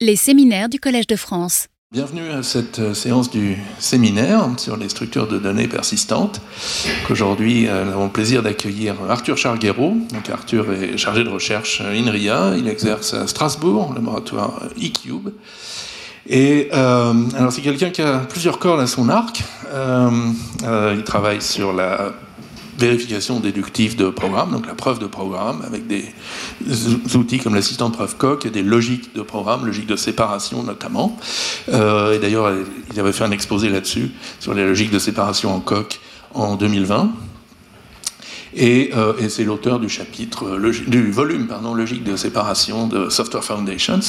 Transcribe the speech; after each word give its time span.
Les 0.00 0.14
séminaires 0.14 0.68
du 0.68 0.78
Collège 0.78 1.08
de 1.08 1.16
France. 1.16 1.66
Bienvenue 1.90 2.30
à 2.30 2.44
cette 2.44 2.78
euh, 2.78 2.94
séance 2.94 3.32
du 3.32 3.56
séminaire 3.80 4.48
sur 4.56 4.76
les 4.76 4.88
structures 4.88 5.26
de 5.26 5.40
données 5.40 5.66
persistantes. 5.66 6.40
Aujourd'hui, 7.10 7.66
euh, 7.66 7.84
nous 7.84 7.90
avons 7.90 8.04
le 8.04 8.12
plaisir 8.12 8.44
d'accueillir 8.44 8.94
Arthur 9.08 9.36
Charguero. 9.36 9.96
Arthur 10.32 10.72
est 10.72 10.96
chargé 10.98 11.24
de 11.24 11.28
recherche 11.28 11.80
INRIA. 11.80 12.54
Il 12.56 12.68
exerce 12.68 13.12
à 13.12 13.26
Strasbourg, 13.26 13.88
le 13.88 13.96
laboratoire 13.96 14.62
eCube. 14.80 15.30
Et 16.28 16.68
euh, 16.72 17.14
alors 17.36 17.50
c'est 17.50 17.62
quelqu'un 17.62 17.90
qui 17.90 18.02
a 18.02 18.18
plusieurs 18.18 18.60
cordes 18.60 18.80
à 18.80 18.86
son 18.86 19.08
arc. 19.08 19.42
il 20.62 21.02
travaille 21.02 21.42
sur 21.42 21.72
la 21.72 22.12
vérification 22.78 23.40
déductive 23.40 23.96
de 23.96 24.08
programme, 24.08 24.52
donc 24.52 24.66
la 24.66 24.74
preuve 24.74 24.98
de 24.98 25.06
programme, 25.06 25.62
avec 25.66 25.86
des 25.86 26.04
outils 27.14 27.38
comme 27.38 27.54
l'assistant 27.54 27.90
preuve 27.90 28.16
coq 28.16 28.46
et 28.46 28.50
des 28.50 28.62
logiques 28.62 29.14
de 29.14 29.22
programme, 29.22 29.66
logiques 29.66 29.86
de 29.86 29.96
séparation 29.96 30.62
notamment. 30.62 31.16
Euh, 31.68 32.14
et 32.14 32.18
d'ailleurs, 32.18 32.52
il 32.92 33.00
avait 33.00 33.12
fait 33.12 33.24
un 33.24 33.30
exposé 33.30 33.68
là-dessus, 33.68 34.10
sur 34.40 34.54
les 34.54 34.64
logiques 34.64 34.90
de 34.90 34.98
séparation 34.98 35.54
en 35.54 35.60
coq 35.60 36.00
en 36.34 36.56
2020. 36.56 37.10
Et, 38.54 38.90
euh, 38.96 39.12
et 39.18 39.28
c'est 39.28 39.44
l'auteur 39.44 39.78
du 39.78 39.88
chapitre, 39.88 40.58
du 40.86 41.10
volume, 41.10 41.46
pardon, 41.46 41.74
logique 41.74 42.04
de 42.04 42.16
séparation 42.16 42.86
de 42.86 43.10
Software 43.10 43.44
Foundations. 43.44 44.00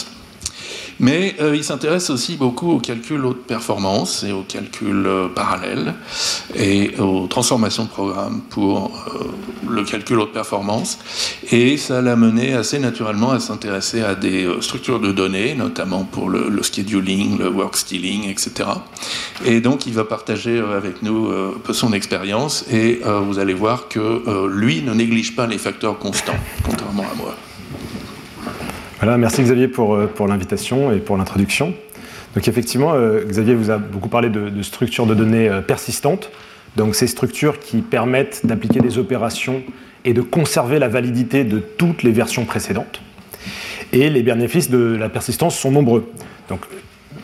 Mais 0.99 1.35
euh, 1.39 1.55
il 1.55 1.63
s'intéresse 1.63 2.09
aussi 2.09 2.35
beaucoup 2.35 2.71
au 2.71 2.79
calcul 2.79 3.25
haute 3.25 3.45
performance 3.45 4.23
et 4.23 4.33
au 4.33 4.41
calcul 4.41 5.05
euh, 5.05 5.27
parallèle 5.29 5.93
et 6.55 6.97
aux 6.99 7.27
transformations 7.27 7.85
de 7.85 7.89
programme 7.89 8.41
pour 8.49 8.91
euh, 9.07 9.69
le 9.69 9.83
calcul 9.83 10.19
haute 10.19 10.33
performance. 10.33 10.99
Et 11.51 11.77
ça 11.77 12.01
l'a 12.01 12.17
mené 12.17 12.53
assez 12.53 12.79
naturellement 12.79 13.31
à 13.31 13.39
s'intéresser 13.39 14.01
à 14.01 14.15
des 14.15 14.47
structures 14.59 14.99
de 14.99 15.11
données, 15.11 15.55
notamment 15.55 16.03
pour 16.03 16.29
le, 16.29 16.49
le, 16.49 16.63
scheduling, 16.63 17.37
le 17.39 17.49
work 17.49 17.77
stealing, 17.77 18.29
etc. 18.29 18.69
Et 19.45 19.61
donc 19.61 19.85
il 19.85 19.93
va 19.93 20.03
partager 20.03 20.59
avec 20.59 21.01
nous 21.01 21.31
un 21.31 21.73
son 21.73 21.93
expérience 21.93 22.65
et 22.71 23.01
vous 23.25 23.39
allez 23.39 23.53
voir 23.53 23.87
que 23.87 24.47
lui 24.47 24.81
ne 24.81 24.93
néglige 24.93 25.35
pas 25.35 25.45
les 25.47 25.59
facteurs 25.59 25.99
constants, 25.99 26.37
contrairement 26.65 27.03
à 27.03 27.15
moi. 27.15 27.35
Voilà, 29.01 29.17
merci 29.17 29.41
Xavier 29.41 29.69
pour, 29.69 29.95
euh, 29.95 30.07
pour 30.07 30.27
l'invitation 30.27 30.91
et 30.91 30.97
pour 30.97 31.15
l'introduction. 31.15 31.73
Donc 32.35 32.49
effectivement, 32.49 32.93
euh, 32.93 33.23
Xavier 33.25 33.55
vous 33.55 33.71
a 33.71 33.77
beaucoup 33.77 34.09
parlé 34.09 34.27
de, 34.29 34.61
structures 34.61 35.05
de 35.05 35.15
données 35.15 35.47
euh, 35.47 35.61
persistantes. 35.61 36.29
Donc 36.75 36.95
ces 36.95 37.07
structures 37.07 37.59
qui 37.59 37.77
permettent 37.77 38.45
d'appliquer 38.45 38.81
des 38.81 38.97
opérations 38.97 39.63
et 40.03 40.13
de 40.13 40.21
conserver 40.21 40.79
la 40.79 40.89
validité 40.89 41.45
de 41.45 41.59
toutes 41.59 42.03
les 42.03 42.11
versions 42.11 42.43
précédentes. 42.43 43.01
Et 43.93 44.09
les 44.09 44.21
bénéfices 44.21 44.69
de 44.69 44.97
la 44.99 45.07
persistance 45.07 45.57
sont 45.57 45.71
nombreux. 45.71 46.11
Donc 46.49 46.59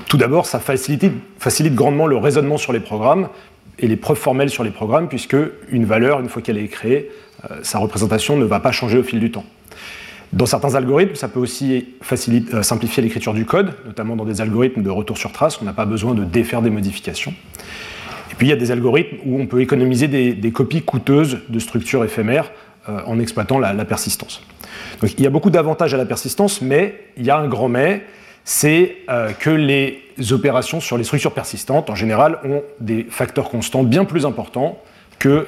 tout 0.07 0.15
d'abord, 0.15 0.45
ça 0.45 0.59
facilite, 0.59 1.11
facilite 1.39 1.75
grandement 1.75 2.07
le 2.07 2.15
raisonnement 2.15 2.57
sur 2.57 2.71
les 2.71 2.79
programmes 2.79 3.27
et 3.79 3.87
les 3.87 3.97
preuves 3.97 4.17
formelles 4.17 4.49
sur 4.49 4.63
les 4.63 4.71
programmes, 4.71 5.09
puisque 5.09 5.35
une 5.69 5.83
valeur, 5.83 6.21
une 6.21 6.29
fois 6.29 6.41
qu'elle 6.41 6.57
est 6.57 6.69
créée, 6.69 7.11
sa 7.63 7.79
représentation 7.79 8.37
ne 8.37 8.45
va 8.45 8.61
pas 8.61 8.71
changer 8.71 8.97
au 8.97 9.03
fil 9.03 9.19
du 9.19 9.29
temps. 9.29 9.43
Dans 10.35 10.45
certains 10.45 10.75
algorithmes, 10.75 11.15
ça 11.15 11.29
peut 11.29 11.39
aussi 11.39 11.95
euh, 12.11 12.61
simplifier 12.61 13.01
l'écriture 13.01 13.33
du 13.33 13.45
code, 13.45 13.71
notamment 13.85 14.17
dans 14.17 14.25
des 14.25 14.41
algorithmes 14.41 14.83
de 14.83 14.89
retour 14.89 15.17
sur 15.17 15.31
trace, 15.31 15.61
on 15.61 15.65
n'a 15.65 15.71
pas 15.71 15.85
besoin 15.85 16.13
de 16.13 16.25
défaire 16.25 16.61
des 16.61 16.69
modifications. 16.69 17.33
Et 18.31 18.35
puis 18.35 18.47
il 18.47 18.49
y 18.49 18.53
a 18.53 18.57
des 18.57 18.69
algorithmes 18.69 19.15
où 19.25 19.39
on 19.39 19.47
peut 19.47 19.61
économiser 19.61 20.09
des, 20.09 20.51
copies 20.51 20.81
coûteuses 20.81 21.39
de 21.47 21.57
structures 21.59 22.03
éphémères 22.03 22.51
euh, 22.89 22.99
en 23.05 23.17
exploitant 23.17 23.59
la, 23.59 23.85
persistance. 23.85 24.43
Donc 24.99 25.13
il 25.17 25.21
y 25.23 25.27
a 25.27 25.29
beaucoup 25.29 25.49
d'avantages 25.49 25.93
à 25.93 25.97
la 25.97 26.05
persistance, 26.05 26.61
mais 26.61 27.05
il 27.15 27.25
y 27.25 27.29
a 27.29 27.37
un 27.37 27.47
grand 27.47 27.69
mais, 27.69 28.03
c'est 28.43 28.97
euh, 29.09 29.31
que 29.31 29.49
les 29.49 30.03
opérations 30.31 30.81
sur 30.81 30.97
les 30.97 31.05
structures 31.05 31.33
persistantes, 31.33 31.89
en 31.89 31.95
général, 31.95 32.39
ont 32.43 32.61
des 32.81 33.07
facteurs 33.09 33.49
constants 33.49 33.83
bien 33.83 34.03
plus 34.03 34.25
importants 34.25 34.81
que 35.17 35.47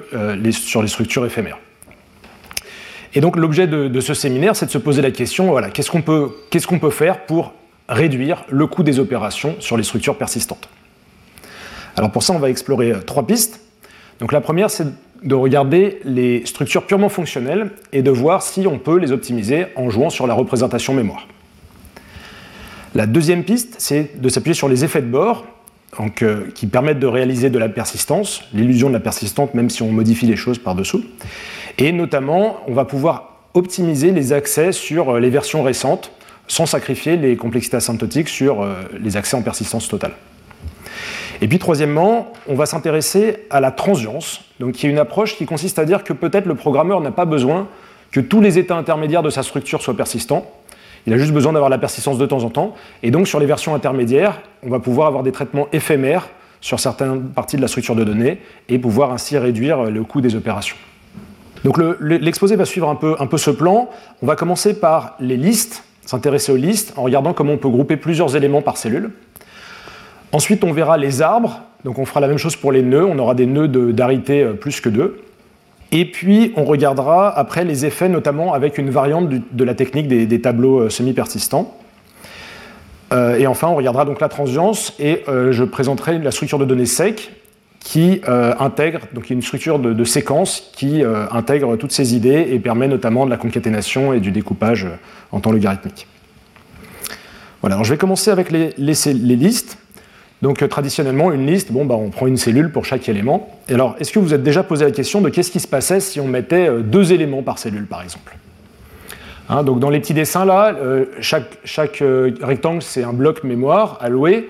sur 0.54 0.82
les 0.82 0.88
structures 0.88 1.26
éphémères. 1.26 1.58
Et 3.18 3.20
donc 3.20 3.36
l'objet 3.36 3.66
de, 3.66 4.00
ce 4.00 4.14
séminaire, 4.14 4.56
c'est 4.56 4.68
de 4.68 4.72
se 4.72 4.78
poser 4.78 5.02
la 5.02 5.10
question, 5.10 5.48
voilà, 5.48 5.72
qu'est-ce 5.72 5.90
qu'on 5.90 6.04
peut, 6.04 6.92
faire 6.92 7.26
pour 7.26 7.54
réduire 7.90 8.46
le 8.48 8.68
coût 8.68 8.84
des 8.84 9.00
opérations 9.00 9.56
sur 9.58 9.76
les 9.76 9.82
structures 9.82 10.20
persistantes? 10.20 10.70
Alors 11.96 12.12
pour 12.12 12.22
ça, 12.22 12.34
on 12.34 12.38
va 12.38 12.52
explorer 12.52 12.92
euh, 12.92 13.00
trois 13.00 13.26
pistes. 13.26 13.60
Donc 14.20 14.32
la 14.32 14.40
première, 14.40 14.70
c'est 14.70 14.86
de 15.24 15.34
regarder 15.34 16.00
les 16.04 16.46
structures 16.46 16.86
purement 16.86 17.10
fonctionnelles 17.10 17.72
et 17.92 18.04
de 18.04 18.12
voir 18.12 18.44
si 18.44 18.68
on 18.68 18.78
peut 18.78 19.00
les 19.00 19.12
optimiser 19.12 19.66
en 19.76 19.90
jouant 19.90 20.12
sur 20.12 20.28
la 20.28 20.36
représentation 20.36 20.94
mémoire. 20.94 21.28
La 22.94 23.08
deuxième 23.08 23.44
piste, 23.44 23.78
c'est 23.80 24.22
de 24.22 24.30
s'appuyer 24.30 24.54
sur 24.54 24.70
les 24.70 24.86
effets 24.86 25.02
de 25.02 25.08
bord, 25.08 25.44
donc, 25.98 26.22
euh, 26.22 26.52
qui 26.54 26.68
permettent 26.68 27.00
de 27.00 27.08
réaliser 27.08 27.50
de 27.50 27.58
la 27.58 27.70
persistance, 27.70 28.44
l'illusion 28.54 28.90
de 28.90 28.94
la 28.94 29.00
persistance, 29.00 29.56
même 29.56 29.72
si 29.72 29.82
on 29.82 29.92
modifie 29.92 30.28
les 30.28 30.36
choses 30.36 30.60
par-dessous. 30.60 31.04
Et 31.78 31.92
notamment, 31.92 32.58
on 32.68 32.74
va 32.74 32.86
pouvoir 32.86 33.38
optimiser 33.54 34.12
les 34.12 34.34
accès 34.34 34.72
sur 34.72 35.16
euh, 35.16 35.20
les 35.20 35.30
versions 35.30 35.64
récentes 35.64 36.12
sans 36.48 36.66
sacrifier 36.66 37.18
les 37.18 37.36
complexités 37.36 37.78
asymptotiques 37.78 38.30
sur 38.30 38.62
euh, 38.62 38.76
les 39.00 39.18
accès 39.18 39.36
en 39.36 39.42
persistance 39.42 39.88
totale. 39.88 40.14
Et 41.42 41.48
puis 41.48 41.60
troisièmement, 41.60 42.32
on 42.48 42.56
va 42.56 42.66
s'intéresser 42.66 43.46
à 43.50 43.60
la 43.60 43.72
transience, 43.72 44.42
donc 44.60 44.74
qui 44.74 44.88
est 44.88 44.90
une 44.90 44.98
approche 44.98 45.38
qui 45.38 45.46
consiste 45.46 45.78
à 45.78 45.86
dire 45.86 46.04
que 46.04 46.14
peut-être 46.14 46.46
le 46.46 46.56
programmeur 46.56 47.02
n'a 47.02 47.12
pas 47.12 47.26
besoin 47.26 47.68
que 48.12 48.20
tous 48.20 48.42
les 48.42 48.58
états 48.58 48.76
intermédiaires 48.76 49.22
de 49.22 49.30
sa 49.30 49.44
structure 49.44 49.82
soient 49.82 49.96
persistants, 49.96 50.50
il 51.06 51.14
a 51.14 51.18
juste 51.18 51.34
besoin 51.34 51.54
d'avoir 51.54 51.70
la 51.70 51.78
persistance 51.78 52.18
de 52.18 52.26
temps 52.26 52.44
en 52.44 52.50
temps, 52.50 52.74
et 53.04 53.12
donc 53.12 53.28
sur 53.28 53.40
les 53.40 53.46
versions 53.46 53.76
intermédiaires, 53.76 54.42
on 54.64 54.70
va 54.70 54.80
pouvoir 54.80 55.08
avoir 55.08 55.24
des 55.24 55.32
traitements 55.32 55.68
éphémères 55.72 56.28
sur 56.60 56.80
certaines 56.80 57.22
parties 57.30 57.56
de 57.56 57.62
la 57.62 57.68
structure 57.68 57.96
de 57.96 58.04
données, 58.04 58.40
et 58.68 58.80
pouvoir 58.80 59.12
ainsi 59.12 59.38
réduire 59.38 59.84
le 59.84 60.04
coût 60.04 60.22
des 60.22 60.36
opérations. 60.36 60.76
Donc 61.64 61.80
l'exposé 62.02 62.56
va 62.56 62.66
suivre 62.66 62.90
un 62.90 62.96
peu, 62.96 63.38
ce 63.38 63.52
plan. 63.52 63.90
On 64.22 64.26
va 64.26 64.36
commencer 64.36 64.80
par 64.80 65.16
les 65.20 65.38
listes, 65.38 65.84
s'intéresser 66.06 66.52
aux 66.52 66.58
listes 66.58 66.94
en 66.98 67.04
regardant 67.04 67.34
comment 67.34 67.54
on 67.54 67.58
peut 67.58 67.70
grouper 67.70 67.98
plusieurs 67.98 68.36
éléments 68.36 68.62
par 68.62 68.78
cellule. 68.78 69.12
Ensuite, 70.32 70.64
on 70.64 70.72
verra 70.72 70.98
les 70.98 71.22
arbres. 71.22 71.62
Donc 71.84 72.00
on 72.00 72.06
fera 72.06 72.20
la 72.20 72.28
même 72.28 72.38
chose 72.38 72.56
pour 72.56 72.72
les 72.72 72.82
nœuds. 72.82 73.06
On 73.06 73.18
aura 73.20 73.34
des 73.34 73.46
nœuds 73.46 73.68
d'arité 73.68 74.44
euh, 74.44 74.54
plus 74.54 74.82
que 74.82 74.90
deux. 74.90 75.22
Et 75.92 76.04
puis, 76.04 76.52
on 76.58 76.66
regardera 76.66 77.30
après 77.30 77.64
les 77.64 77.86
effets, 77.86 78.10
notamment 78.10 78.54
avec 78.54 78.78
une 78.78 78.90
variante 78.90 79.30
de 79.30 79.64
la 79.64 79.74
technique 79.74 80.10
des, 80.10 80.42
tableaux 80.42 80.82
euh, 80.82 80.90
semi-persistants. 80.90 81.78
Euh, 83.14 83.38
et 83.38 83.48
enfin, 83.48 83.70
on 83.70 83.76
regardera 83.76 84.04
donc 84.04 84.20
la 84.20 84.28
transience 84.28 84.94
et 85.00 85.24
je 85.28 85.64
présenterai 85.64 86.18
la 86.18 86.32
structure 86.32 86.60
de 86.60 86.66
données 86.66 86.86
sec 86.86 87.32
qui 87.88 88.20
euh, 88.28 88.54
intègre, 88.60 89.00
donc 89.14 89.30
une 89.30 89.42
structure 89.42 89.80
de, 89.80 90.04
séquence 90.04 90.72
qui 90.76 91.06
euh, 91.06 91.26
intègre 91.32 91.78
toutes 91.78 91.94
ces 91.94 92.16
idées 92.16 92.50
et 92.52 92.60
permet 92.60 92.90
notamment 92.90 93.24
de 93.26 93.30
la 93.30 93.38
concaténation 93.38 94.12
et 94.12 94.20
du 94.20 94.32
découpage 94.32 94.84
euh, 94.84 94.98
en 95.32 95.40
temps 95.40 95.54
logarithmique. 95.54 96.06
Voilà, 97.62 97.78
alors 97.78 97.86
je 97.86 97.94
vais 97.94 97.98
commencer 97.98 98.30
avec 98.30 98.52
les, 98.52 98.74
listes. 98.78 99.78
Donc 100.42 100.68
traditionnellement, 100.68 101.32
une 101.32 101.48
liste, 101.48 101.72
bon, 101.72 101.86
bah, 101.86 101.96
on 101.96 102.10
prend 102.10 102.28
une 102.28 102.36
cellule 102.36 102.74
pour 102.74 102.84
chaque 102.84 103.08
élément. 103.08 103.58
Et 103.70 103.76
alors, 103.76 103.96
est-ce 104.02 104.12
que 104.12 104.20
vous 104.20 104.34
êtes 104.34 104.44
déjà 104.44 104.64
posé 104.64 104.84
la 104.84 104.92
question 104.92 105.22
de 105.22 105.30
qu'est-ce 105.30 105.50
qui 105.50 105.62
se 105.62 105.68
passait 105.68 106.02
si 106.02 106.20
on 106.20 106.28
mettait 106.28 106.70
deux 106.84 107.14
éléments 107.14 107.42
par 107.42 107.58
cellule, 107.58 107.86
par 107.86 108.04
exemple? 108.04 108.36
Hein, 109.48 109.64
Donc 109.64 109.80
dans 109.80 109.90
les 109.90 110.02
petits 110.02 110.14
dessins 110.14 110.44
là, 110.44 110.76
chaque 111.22 112.04
rectangle, 112.42 112.82
c'est 112.82 113.06
un 113.06 113.14
bloc 113.14 113.46
mémoire 113.46 113.98
alloué. 114.02 114.50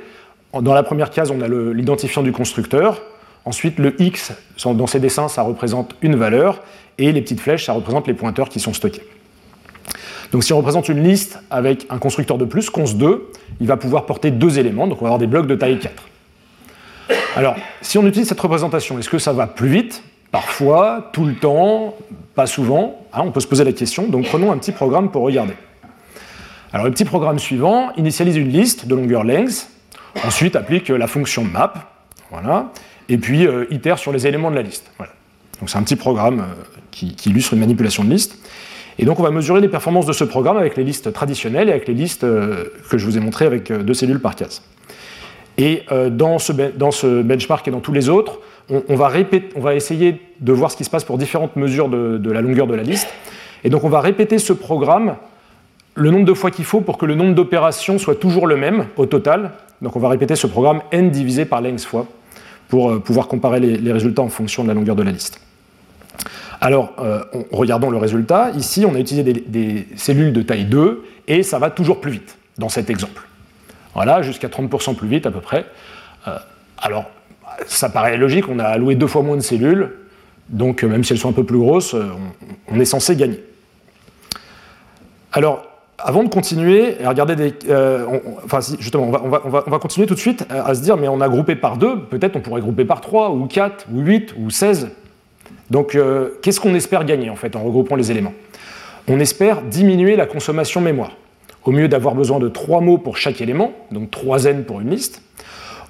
Dans 0.60 0.74
la 0.74 0.82
première 0.82 1.12
case, 1.12 1.30
on 1.30 1.40
a 1.42 1.48
l'identifiant 1.48 2.24
du 2.24 2.32
constructeur. 2.32 3.00
Ensuite, 3.48 3.80
le 3.80 3.96
X, 4.02 4.34
dans 4.66 4.88
ces 4.88 5.00
dessins, 5.00 5.30
ça 5.30 5.42
représente 5.42 5.96
une 6.02 6.18
valeur, 6.18 6.62
et 6.98 7.14
les 7.14 7.22
petites 7.22 7.40
flèches, 7.40 7.68
ça 7.68 7.72
représente 7.72 8.06
les 8.06 8.14
pointeurs 8.14 8.50
qui 8.50 8.60
sont 8.60 8.74
stockés. 8.74 9.04
Donc 10.34 10.44
si 10.44 10.52
on 10.52 10.58
représente 10.58 10.90
une 10.90 11.02
liste 11.02 11.40
avec 11.50 11.86
un 11.90 11.98
constructeur 11.98 12.38
de 12.38 12.44
plus, 12.44 12.70
cons2, 12.70 13.22
il 13.62 13.68
va 13.68 13.78
pouvoir 13.78 14.06
porter 14.06 14.32
deux 14.32 14.60
éléments, 14.60 14.86
donc 14.86 15.02
on 15.02 15.06
va 15.06 15.12
avoir 15.12 15.20
des 15.20 15.28
blocs 15.28 15.48
de 15.48 15.56
taille 15.56 15.80
4. 15.80 15.94
Alors, 17.38 17.56
si 17.82 17.98
on 17.98 18.06
utilise 18.06 18.28
cette 18.28 18.42
représentation, 18.42 19.00
est-ce 19.00 19.08
que 19.10 19.18
ça 19.18 19.32
va 19.32 19.48
plus 19.48 19.70
vite? 19.70 20.04
Parfois, 20.30 21.10
tout 21.14 21.24
le 21.24 21.36
temps, 21.36 21.96
pas 22.36 22.48
souvent. 22.48 23.06
Hein, 23.14 23.22
on 23.24 23.32
peut 23.32 23.40
se 23.40 23.48
poser 23.48 23.64
la 23.64 23.72
question. 23.72 24.10
Donc 24.10 24.26
prenons 24.26 24.52
un 24.52 24.58
petit 24.58 24.74
programme 24.74 25.10
pour 25.10 25.22
regarder. 25.22 25.54
Alors 26.74 26.86
le 26.86 26.92
petit 26.92 27.06
programme 27.06 27.40
suivant 27.40 27.94
initialise 27.96 28.36
une 28.36 28.50
liste 28.50 28.88
de 28.88 28.94
longueur 28.94 29.24
length, 29.24 29.70
ensuite 30.26 30.58
applique 30.58 30.90
la 30.90 31.08
fonction 31.08 31.46
map, 31.46 31.74
voilà, 32.30 32.74
et 33.10 33.18
puis 33.18 33.48
euh, 33.48 33.66
itère 33.72 33.98
sur 33.98 34.12
les 34.12 34.28
éléments 34.28 34.52
de 34.52 34.56
la 34.56 34.62
liste. 34.62 34.92
Donc 35.60 35.70
c'est 35.70 35.78
un 35.78 35.84
petit 35.84 35.96
programme 35.96 36.42
euh, 36.42 36.80
qui, 36.92 37.16
illustre 37.26 37.54
une 37.54 37.60
manipulation 37.60 38.04
de 38.04 38.10
liste. 38.10 38.38
Et 39.00 39.06
donc 39.06 39.20
on 39.20 39.24
va 39.24 39.32
mesurer 39.32 39.62
les 39.62 39.70
performances 39.70 40.06
de 40.06 40.14
ce 40.14 40.24
programme 40.24 40.58
avec 40.58 40.76
les 40.76 40.84
listes 40.84 41.14
traditionnelles 41.14 41.70
et 41.70 41.72
avec 41.72 41.88
les 41.88 41.94
listes 41.94 42.24
euh, 42.24 42.66
que 42.90 42.98
je 42.98 43.06
vous 43.06 43.18
ai 43.18 43.20
montrées 43.20 43.46
avec 43.46 43.72
deux 43.72 43.94
cellules 43.94 44.20
par 44.20 44.36
case. 44.36 44.64
Et 45.60 45.86
dans 46.12 46.38
ce, 46.38 46.52
dans, 46.52 46.92
ce, 46.92 47.24
benchmark 47.24 47.68
et 47.68 47.72
dans 47.72 47.80
tous 47.80 47.92
les 47.92 48.10
autres, 48.10 48.42
on, 48.70 48.96
va 48.96 49.08
répéter, 49.08 49.50
on, 49.56 49.60
va 49.60 49.74
essayer 49.74 50.22
de 50.40 50.54
voir 50.54 50.70
ce 50.70 50.78
qui 50.78 50.84
se 50.84 50.90
passe 50.92 51.04
pour 51.04 51.18
différentes 51.18 51.56
mesures 51.56 51.90
de, 51.90 52.20
de, 52.20 52.32
la 52.32 52.42
longueur 52.42 52.68
de 52.68 52.76
la 52.76 52.84
liste. 52.84 53.08
Et 53.64 53.72
donc 53.72 53.84
on 53.84 53.90
va 53.90 54.00
répéter 54.00 54.38
ce 54.38 54.54
programme 54.54 55.16
le 55.96 56.12
nombre 56.12 56.26
de 56.26 56.34
fois 56.36 56.52
qu'il 56.52 56.64
faut 56.64 56.82
pour 56.82 57.00
que 57.00 57.08
le 57.08 57.16
nombre 57.16 57.34
d'opérations 57.34 57.98
soit 57.98 58.14
toujours 58.14 58.46
le 58.46 58.56
même 58.56 58.86
au 58.98 59.08
total. 59.08 59.54
Donc 59.82 59.96
on 59.96 60.00
va 60.00 60.10
répéter 60.10 60.36
ce 60.36 60.46
programme 60.46 60.82
n 60.92 61.10
divisé 61.10 61.46
par 61.46 61.62
length 61.62 61.86
fois 61.86 62.06
pour 62.68 62.92
euh, 62.92 63.00
pouvoir 63.00 63.28
comparer 63.28 63.60
les, 63.60 63.92
résultats 63.92 64.22
en 64.22 64.30
fonction 64.30 64.64
de 64.64 64.68
la 64.68 64.74
longueur 64.74 64.96
de 64.96 65.04
la 65.04 65.12
liste. 65.12 65.40
Alors, 66.60 66.94
euh, 67.00 67.24
regardons 67.52 67.90
le 67.90 67.98
résultat. 67.98 68.52
Ici, 68.52 68.86
on 68.86 68.96
a 68.96 69.00
utilisé 69.00 69.24
des, 69.24 69.88
cellules 69.96 70.34
de 70.34 70.42
taille 70.42 70.66
2 70.66 71.04
et 71.28 71.44
ça 71.44 71.60
va 71.60 71.70
toujours 71.70 72.02
plus 72.02 72.12
vite 72.12 72.38
dans 72.58 72.70
cet 72.70 72.90
exemple. 72.90 73.24
Voilà, 73.94 74.22
jusqu'à 74.22 74.48
30% 74.48 74.96
plus 74.96 75.08
vite 75.08 75.26
à 75.26 75.32
peu 75.32 75.42
près. 75.42 75.66
Euh, 76.28 76.38
alors, 76.80 77.10
ça 77.68 77.90
paraît 77.90 78.18
logique, 78.18 78.50
on 78.50 78.60
a 78.60 78.66
alloué 78.66 78.96
deux 78.96 79.08
fois 79.08 79.24
moins 79.24 79.38
de 79.38 79.42
cellules, 79.42 79.92
donc 80.50 80.84
même 80.84 81.04
si 81.04 81.14
elles 81.14 81.20
sont 81.20 81.30
un 81.30 81.34
peu 81.34 81.44
plus 81.44 81.58
grosses, 81.58 81.96
on 82.68 82.80
est 82.80 82.86
censé 82.86 83.16
gagner. 83.16 83.44
Alors, 85.32 85.66
avant 86.00 86.24
de 86.24 86.30
continuer, 86.30 87.02
et 87.02 87.08
regarder 87.08 87.36
des, 87.36 87.54
euh, 87.70 88.06
enfin 88.46 88.60
justement, 88.80 89.06
on 89.06 89.12
va, 89.12 89.22
on, 89.24 89.30
va, 89.30 89.64
on 89.66 89.72
va, 89.72 89.80
continuer 89.80 90.06
tout 90.06 90.14
de 90.14 90.20
suite 90.20 90.46
à, 90.50 90.74
se 90.76 90.82
dire, 90.82 90.96
mais 90.96 91.08
on 91.08 91.22
a 91.22 91.30
groupé 91.30 91.56
par 91.56 91.78
deux, 91.78 92.00
peut-être 92.00 92.36
on 92.36 92.40
pourrait 92.40 92.62
grouper 92.62 92.86
par 92.86 93.02
trois, 93.02 93.32
ou 93.32 93.46
quatre, 93.48 93.88
ou 93.92 94.02
huit, 94.02 94.34
ou 94.38 94.50
seize. 94.50 94.90
Donc 95.72 95.96
euh, 95.96 96.38
qu'est-ce 96.42 96.60
qu'on 96.60 96.76
espère 96.76 97.04
gagner 97.04 97.30
en 97.30 97.36
fait 97.36 97.56
en 97.56 97.64
regroupant 97.64 97.96
les 97.96 98.12
éléments? 98.12 98.34
On 99.08 99.20
espère 99.20 99.62
diminuer 99.62 100.16
la 100.16 100.26
consommation 100.26 100.82
mémoire. 100.82 101.12
Au 101.66 101.72
mieux 101.72 101.88
d'avoir 101.88 102.14
besoin 102.14 102.40
de 102.40 102.48
trois 102.48 102.80
mots 102.80 102.98
pour 102.98 103.18
chaque 103.18 103.42
élément, 103.42 103.72
donc 103.92 104.12
trois 104.12 104.46
n 104.46 104.64
pour 104.64 104.80
une 104.82 104.92
liste, 104.92 105.22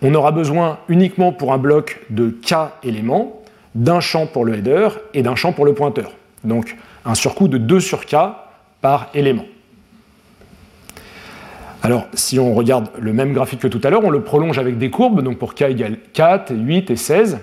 on 0.02 0.14
aura 0.16 0.32
besoin 0.32 0.80
uniquement 0.88 1.34
pour 1.34 1.54
un 1.54 1.58
bloc 1.58 2.00
de 2.10 2.30
k 2.30 2.54
éléments, 2.84 3.42
d'un 3.76 4.00
champ 4.00 4.26
pour 4.26 4.46
le 4.46 4.56
header 4.56 4.90
et 5.14 5.22
d'un 5.22 5.36
champ 5.36 5.52
pour 5.52 5.66
le 5.66 5.74
pointeur. 5.74 6.12
Donc 6.44 6.78
un 7.06 7.14
surcoût 7.14 7.48
de 7.48 7.58
2 7.58 7.80
sur 7.80 8.06
k 8.06 8.16
par 8.82 9.10
élément. 9.14 9.46
Alors, 11.84 12.08
si 12.14 12.40
on 12.40 12.54
regarde 12.54 12.90
le 13.00 13.14
même 13.14 13.34
graphique 13.34 13.60
que 13.60 13.68
tout 13.68 13.82
à 13.84 13.90
l'heure, 13.90 14.04
on 14.04 14.10
le 14.10 14.22
prolonge 14.22 14.58
avec 14.58 14.78
des 14.78 14.90
courbes, 14.90 15.22
donc 15.22 15.38
pour 15.38 15.54
k 15.54 15.64
égale 15.64 15.98
4, 16.14 16.54
8 16.56 16.90
et 16.90 16.96
16. 16.96 17.40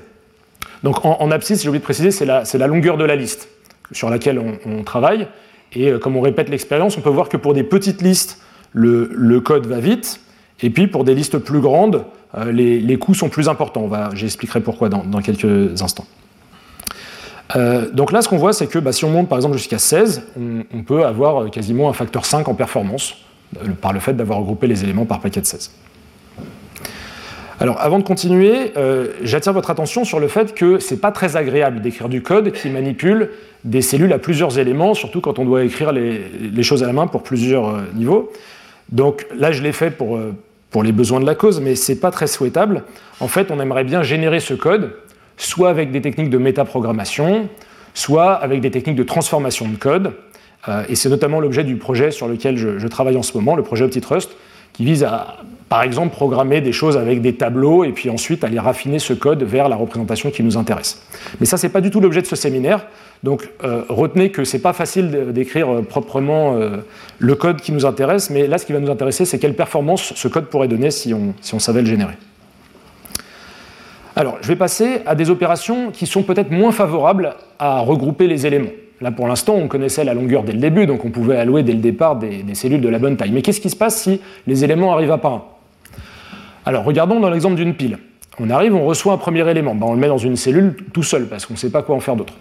Donc 0.83 1.05
en, 1.05 1.31
abscisse, 1.31 1.63
j'ai 1.63 1.69
oublié 1.69 1.81
de 1.81 1.85
préciser, 1.85 2.11
c'est 2.11 2.27
la, 2.27 2.67
longueur 2.67 2.97
de 2.99 3.05
la 3.05 3.17
liste 3.17 3.49
sur 3.93 4.11
laquelle 4.11 4.39
on, 4.39 4.83
travaille. 4.83 5.29
Et 5.73 5.91
euh, 5.91 5.99
comme 5.99 6.17
on 6.17 6.21
répète 6.21 6.51
l'expérience, 6.51 6.99
on 6.99 7.01
peut 7.01 7.11
voir 7.11 7.29
que 7.29 7.37
pour 7.37 7.55
des 7.55 7.65
petites 7.65 8.03
listes, 8.03 8.39
le, 8.73 9.39
code 9.41 9.67
va 9.67 9.79
vite, 9.79 10.21
et 10.61 10.69
puis 10.69 10.89
pour 10.89 11.05
des 11.05 11.15
listes 11.15 11.39
plus 11.39 11.61
grandes, 11.61 12.05
euh, 12.37 12.53
les, 12.53 12.99
coûts 12.99 13.15
sont 13.15 13.31
plus 13.31 13.49
importants. 13.49 13.89
J'expliquerai 14.15 14.61
pourquoi 14.61 14.89
dans, 14.89 15.23
quelques 15.23 15.81
instants. 15.81 16.07
Euh, 17.57 17.91
donc 17.91 18.13
là, 18.13 18.21
ce 18.21 18.29
qu'on 18.29 18.37
voit, 18.37 18.53
c'est 18.53 18.67
que 18.67 18.79
bah, 18.79 18.93
si 18.93 19.05
on 19.05 19.11
monte 19.11 19.29
par 19.29 19.39
exemple 19.39 19.57
jusqu'à 19.57 19.79
16, 19.79 20.23
on, 20.37 20.83
peut 20.83 21.07
avoir 21.07 21.51
quasiment 21.51 21.89
un 21.89 21.93
facteur 21.93 22.27
5 22.27 22.49
en 22.49 22.55
performance 22.55 23.17
par 23.81 23.93
le 23.93 24.01
fait 24.01 24.15
d'avoir 24.15 24.39
regroupé 24.39 24.67
les 24.67 24.85
éléments 24.85 25.05
par 25.05 25.21
paquet 25.21 25.41
de 25.41 25.47
16. 25.47 25.71
Alors, 27.61 27.81
avant 27.81 27.99
de 27.99 28.05
continuer, 28.05 28.73
euh, 28.77 29.09
j'attire 29.23 29.53
votre 29.53 29.71
attention 29.71 30.05
sur 30.05 30.19
le 30.19 30.29
fait 30.29 30.55
que 30.55 30.81
ce 30.81 30.95
n'est 30.95 31.01
pas 31.01 31.12
très 31.12 31.37
agréable 31.37 31.81
d'écrire 31.81 32.09
du 32.09 32.21
code 32.21 32.51
qui 32.53 32.69
manipule 32.69 33.31
des 33.62 33.81
cellules 33.81 34.12
à 34.12 34.19
plusieurs 34.19 34.59
éléments, 34.59 34.95
surtout 34.95 35.21
quand 35.21 35.39
on 35.39 35.45
doit 35.45 35.62
écrire 35.65 35.93
les, 35.93 36.62
choses 36.62 36.83
à 36.83 36.87
la 36.87 36.93
main 36.93 37.06
pour 37.06 37.23
plusieurs 37.23 37.69
euh, 37.69 37.83
niveaux. 37.95 38.33
Donc 38.91 39.27
là, 39.37 39.53
je 39.53 39.62
l'ai 39.62 39.73
fait 39.73 39.91
pour, 39.91 40.17
euh, 40.17 40.35
pour 40.71 40.83
les 40.83 40.93
besoins 40.93 41.21
de 41.21 41.27
la 41.27 41.37
cause, 41.37 41.61
mais 41.61 41.77
ce 41.77 41.93
n'est 41.93 41.99
pas 41.99 42.11
très 42.11 42.27
souhaitable. 42.27 42.83
En 43.21 43.29
fait, 43.29 43.50
on 43.50 43.61
aimerait 43.61 43.85
bien 43.85 44.03
générer 44.03 44.41
ce 44.41 44.55
code, 44.55 44.93
soit 45.37 45.71
avec 45.71 45.93
des 45.93 46.00
techniques 46.00 46.31
de 46.31 46.39
métaprogrammation, 46.39 47.49
soit 47.95 48.33
avec 48.33 48.61
des 48.61 48.73
techniques 48.73 48.97
de 48.97 49.05
transformation 49.05 49.69
de 49.69 49.77
code. 49.77 50.12
Euh, 50.69 50.84
et 50.88 50.94
c'est 50.94 51.08
notamment 51.08 51.40
l'objet 51.40 51.64
du 51.64 51.76
projet 51.76 52.11
sur 52.11 52.28
lequel 52.28 52.56
je, 52.56 52.87
travaille 52.88 53.16
en 53.16 53.22
ce 53.22 53.37
moment, 53.37 53.56
le 53.56 53.62
projet 53.62 53.84
OptiTrust, 53.84 54.31
qui 54.72 54.84
vise 54.84 55.05
à, 55.05 55.38
par 55.69 55.82
exemple, 55.82 56.14
programmer 56.14 56.61
des 56.61 56.72
choses 56.72 56.96
avec 56.96 57.20
des 57.20 57.34
tableaux 57.34 57.84
et 57.84 57.93
puis 57.93 58.11
ensuite 58.11 58.43
aller 58.43 58.58
raffiner 58.58 58.99
ce 58.99 59.12
code 59.12 59.43
vers 59.43 59.69
la 59.69 59.76
représentation 59.76 60.31
qui 60.31 60.43
nous 60.43 60.56
intéresse. 60.56 61.02
Mais 61.38 61.46
ça, 61.46 61.56
ce 61.56 61.66
n'est 61.66 61.72
pas 61.72 61.81
du 61.81 61.90
tout 61.90 62.00
l'objet 62.00 62.22
de 62.22 62.26
ce 62.26 62.37
séminaire. 62.37 62.87
Donc 63.22 63.49
euh, 63.62 63.82
retenez 63.88 64.31
que 64.31 64.44
ce 64.44 64.56
n'est 64.56 64.62
pas 64.62 64.72
facile 64.72 65.32
d'écrire 65.32 65.72
euh, 65.72 65.82
proprement 65.82 66.58
le 67.19 67.34
code 67.34 67.61
qui 67.61 67.72
nous 67.72 67.87
intéresse, 67.87 68.31
mais 68.31 68.46
là, 68.46 68.58
ce 68.58 68.66
qui 68.66 68.72
va 68.72 68.81
nous 68.81 68.90
intéresser, 68.90 69.25
c'est 69.25 69.38
quelle 69.38 69.55
performance 69.55 70.12
ce 70.16 70.28
code 70.28 70.46
pourrait 70.46 70.69
donner 70.69 70.90
si 70.90 71.14
on, 71.14 71.34
si 71.40 71.55
on 71.55 71.58
savait 71.58 71.81
le 71.81 71.87
générer. 71.87 72.14
Alors, 74.16 74.38
je 74.43 74.49
vais 74.49 74.56
passer 74.56 75.00
à 75.06 75.14
des 75.14 75.31
opérations 75.31 75.90
qui 75.90 76.06
sont 76.06 76.22
peut-être 76.22 76.50
moins 76.50 76.70
favorables 76.70 77.34
à 77.58 77.81
regrouper 77.81 78.28
les 78.28 78.46
éléments. 78.46 78.70
Là, 79.00 79.11
pour 79.11 79.26
l'instant, 79.26 79.55
on 79.55 79.69
connaissait 79.69 80.05
la 80.05 80.14
longueur 80.14 80.44
dès 80.44 80.52
le 80.52 80.58
début, 80.58 80.87
donc 80.87 81.05
on 81.05 81.11
pouvait 81.11 81.37
allouer 81.37 81.62
dès 81.62 81.73
le 81.73 81.81
départ 81.81 82.17
des, 82.17 82.44
cellules 82.55 82.81
de 82.81 82.88
la 82.88 82.99
bonne 82.99 83.17
taille. 83.17 83.32
Mais 83.32 83.43
qu'est-ce 83.43 83.61
qui 83.61 83.70
se 83.70 83.76
passe 83.76 84.02
si 84.02 84.20
les 84.46 84.64
éléments 84.64 84.93
arrivent 84.93 85.11
à 85.11 85.19
par 85.19 85.32
un 85.32 85.43
Alors, 86.64 86.85
regardons 86.85 87.20
dans 87.20 87.31
l'exemple 87.31 87.56
d'une 87.56 87.75
pile. 87.75 87.99
On 88.38 88.50
arrive, 88.50 88.75
on 88.75 88.85
reçoit 88.85 89.12
un 89.12 89.19
premier 89.19 89.49
élément. 89.49 89.75
Ben, 89.75 89.87
on 89.87 89.94
le 89.94 90.00
met 90.00 90.08
dans 90.08 90.19
une 90.19 90.37
cellule 90.37 90.76
tout 90.93 91.02
seul, 91.02 91.26
parce 91.26 91.46
qu'on 91.46 91.55
ne 91.55 91.58
sait 91.58 91.70
pas 91.70 91.82
quoi 91.82 91.96
en 91.96 92.00
faire 92.00 92.17
d'autre. 92.17 92.35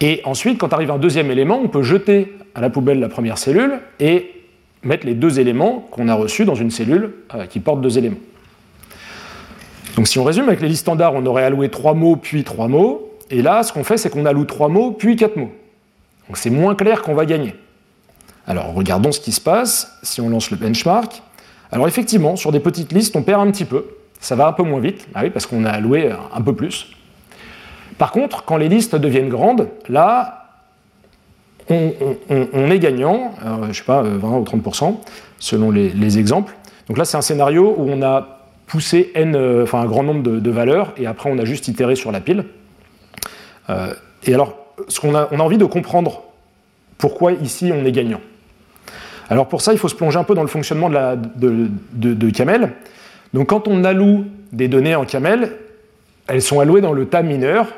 Et 0.00 0.20
ensuite, 0.24 0.58
quand 0.58 0.72
arrive 0.72 0.90
un 0.90 0.98
deuxième 0.98 1.30
élément, 1.30 1.60
on 1.62 1.68
peut 1.68 1.82
jeter 1.82 2.34
à 2.54 2.60
la 2.60 2.70
poubelle 2.70 2.98
la 2.98 3.08
première 3.08 3.38
cellule 3.38 3.80
et 4.00 4.30
mettre 4.82 5.06
les 5.06 5.14
deux 5.14 5.38
éléments 5.38 5.86
qu'on 5.90 6.08
a 6.08 6.14
reçus 6.14 6.44
dans 6.44 6.54
une 6.54 6.70
cellule 6.70 7.14
euh, 7.34 7.46
qui 7.46 7.60
porte 7.60 7.80
deux 7.80 7.98
éléments. 7.98 8.16
Donc 9.96 10.08
si 10.08 10.18
on 10.18 10.24
résume 10.24 10.48
avec 10.48 10.60
les 10.60 10.68
listes 10.68 10.80
standards, 10.80 11.14
on 11.14 11.24
aurait 11.26 11.44
alloué 11.44 11.68
trois 11.68 11.94
mots 11.94 12.16
puis 12.16 12.44
trois 12.44 12.66
mots, 12.66 13.11
et 13.32 13.40
là, 13.40 13.62
ce 13.62 13.72
qu'on 13.72 13.82
fait, 13.82 13.96
c'est 13.96 14.10
qu'on 14.10 14.26
alloue 14.26 14.44
trois 14.44 14.68
mots, 14.68 14.92
puis 14.92 15.16
quatre 15.16 15.36
mots. 15.36 15.50
Donc 16.28 16.36
c'est 16.36 16.50
moins 16.50 16.74
clair 16.74 17.00
qu'on 17.00 17.14
va 17.14 17.24
gagner. 17.24 17.54
Alors 18.46 18.74
regardons 18.74 19.10
ce 19.10 19.20
qui 19.20 19.32
se 19.32 19.40
passe 19.40 19.98
si 20.02 20.20
on 20.20 20.28
lance 20.28 20.50
le 20.50 20.58
benchmark. 20.58 21.22
Alors 21.72 21.88
effectivement, 21.88 22.36
sur 22.36 22.52
des 22.52 22.60
petites 22.60 22.92
listes, 22.92 23.16
on 23.16 23.22
perd 23.22 23.40
un 23.40 23.50
petit 23.50 23.64
peu. 23.64 23.86
Ça 24.20 24.36
va 24.36 24.46
un 24.46 24.52
peu 24.52 24.62
moins 24.62 24.80
vite, 24.80 25.08
ah 25.14 25.22
parce 25.30 25.46
qu'on 25.46 25.64
a 25.64 25.70
alloué 25.70 26.10
un 26.10 26.40
peu 26.42 26.54
plus. 26.54 26.88
Par 27.96 28.12
contre, 28.12 28.44
quand 28.44 28.58
les 28.58 28.68
listes 28.68 28.94
deviennent 28.96 29.30
grandes, 29.30 29.68
là, 29.88 30.38
on, 31.70 32.70
est 32.70 32.78
gagnant, 32.78 33.32
je 33.62 33.68
ne 33.68 33.72
sais 33.72 33.84
pas, 33.84 34.02
20 34.02 34.28
ou 34.28 34.44
30%, 34.44 34.96
selon 35.38 35.70
les, 35.70 36.18
exemples. 36.18 36.54
Donc 36.86 36.98
là, 36.98 37.06
c'est 37.06 37.16
un 37.16 37.22
scénario 37.22 37.74
où 37.78 37.88
on 37.88 38.02
a 38.02 38.40
poussé 38.66 39.10
euh, 39.16 39.66
un 39.72 39.86
grand 39.86 40.02
nombre 40.02 40.22
de 40.22 40.50
valeurs, 40.50 40.92
et 40.98 41.06
après 41.06 41.30
on 41.30 41.38
a 41.38 41.44
juste 41.46 41.68
itéré 41.68 41.96
sur 41.96 42.12
la 42.12 42.20
pile. 42.20 42.44
Euh, 43.70 43.94
et 44.24 44.34
alors, 44.34 44.56
ce 44.88 45.00
qu'on 45.00 45.14
a, 45.14 45.28
on 45.30 45.40
a 45.40 45.42
envie 45.42 45.58
de 45.58 45.64
comprendre 45.64 46.22
pourquoi 46.98 47.32
ici 47.32 47.72
on 47.74 47.84
est 47.84 47.92
gagnant. 47.92 48.20
Alors 49.28 49.48
pour 49.48 49.62
ça, 49.62 49.72
il 49.72 49.78
faut 49.78 49.88
se 49.88 49.94
plonger 49.94 50.18
un 50.18 50.24
peu 50.24 50.34
dans 50.34 50.42
le 50.42 50.48
fonctionnement 50.48 50.90
de, 50.90 52.30
Camel. 52.30 52.72
Donc 53.32 53.48
quand 53.48 53.66
on 53.66 53.82
alloue 53.82 54.26
des 54.52 54.68
données 54.68 54.94
en 54.94 55.04
Camel, 55.04 55.52
elles 56.28 56.42
sont 56.42 56.60
allouées 56.60 56.80
dans 56.80 56.92
le 56.92 57.06
tas 57.06 57.22
mineur, 57.22 57.68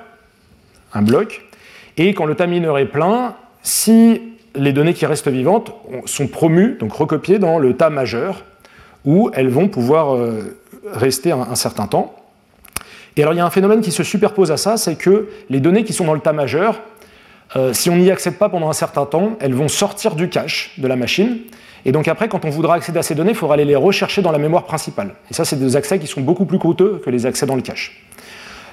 un 0.92 1.02
bloc, 1.02 1.46
et 1.96 2.12
quand 2.12 2.24
le 2.24 2.34
tas 2.34 2.46
mineur 2.46 2.76
est 2.78 2.86
plein, 2.86 3.36
si 3.62 4.20
les 4.56 4.72
données 4.72 4.94
qui 4.94 5.06
restent 5.06 5.28
vivantes 5.28 5.72
sont 6.06 6.26
promues, 6.26 6.76
donc 6.78 6.92
recopiées 6.92 7.38
dans 7.38 7.58
le 7.58 7.76
tas 7.76 7.90
majeur, 7.90 8.44
où 9.04 9.30
elles 9.32 9.48
vont 9.48 9.68
pouvoir 9.68 10.16
euh, 10.16 10.58
rester 10.92 11.30
un 11.30 11.54
certain 11.54 11.86
temps. 11.86 12.16
Et 13.16 13.22
alors 13.22 13.34
il 13.34 13.36
y 13.36 13.40
a 13.40 13.46
un 13.46 13.50
phénomène 13.50 13.80
qui 13.80 13.92
se 13.92 14.02
superpose 14.02 14.50
à 14.50 14.56
ça, 14.56 14.76
c'est 14.76 14.96
que 14.96 15.28
les 15.50 15.60
données 15.60 15.84
qui 15.84 15.92
sont 15.92 16.04
dans 16.04 16.14
le 16.14 16.20
tas 16.20 16.32
majeur, 16.32 16.80
euh, 17.56 17.72
si 17.72 17.90
on 17.90 17.96
n'y 17.96 18.10
accède 18.10 18.36
pas 18.36 18.48
pendant 18.48 18.68
un 18.68 18.74
certain 18.74 19.06
temps, 19.06 19.36
elles 19.40 19.54
vont 19.54 19.68
sortir 19.68 20.16
du 20.16 20.28
cache 20.28 20.72
de 20.78 20.88
la 20.88 20.96
machine. 20.96 21.38
Et 21.84 21.92
donc 21.92 22.08
après, 22.08 22.28
quand 22.28 22.44
on 22.44 22.50
voudra 22.50 22.74
accéder 22.74 22.98
à 22.98 23.02
ces 23.02 23.14
données, 23.14 23.30
il 23.30 23.36
faudra 23.36 23.54
aller 23.54 23.64
les 23.64 23.76
rechercher 23.76 24.22
dans 24.22 24.32
la 24.32 24.38
mémoire 24.38 24.64
principale. 24.64 25.14
Et 25.30 25.34
ça, 25.34 25.44
c'est 25.44 25.58
des 25.58 25.76
accès 25.76 25.98
qui 25.98 26.06
sont 26.06 26.22
beaucoup 26.22 26.46
plus 26.46 26.58
coûteux 26.58 27.00
que 27.04 27.10
les 27.10 27.26
accès 27.26 27.46
dans 27.46 27.56
le 27.56 27.62
cache. 27.62 28.02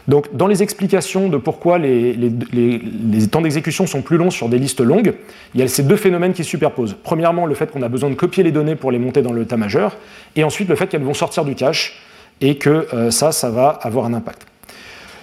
Donc 0.08 0.36
dans 0.36 0.48
les 0.48 0.64
explications 0.64 1.30
de 1.30 1.38
pourquoi 1.38 1.78
les, 1.78 2.14
les 2.14 3.28
temps 3.28 3.42
d'exécution 3.42 3.86
sont 3.86 4.02
plus 4.02 4.18
longs 4.18 4.32
sur 4.32 4.50
des 4.50 4.58
listes 4.58 4.82
longues, 4.82 5.14
il 5.54 5.62
y 5.62 5.64
a 5.64 5.68
ces 5.68 5.84
deux 5.84 5.96
phénomènes 5.96 6.34
qui 6.34 6.44
se 6.44 6.50
superposent. 6.50 6.96
Premièrement, 7.04 7.46
le 7.46 7.54
fait 7.54 7.70
qu'on 7.70 7.84
a 7.84 7.90
besoin 7.90 8.10
de 8.10 8.16
copier 8.16 8.44
les 8.44 8.52
données 8.52 8.76
pour 8.76 8.92
les 8.92 8.98
monter 8.98 9.22
dans 9.22 9.32
le 9.32 9.46
tas 9.46 9.58
majeur, 9.58 9.96
et 10.36 10.44
ensuite 10.44 10.70
le 10.70 10.76
fait 10.76 10.88
qu'elles 10.88 11.04
vont 11.04 11.14
sortir 11.14 11.46
du 11.46 11.54
cache 11.54 12.02
et 12.42 12.56
que 12.56 12.88
euh, 12.94 13.12
ça, 13.12 13.32
ça 13.32 13.50
va 13.50 13.70
avoir 13.70 14.06
un 14.06 14.14
impact. 14.14 14.46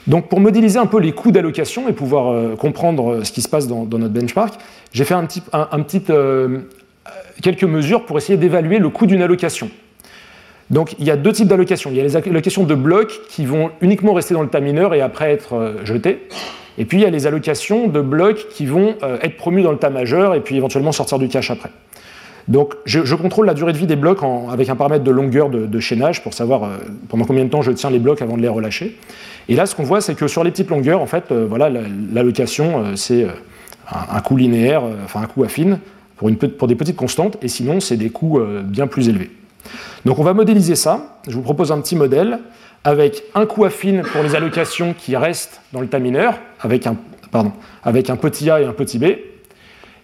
Donc 0.07 0.29
pour 0.29 0.41
modéliser 0.41 0.79
un 0.79 0.87
peu 0.87 1.01
les 1.01 1.13
coûts 1.13 1.33
d'allocation 1.33 1.89
et 1.89 1.93
pouvoir 1.93 2.33
euh, 2.33 2.57
comprendre 2.57 3.13
euh, 3.13 3.25
ce 3.25 3.33
qui 3.33 3.43
se 3.43 3.49
passe 3.49 3.67
dans, 3.67 3.85
notre 3.85 4.15
benchmark, 4.15 4.55
j'ai 4.93 5.05
fait 5.05 5.15
un 5.15 5.27
petit, 5.27 5.43
quelques 7.43 7.65
mesures 7.65 8.07
pour 8.07 8.17
essayer 8.17 8.39
d'évaluer 8.39 8.79
le 8.79 8.89
coût 8.89 9.05
d'une 9.05 9.21
allocation. 9.21 9.69
Donc 10.71 10.95
il 10.99 11.05
y 11.05 11.11
a 11.11 11.17
deux 11.17 11.33
types 11.33 11.49
d'allocations. 11.49 11.91
Il 11.91 11.97
y 11.97 12.01
a 12.01 12.03
les 12.03 12.17
allocations 12.17 12.65
de 12.65 12.75
blocs 12.75 13.21
qui 13.29 13.45
vont 13.45 13.71
uniquement 13.83 14.15
rester 14.15 14.33
dans 14.33 14.43
le 14.43 14.49
tas 14.49 14.61
mineur 14.61 14.95
et 14.95 15.03
après 15.03 15.31
être 15.31 15.77
jetés. 15.85 16.27
Et 16.79 16.85
puis 16.85 16.99
il 16.99 17.03
y 17.03 17.07
a 17.07 17.11
les 17.11 17.27
allocations 17.27 17.89
de 17.89 18.01
blocs 18.01 18.47
qui 18.51 18.65
vont 18.65 18.95
être 19.23 19.37
promus 19.37 19.63
dans 19.63 19.73
le 19.73 19.79
tas 19.79 19.91
majeur 19.91 20.35
et 20.35 20.41
puis 20.41 20.57
éventuellement 20.57 20.93
sortir 20.93 21.19
du 21.19 21.29
cache 21.29 21.51
après. 21.51 21.71
Donc 22.49 22.75
je, 22.87 23.15
contrôle 23.15 23.47
la 23.47 23.55
durée 23.55 23.73
de 23.73 23.79
vie 23.79 23.87
des 23.87 23.97
blocs 23.97 24.21
avec 24.51 24.71
un 24.71 24.77
paramètre 24.77 25.05
de 25.05 25.11
longueur 25.11 25.51
de, 25.51 25.81
chaînage 25.81 26.23
pour 26.23 26.33
savoir 26.33 26.65
euh, 26.65 26.79
pendant 27.09 27.25
combien 27.25 27.45
de 27.45 27.51
temps 27.51 27.63
je 27.63 27.71
tiens 27.71 27.91
les 27.91 27.99
blocs 27.99 28.23
avant 28.23 28.37
de 28.37 28.43
les 28.43 28.49
relâcher. 28.49 28.97
Et 29.49 29.55
là, 29.55 29.67
ce 29.67 29.75
qu'on 29.75 29.85
voit, 29.85 30.01
c'est 30.01 30.15
que 30.15 30.27
sur 30.27 30.45
les 30.45 30.51
petites 30.51 30.71
longueurs, 30.71 31.01
en 31.01 31.07
fait, 31.07 31.31
euh, 31.31 31.47
voilà, 31.49 31.71
l'allocation, 32.13 32.85
euh, 32.85 32.97
c'est 32.97 33.27
un, 33.91 34.21
coût 34.21 34.37
linéaire, 34.37 34.83
enfin 35.05 35.21
un 35.23 35.27
coût 35.27 35.45
affine, 35.45 35.79
pour, 36.17 36.31
des 36.31 36.75
petites 36.75 36.97
constantes, 36.97 37.37
et 37.43 37.49
sinon 37.49 37.81
c'est 37.81 37.97
des 37.97 38.11
coûts 38.11 38.41
bien 38.65 38.87
plus 38.87 39.09
élevés. 39.09 39.31
Donc 40.05 40.19
on 40.19 40.25
va 40.25 40.35
modéliser 40.35 40.75
ça. 40.75 41.21
Je 41.29 41.35
vous 41.35 41.43
propose 41.43 41.71
un 41.73 41.81
petit 41.81 41.97
modèle 41.97 42.41
avec 42.85 43.23
un 43.35 43.47
coût 43.47 43.65
affine 43.65 44.03
pour 44.03 44.23
les 44.23 44.35
allocations 44.35 44.95
qui 44.99 45.17
restent 45.17 45.61
dans 45.73 45.81
le 45.81 45.89
un, 45.93 46.97
pardon, 47.31 47.53
avec 47.85 48.11
un 48.11 48.17
petit 48.17 48.51
a 48.51 48.61
et 48.61 48.65
un 48.65 48.73
petit 48.73 48.99
b, 48.99 49.05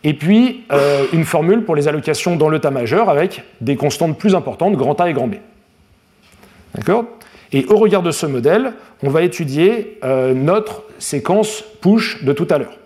et 0.05 0.13
puis 0.13 0.65
euh, 0.71 1.07
une 1.15 1.25
formule 1.25 1.65
pour 1.65 1.75
les 1.75 1.89
allocations 1.89 2.37
dans 2.37 2.51
le 2.51 2.61
tas 2.61 2.71
majeur 2.71 3.09
avec 3.09 3.43
des 3.63 3.75
constantes 3.75 4.19
plus 4.19 4.35
importantes, 4.35 4.75
grand 4.77 5.01
A 5.01 5.09
et 5.09 5.15
grand 5.15 5.27
B. 5.27 5.37
D'accord? 6.75 7.07
Et 7.53 7.65
au 7.67 7.77
regard 7.77 8.03
de 8.03 8.11
ce 8.11 8.27
modèle, 8.27 8.75
on 9.03 9.09
va 9.09 9.23
étudier 9.23 9.99
euh, 10.05 10.35
notre 10.35 10.83
séquence 10.99 11.65
push 11.81 12.23
de 12.23 12.33
tout 12.33 12.47
à 12.51 12.59
l'heure. 12.59 12.77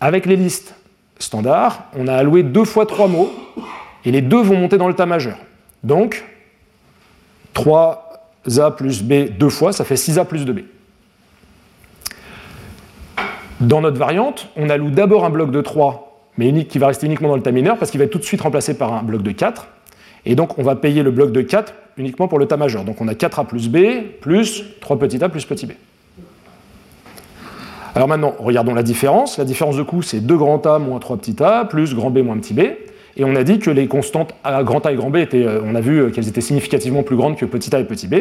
Avec 0.00 0.26
les 0.26 0.36
listes 0.36 0.74
standards, 1.18 1.84
on 1.96 2.08
a 2.08 2.14
alloué 2.14 2.42
deux 2.42 2.64
fois 2.64 2.86
trois 2.86 3.08
mots, 3.08 3.30
et 4.04 4.10
les 4.10 4.22
deux 4.22 4.42
vont 4.42 4.56
monter 4.56 4.78
dans 4.78 4.88
le 4.88 4.94
tas 4.94 5.06
majeur. 5.06 5.36
Donc, 5.82 6.24
3A 7.54 8.74
plus 8.76 9.02
B 9.02 9.30
deux 9.36 9.48
fois, 9.50 9.72
ça 9.72 9.84
fait 9.84 9.94
6A 9.94 10.24
plus 10.24 10.44
2B. 10.44 10.64
Dans 13.60 13.80
notre 13.80 13.98
variante, 13.98 14.48
on 14.56 14.68
alloue 14.68 14.90
d'abord 14.90 15.24
un 15.24 15.30
bloc 15.30 15.50
de 15.50 15.60
3, 15.60 16.13
mais 16.36 16.64
qui 16.64 16.78
va 16.78 16.88
rester 16.88 17.06
uniquement 17.06 17.28
dans 17.28 17.36
le 17.36 17.42
tas 17.42 17.52
mineur, 17.52 17.78
parce 17.78 17.90
qu'il 17.90 17.98
va 17.98 18.04
être 18.04 18.10
tout 18.10 18.18
de 18.18 18.24
suite 18.24 18.40
remplacé 18.40 18.74
par 18.74 18.92
un 18.92 19.02
bloc 19.02 19.22
de 19.22 19.30
4. 19.30 19.68
Et 20.26 20.34
donc, 20.34 20.58
on 20.58 20.62
va 20.62 20.74
payer 20.76 21.02
le 21.02 21.10
bloc 21.10 21.32
de 21.32 21.42
4 21.42 21.74
uniquement 21.96 22.28
pour 22.28 22.38
le 22.38 22.46
tas 22.46 22.56
majeur. 22.56 22.84
Donc, 22.84 23.00
on 23.00 23.08
a 23.08 23.12
4A 23.12 23.46
plus 23.46 23.68
B, 23.68 23.78
plus 24.20 24.64
3 24.80 24.98
petit 24.98 25.22
a 25.22 25.28
plus 25.28 25.44
petit 25.44 25.66
b. 25.66 25.72
Alors 27.94 28.08
maintenant, 28.08 28.34
regardons 28.38 28.74
la 28.74 28.82
différence. 28.82 29.38
La 29.38 29.44
différence 29.44 29.76
de 29.76 29.82
coût, 29.82 30.02
c'est 30.02 30.20
2 30.20 30.36
grand 30.36 30.66
A 30.66 30.78
moins 30.78 30.98
3 30.98 31.16
petit 31.18 31.40
a, 31.42 31.64
plus 31.64 31.94
grand 31.94 32.10
B 32.10 32.18
moins 32.18 32.36
petit 32.38 32.54
b. 32.54 32.60
Et 33.16 33.24
on 33.24 33.36
a 33.36 33.44
dit 33.44 33.60
que 33.60 33.70
les 33.70 33.86
constantes 33.86 34.34
à 34.42 34.64
grand 34.64 34.84
A 34.86 34.92
et 34.92 34.96
grand 34.96 35.10
B, 35.10 35.16
étaient, 35.16 35.46
euh, 35.46 35.60
on 35.64 35.76
a 35.76 35.80
vu 35.80 36.10
qu'elles 36.10 36.26
étaient 36.26 36.40
significativement 36.40 37.04
plus 37.04 37.14
grandes 37.14 37.36
que 37.36 37.44
petit 37.44 37.74
a 37.74 37.78
et 37.78 37.84
petit 37.84 38.08
b. 38.08 38.14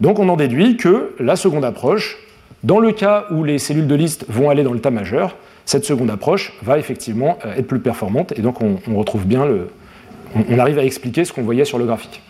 Donc 0.00 0.20
on 0.20 0.28
en 0.28 0.36
déduit 0.36 0.76
que 0.76 1.14
la 1.18 1.34
seconde 1.34 1.64
approche, 1.64 2.18
dans 2.62 2.78
le 2.78 2.92
cas 2.92 3.26
où 3.32 3.42
les 3.42 3.58
cellules 3.58 3.88
de 3.88 3.94
liste 3.94 4.26
vont 4.28 4.48
aller 4.48 4.62
dans 4.62 4.72
le 4.72 4.80
tas 4.80 4.90
majeur, 4.90 5.36
cette 5.70 5.84
seconde 5.84 6.10
approche 6.10 6.52
va 6.62 6.78
effectivement 6.78 7.38
euh, 7.44 7.54
être 7.54 7.68
plus 7.68 7.78
performante. 7.78 8.32
Et 8.36 8.42
donc 8.42 8.60
on, 8.60 8.96
retrouve 8.96 9.24
bien 9.24 9.46
le. 9.46 9.68
On, 10.34 10.58
arrive 10.58 10.80
à 10.80 10.84
expliquer 10.84 11.24
ce 11.24 11.32
qu'on 11.32 11.42
voyait 11.42 11.64
sur 11.64 11.78
le 11.78 11.84
graphique. 11.84 12.22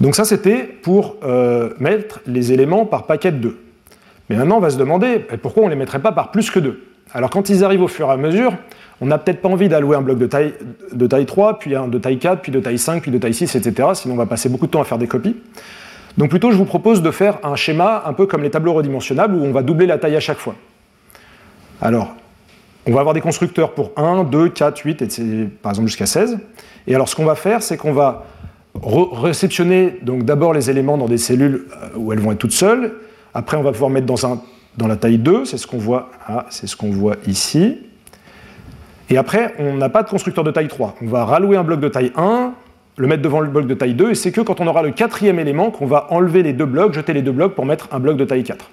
Donc 0.00 0.16
ça, 0.16 0.24
c'était 0.24 0.62
pour 0.64 1.16
euh, 1.22 1.74
mettre 1.78 2.20
les 2.26 2.52
éléments 2.52 2.86
par 2.86 3.06
paquet 3.06 3.30
de 3.30 3.36
2. 3.36 3.58
Mais 4.28 4.36
maintenant, 4.36 4.56
on 4.56 4.60
va 4.60 4.70
se 4.70 4.78
demander 4.78 5.20
pourquoi 5.42 5.62
on 5.62 5.66
ne 5.66 5.70
les 5.70 5.78
mettrait 5.78 6.00
pas 6.00 6.10
par 6.10 6.32
plus 6.32 6.50
que 6.50 6.58
2 6.58 6.86
alors 7.12 7.30
quand 7.30 7.48
ils 7.48 7.64
arrivent 7.64 7.82
au 7.82 7.88
fur 7.88 8.08
et 8.08 8.12
à 8.12 8.16
mesure, 8.16 8.52
on 9.00 9.06
n'a 9.06 9.18
peut-être 9.18 9.40
pas 9.40 9.48
envie 9.48 9.68
d'allouer 9.68 9.96
un 9.96 10.00
bloc 10.00 10.18
de 10.18 10.26
taille, 10.26 10.54
de 10.92 11.06
taille 11.06 11.26
3, 11.26 11.58
puis 11.58 11.74
un 11.74 11.88
de 11.88 11.98
taille 11.98 12.18
4, 12.18 12.40
puis 12.40 12.52
de 12.52 12.60
taille 12.60 12.78
5, 12.78 13.02
puis 13.02 13.10
de 13.10 13.18
taille 13.18 13.34
6, 13.34 13.56
etc. 13.56 13.88
Sinon 13.94 14.14
on 14.14 14.16
va 14.16 14.26
passer 14.26 14.48
beaucoup 14.48 14.66
de 14.66 14.70
temps 14.70 14.80
à 14.80 14.84
faire 14.84 14.98
des 14.98 15.08
copies. 15.08 15.36
Donc 16.18 16.30
plutôt 16.30 16.50
je 16.50 16.56
vous 16.56 16.64
propose 16.64 17.02
de 17.02 17.10
faire 17.10 17.38
un 17.42 17.56
schéma 17.56 18.02
un 18.06 18.12
peu 18.12 18.26
comme 18.26 18.42
les 18.42 18.50
tableaux 18.50 18.72
redimensionnables 18.72 19.34
où 19.34 19.44
on 19.44 19.52
va 19.52 19.62
doubler 19.62 19.86
la 19.86 19.98
taille 19.98 20.16
à 20.16 20.20
chaque 20.20 20.38
fois. 20.38 20.54
Alors, 21.80 22.14
on 22.86 22.92
va 22.92 23.00
avoir 23.00 23.14
des 23.14 23.20
constructeurs 23.20 23.72
pour 23.72 23.92
1, 23.96 24.24
2, 24.24 24.48
4, 24.48 24.78
8, 24.78 25.02
et 25.02 25.44
par 25.62 25.72
exemple 25.72 25.88
jusqu'à 25.88 26.06
16. 26.06 26.38
Et 26.86 26.94
alors 26.94 27.08
ce 27.08 27.16
qu'on 27.16 27.24
va 27.24 27.34
faire, 27.34 27.62
c'est 27.62 27.76
qu'on 27.76 27.92
va 27.92 28.24
réceptionner 28.74 29.98
d'abord 30.02 30.52
les 30.52 30.70
éléments 30.70 30.96
dans 30.96 31.08
des 31.08 31.18
cellules 31.18 31.66
euh, 31.82 31.88
où 31.96 32.12
elles 32.12 32.20
vont 32.20 32.32
être 32.32 32.38
toutes 32.38 32.52
seules. 32.52 32.94
Après, 33.34 33.56
on 33.56 33.62
va 33.62 33.72
pouvoir 33.72 33.90
mettre 33.90 34.06
dans 34.06 34.86
la 34.88 34.96
taille 34.96 35.18
2, 35.18 35.44
c'est 35.44 35.58
ce 35.58 35.66
qu'on 35.66 35.78
voit, 35.78 36.10
ah, 36.26 36.46
c'est 36.50 36.66
ce 36.66 36.76
qu'on 36.76 36.90
voit 36.90 37.16
ici. 37.26 37.78
Et 39.08 39.16
après, 39.16 39.54
on 39.58 39.74
n'a 39.74 39.88
pas 39.88 40.02
de 40.02 40.08
constructeur 40.08 40.44
de 40.44 40.50
taille 40.50 40.68
3. 40.68 40.96
On 41.02 41.06
va 41.06 41.24
rallouer 41.24 41.56
un 41.56 41.64
bloc 41.64 41.80
de 41.80 41.88
taille 41.88 42.12
1, 42.16 42.52
le 43.00 43.06
mettre 43.06 43.22
devant 43.22 43.40
le 43.40 43.48
bloc 43.48 43.66
de 43.66 43.72
taille 43.72 43.94
2, 43.94 44.10
et 44.10 44.14
c'est 44.14 44.30
que 44.30 44.42
quand 44.42 44.60
on 44.60 44.66
aura 44.66 44.82
le 44.82 44.90
quatrième 44.90 45.38
élément 45.38 45.70
qu'on 45.70 45.86
va 45.86 46.08
enlever 46.10 46.42
les 46.42 46.52
deux 46.52 46.66
blocs, 46.66 46.92
jeter 46.92 47.14
les 47.14 47.22
deux 47.22 47.32
blocs 47.32 47.54
pour 47.54 47.64
mettre 47.64 47.88
un 47.92 47.98
bloc 47.98 48.18
de 48.18 48.26
taille 48.26 48.44
4. 48.44 48.70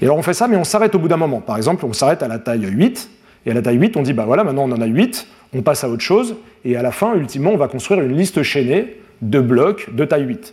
Et 0.00 0.06
alors 0.06 0.18
on 0.18 0.22
fait 0.22 0.34
ça, 0.34 0.48
mais 0.48 0.56
on 0.56 0.64
s'arrête 0.64 0.96
au 0.96 0.98
bout 0.98 1.06
d'un 1.06 1.16
moment. 1.16 1.40
Par 1.40 1.56
exemple, 1.56 1.86
on 1.86 1.92
s'arrête 1.92 2.24
à 2.24 2.28
la 2.28 2.40
taille 2.40 2.66
8, 2.66 3.08
et 3.46 3.52
à 3.52 3.54
la 3.54 3.62
taille 3.62 3.78
8, 3.78 3.96
on 3.96 4.02
dit, 4.02 4.14
bah 4.14 4.24
voilà, 4.26 4.42
maintenant 4.42 4.64
on 4.64 4.72
en 4.72 4.80
a 4.80 4.86
8, 4.86 5.28
on 5.54 5.62
passe 5.62 5.84
à 5.84 5.88
autre 5.88 6.02
chose, 6.02 6.34
et 6.64 6.74
à 6.76 6.82
la 6.82 6.90
fin, 6.90 7.14
ultimement, 7.14 7.50
on 7.52 7.56
va 7.56 7.68
construire 7.68 8.00
une 8.00 8.16
liste 8.16 8.42
chaînée 8.42 8.96
de 9.22 9.38
blocs 9.38 9.94
de 9.94 10.04
taille 10.04 10.24
8. 10.24 10.52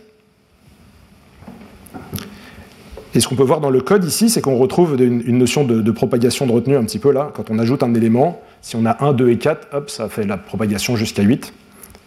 Et 3.16 3.20
ce 3.20 3.26
qu'on 3.26 3.34
peut 3.34 3.42
voir 3.42 3.60
dans 3.60 3.70
le 3.70 3.80
code 3.80 4.04
ici, 4.04 4.30
c'est 4.30 4.40
qu'on 4.40 4.56
retrouve 4.56 4.96
une, 5.02 5.36
notion 5.36 5.64
de, 5.64 5.90
propagation 5.90 6.46
de 6.46 6.52
retenue 6.52 6.76
un 6.76 6.84
petit 6.84 7.00
peu 7.00 7.10
là. 7.10 7.32
Quand 7.34 7.50
on 7.50 7.58
ajoute 7.58 7.82
un 7.82 7.92
élément, 7.94 8.40
si 8.60 8.76
on 8.76 8.86
a 8.86 9.04
1, 9.04 9.14
2 9.14 9.30
et 9.30 9.38
4, 9.38 9.68
hop, 9.72 9.90
ça 9.90 10.08
fait 10.08 10.24
la 10.24 10.36
propagation 10.36 10.94
jusqu'à 10.94 11.22
8. 11.22 11.52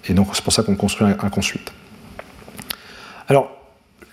Et 0.08 0.14
donc 0.14 0.28
c'est 0.34 0.44
pour 0.44 0.54
ça 0.54 0.64
qu'on 0.64 0.76
construit 0.76 1.08
un, 1.08 1.18
un 1.22 1.30
consuite. 1.30 1.72
Alors 3.28 3.50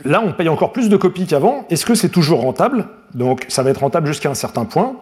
là, 0.05 0.23
on 0.25 0.33
paye 0.33 0.49
encore 0.49 0.73
plus 0.73 0.89
de 0.89 0.97
copies 0.97 1.27
qu'avant. 1.27 1.67
Est-ce 1.71 1.87
que 1.87 1.95
c'est 1.95 2.09
toujours 2.09 2.41
rentable? 2.41 2.87
Donc 3.15 3.45
ça 3.49 3.63
va 3.63 3.71
être 3.71 3.81
rentable 3.81 4.07
jusqu'à 4.07 4.31
un 4.31 4.35
certain 4.35 4.65
point. 4.65 4.97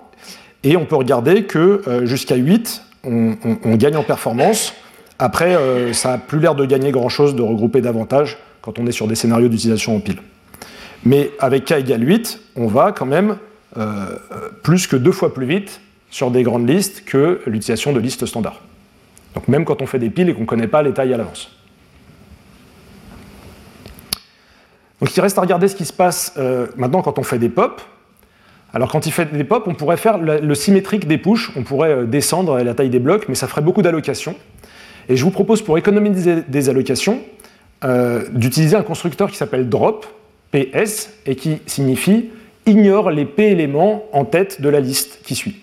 Et 0.62 0.76
on 0.76 0.84
peut 0.84 0.96
regarder 0.96 1.44
que 1.44 1.82
euh, 1.86 2.06
jusqu'à 2.06 2.36
8, 2.36 2.82
on, 3.04 3.34
gagne 3.76 3.96
en 3.96 4.02
performance. 4.02 4.74
Après, 5.18 5.56
euh, 5.56 5.92
ça 5.94 6.10
n'a 6.10 6.18
plus 6.18 6.38
l'air 6.38 6.54
de 6.54 6.66
gagner 6.66 6.90
grand-chose 6.90 7.34
de 7.34 7.42
regrouper 7.42 7.80
davantage 7.80 8.38
quand 8.60 8.78
on 8.78 8.86
est 8.86 8.92
sur 8.92 9.08
des 9.08 9.14
scénarios 9.14 9.48
d'utilisation 9.48 9.96
en 9.96 10.00
pile. 10.00 10.18
Mais 11.04 11.30
avec 11.38 11.64
k 11.64 11.72
égale 11.72 12.06
8, 12.06 12.40
on 12.56 12.66
va 12.66 12.92
quand 12.92 13.06
même 13.06 13.38
euh, 13.78 14.18
plus 14.62 14.86
que 14.86 14.96
deux 14.96 15.12
fois 15.12 15.32
plus 15.32 15.46
vite 15.46 15.80
sur 16.10 16.30
des 16.30 16.42
grandes 16.42 16.68
listes 16.68 17.04
que 17.06 17.40
l'utilisation 17.46 17.92
de 17.94 18.00
listes 18.00 18.26
standards. 18.26 18.60
Donc 19.34 19.48
même 19.48 19.64
quand 19.64 19.82
on 19.82 19.86
fait 19.86 19.98
des 19.98 20.10
piles 20.10 20.28
et 20.28 20.34
qu'on 20.34 20.42
ne 20.42 20.46
connaît 20.46 20.66
pas 20.66 20.82
les 20.82 20.92
tailles 20.92 21.14
à 21.14 21.16
l'avance. 21.16 21.50
Donc 25.00 25.16
il 25.16 25.20
reste 25.20 25.38
à 25.38 25.40
regarder 25.40 25.68
ce 25.68 25.76
qui 25.76 25.84
se 25.84 25.92
passe 25.92 26.34
euh, 26.36 26.66
maintenant 26.76 27.02
quand 27.02 27.18
on 27.18 27.22
fait 27.22 27.38
des 27.38 27.48
pops. 27.48 27.82
Alors 28.72 28.90
quand 28.90 29.06
il 29.06 29.12
fait 29.12 29.32
des 29.32 29.44
pops, 29.44 29.66
on 29.66 29.74
pourrait 29.74 29.96
faire 29.96 30.18
le, 30.18 30.54
symétrique 30.54 31.08
des 31.08 31.18
push, 31.18 31.50
on 31.56 31.62
pourrait 31.62 31.90
euh, 31.90 32.04
descendre 32.04 32.60
la 32.60 32.74
taille 32.74 32.90
des 32.90 32.98
blocs, 32.98 33.26
mais 33.28 33.34
ça 33.34 33.48
ferait 33.48 33.62
beaucoup 33.62 33.82
d'allocations. 33.82 34.36
Et 35.08 35.16
je 35.16 35.24
vous 35.24 35.30
propose 35.30 35.62
pour 35.62 35.78
économiser 35.78 36.42
des 36.46 36.68
allocations, 36.68 37.20
d'utiliser 38.30 38.76
un 38.76 38.82
constructeur 38.82 39.28
qui 39.28 39.36
s'appelle 39.36 39.68
drop, 39.68 40.06
PS 40.52 41.10
et 41.26 41.34
qui 41.34 41.58
signifie 41.66 42.30
ignore 42.66 43.10
les 43.10 43.24
P 43.24 43.44
éléments 43.44 44.04
en 44.12 44.24
tête 44.24 44.60
de 44.60 44.68
la 44.68 44.80
liste 44.80 45.20
qui 45.24 45.34
suit. 45.34 45.60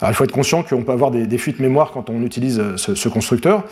Alors 0.00 0.10
il 0.10 0.14
faut 0.14 0.24
être 0.24 0.32
conscient 0.32 0.62
qu'on 0.62 0.82
peut 0.82 0.92
avoir 0.92 1.10
des, 1.10 1.38
fuites 1.38 1.58
mémoire 1.58 1.90
quand 1.92 2.10
on 2.10 2.22
utilise 2.22 2.60
euh, 2.60 2.76
ce, 2.76 3.08
constructeur, 3.08 3.64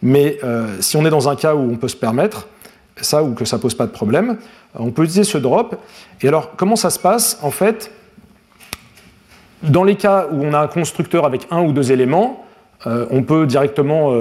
mais 0.00 0.38
euh, 0.44 0.76
si 0.80 0.96
on 0.96 1.04
est 1.04 1.10
dans 1.10 1.28
un 1.28 1.36
cas 1.36 1.54
où 1.54 1.70
on 1.70 1.76
peut 1.76 1.88
se 1.88 1.96
permettre 1.96 2.48
ça 2.96 3.24
ou 3.24 3.34
que 3.34 3.44
ça 3.44 3.58
pose 3.58 3.74
pas 3.74 3.86
de 3.86 3.90
problème, 3.90 4.36
on 4.78 4.90
peut 4.90 5.02
utiliser 5.02 5.24
ce 5.24 5.38
drop. 5.38 5.76
Et 6.20 6.28
alors 6.28 6.54
comment 6.56 6.76
ça 6.76 6.90
se 6.90 6.98
passe 6.98 7.38
En 7.42 7.50
fait, 7.50 7.90
dans 9.62 9.82
les 9.82 9.96
cas 9.96 10.28
où 10.30 10.44
on 10.44 10.52
a 10.52 10.60
un 10.60 10.68
constructeur 10.68 11.24
avec 11.24 11.46
un 11.50 11.62
ou 11.62 11.72
deux 11.72 11.90
éléments, 11.90 12.44
euh, 12.86 13.06
on 13.10 13.22
peut 13.22 13.46
directement 13.46 14.12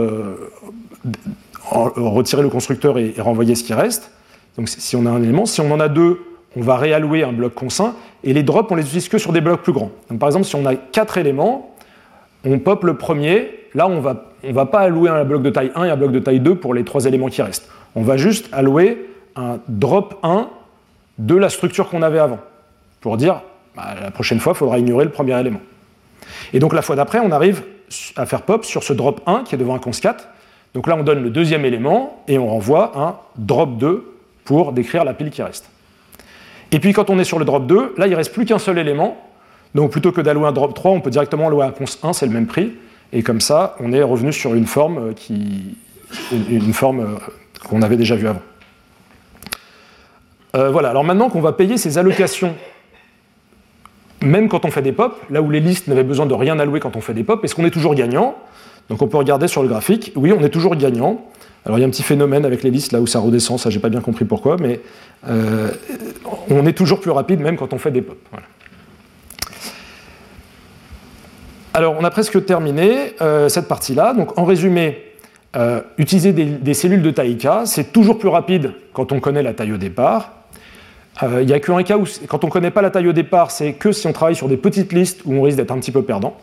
retirer 1.69 2.41
le 2.41 2.49
constructeur 2.49 2.97
et 2.97 3.13
renvoyer 3.19 3.55
ce 3.55 3.63
qui 3.63 3.73
reste. 3.73 4.11
Donc 4.57 4.67
si 4.69 4.95
on 4.95 5.05
a 5.05 5.09
un 5.09 5.21
élément, 5.21 5.45
si 5.45 5.61
on 5.61 5.71
en 5.71 5.79
a 5.79 5.89
deux, 5.89 6.19
on 6.55 6.62
va 6.62 6.77
réallouer 6.77 7.24
un 7.24 7.31
bloc 7.31 7.53
consaint, 7.53 7.96
et 8.24 8.34
les 8.34 8.43
drops, 8.43 8.72
on 8.72 8.75
les 8.75 8.84
utilise 8.84 9.10
que 9.10 9.17
sur 9.17 9.31
des 9.31 9.41
blocs 9.41 9.62
plus 9.62 9.74
grands. 9.74 9.91
Par 10.20 10.29
exemple, 10.29 10.46
si 10.46 10.55
on 10.55 10.65
a 10.65 10.75
quatre 10.75 11.17
éléments, 11.17 11.74
on 12.46 12.60
pop 12.60 12.84
le 12.84 12.98
premier, 12.98 13.67
là 13.74 13.88
on 13.88 14.00
va, 14.00 14.25
ne 14.43 14.51
va 14.51 14.65
pas 14.65 14.79
allouer 14.79 15.10
un 15.10 15.24
bloc 15.24 15.41
de 15.41 15.50
taille 15.50 15.72
1 15.75 15.86
et 15.86 15.89
un 15.89 15.96
bloc 15.96 16.12
de 16.12 16.20
taille 16.20 16.39
2 16.39 16.55
pour 16.55 16.74
les 16.74 16.84
trois 16.84 17.05
éléments 17.05 17.27
qui 17.27 17.41
restent. 17.41 17.70
On 17.96 18.01
va 18.01 18.17
juste 18.17 18.50
allouer 18.51 19.10
un 19.36 19.60
drop 19.67 20.20
1 20.24 20.50
de 21.17 21.36
la 21.36 21.50
structure 21.50 21.89
qu'on 21.89 22.01
avait 22.01 22.20
avant, 22.20 22.39
pour 23.00 23.17
dire, 23.17 23.41
bah, 23.75 23.96
la 24.01 24.12
prochaine 24.12 24.39
fois, 24.39 24.53
il 24.53 24.58
faudra 24.58 24.79
ignorer 24.79 25.05
le 25.05 25.12
premier 25.12 25.39
élément. 25.39 25.62
Et 26.53 26.60
donc 26.60 26.74
la 26.74 26.81
fois 26.81 26.96
d'après, 26.96 27.20
on 27.20 27.31
arrive 27.31 27.63
à 28.15 28.25
faire 28.25 28.41
pop 28.41 28.65
sur 28.65 28.84
ce 28.84 28.93
drop 28.93 29.22
1 29.25 29.43
qui 29.43 29.55
est 29.55 29.58
devant 29.58 29.75
un 29.75 29.79
cons 29.79 29.91
4. 29.91 30.27
Donc 30.74 30.88
là, 30.88 30.96
on 30.98 31.03
donne 31.03 31.24
le 31.24 31.29
deuxième 31.29 31.65
élément 31.65 32.24
et 32.27 32.38
on 32.38 32.48
renvoie 32.48 32.91
un 32.98 33.15
drop 33.38 33.77
2 33.77 34.05
pour 34.46 34.72
décrire 34.72 35.03
la 35.03 35.13
pile 35.13 35.29
qui 35.29 35.41
reste. 35.41 35.70
Et 36.71 36.79
puis 36.79 36.93
quand 36.93 37.09
on 37.09 37.19
est 37.19 37.23
sur 37.23 37.39
le 37.39 37.45
drop 37.45 37.67
2, 37.67 37.95
là 37.97 38.07
il 38.07 38.11
ne 38.11 38.15
reste 38.15 38.33
plus 38.33 38.45
qu'un 38.45 38.59
seul 38.59 38.77
élément. 38.77 39.17
Donc 39.75 39.91
plutôt 39.91 40.11
que 40.11 40.21
d'allouer 40.21 40.47
un 40.47 40.51
drop 40.51 40.73
3, 40.73 40.91
on 40.91 41.01
peut 41.01 41.09
directement 41.09 41.47
allouer 41.47 41.65
un 41.65 41.71
cons 41.71 41.85
1, 42.03 42.13
c'est 42.13 42.25
le 42.25 42.31
même 42.31 42.47
prix. 42.47 42.73
Et 43.13 43.23
comme 43.23 43.41
ça, 43.41 43.75
on 43.79 43.91
est 43.91 44.03
revenu 44.03 44.31
sur 44.31 44.53
une 44.53 44.65
forme 44.65 45.09
euh, 45.09 45.13
qui, 45.13 45.75
une 46.49 46.73
forme 46.73 46.99
euh, 47.01 47.17
qu'on 47.67 47.81
avait 47.81 47.97
déjà 47.97 48.15
vue 48.15 48.27
avant. 48.27 48.41
Euh, 50.55 50.69
voilà, 50.69 50.89
alors 50.89 51.03
maintenant 51.03 51.29
qu'on 51.29 51.41
va 51.41 51.53
payer 51.53 51.77
ces 51.77 51.97
allocations, 51.97 52.55
même 54.21 54.49
quand 54.49 54.65
on 54.65 54.71
fait 54.71 54.81
des 54.81 54.91
pops, 54.91 55.15
là 55.29 55.41
où 55.41 55.49
les 55.49 55.61
listes 55.61 55.87
n'avaient 55.87 56.03
besoin 56.03 56.25
de 56.25 56.33
rien 56.33 56.59
allouer 56.59 56.79
quand 56.79 56.95
on 56.95 57.01
fait 57.01 57.13
des 57.13 57.23
pops, 57.23 57.43
est-ce 57.43 57.55
qu'on 57.55 57.65
est 57.65 57.71
toujours 57.71 57.95
gagnant? 57.95 58.35
Donc 58.89 59.01
on 59.01 59.07
peut 59.07 59.17
regarder 59.17 59.47
sur 59.47 59.61
le 59.61 59.69
graphique, 59.69 60.11
oui, 60.15 60.33
on 60.37 60.43
est 60.43 60.49
toujours 60.49 60.75
gagnant. 60.75 61.25
Alors 61.65 61.77
il 61.77 61.81
y 61.81 61.83
a 61.83 61.87
un 61.87 61.91
petit 61.91 62.03
phénomène 62.03 62.45
avec 62.45 62.63
les 62.63 62.71
listes 62.71 62.91
là 62.91 63.01
où 63.01 63.07
ça 63.07 63.19
redescend, 63.19 63.59
ça 63.59 63.69
j'ai 63.69 63.79
pas 63.79 63.89
bien 63.89 64.01
compris 64.01 64.25
pourquoi, 64.25 64.57
mais 64.59 64.81
euh, 65.27 65.69
on 66.49 66.65
est 66.65 66.73
toujours 66.73 66.99
plus 66.99 67.11
rapide 67.11 67.39
même 67.39 67.55
quand 67.55 67.73
on 67.73 67.77
fait 67.77 67.91
des 67.91 68.01
pops. 68.01 68.17
alors, 71.73 71.95
on 71.99 72.03
a 72.03 72.09
presque 72.09 72.45
terminé 72.45 73.13
euh, 73.21 73.47
cette 73.47 73.67
partie-là. 73.67 74.13
Donc, 74.13 74.37
en 74.37 74.43
résumé, 74.43 75.03
euh, 75.55 75.81
utiliser 75.97 76.33
des, 76.33 76.73
cellules 76.73 77.01
de 77.01 77.11
taille 77.11 77.37
K, 77.37 77.47
c'est 77.65 77.93
toujours 77.93 78.17
plus 78.17 78.29
rapide 78.29 78.73
quand 78.93 79.11
on 79.11 79.19
connaît 79.19 79.43
la 79.43 79.53
taille 79.53 79.71
au 79.71 79.77
départ. 79.77 80.31
Il 81.21 81.45
n'y 81.45 81.53
a 81.53 81.59
qu'un 81.59 81.83
cas 81.83 81.97
où, 81.97 82.05
quand 82.27 82.43
on 82.43 82.47
ne 82.47 82.51
connaît 82.51 82.71
pas 82.71 82.81
la 82.81 82.89
taille 82.89 83.07
au 83.07 83.13
départ, 83.13 83.51
c'est 83.51 83.73
que 83.73 83.91
si 83.91 84.07
on 84.07 84.13
travaille 84.13 84.35
sur 84.35 84.47
des 84.47 84.57
petites 84.57 84.91
listes 84.91 85.21
où 85.25 85.33
on 85.35 85.41
risque 85.43 85.57
d'être 85.57 85.71
un 85.71 85.77
petit 85.77 85.91
peu 85.91 86.01
perdant. 86.01 86.35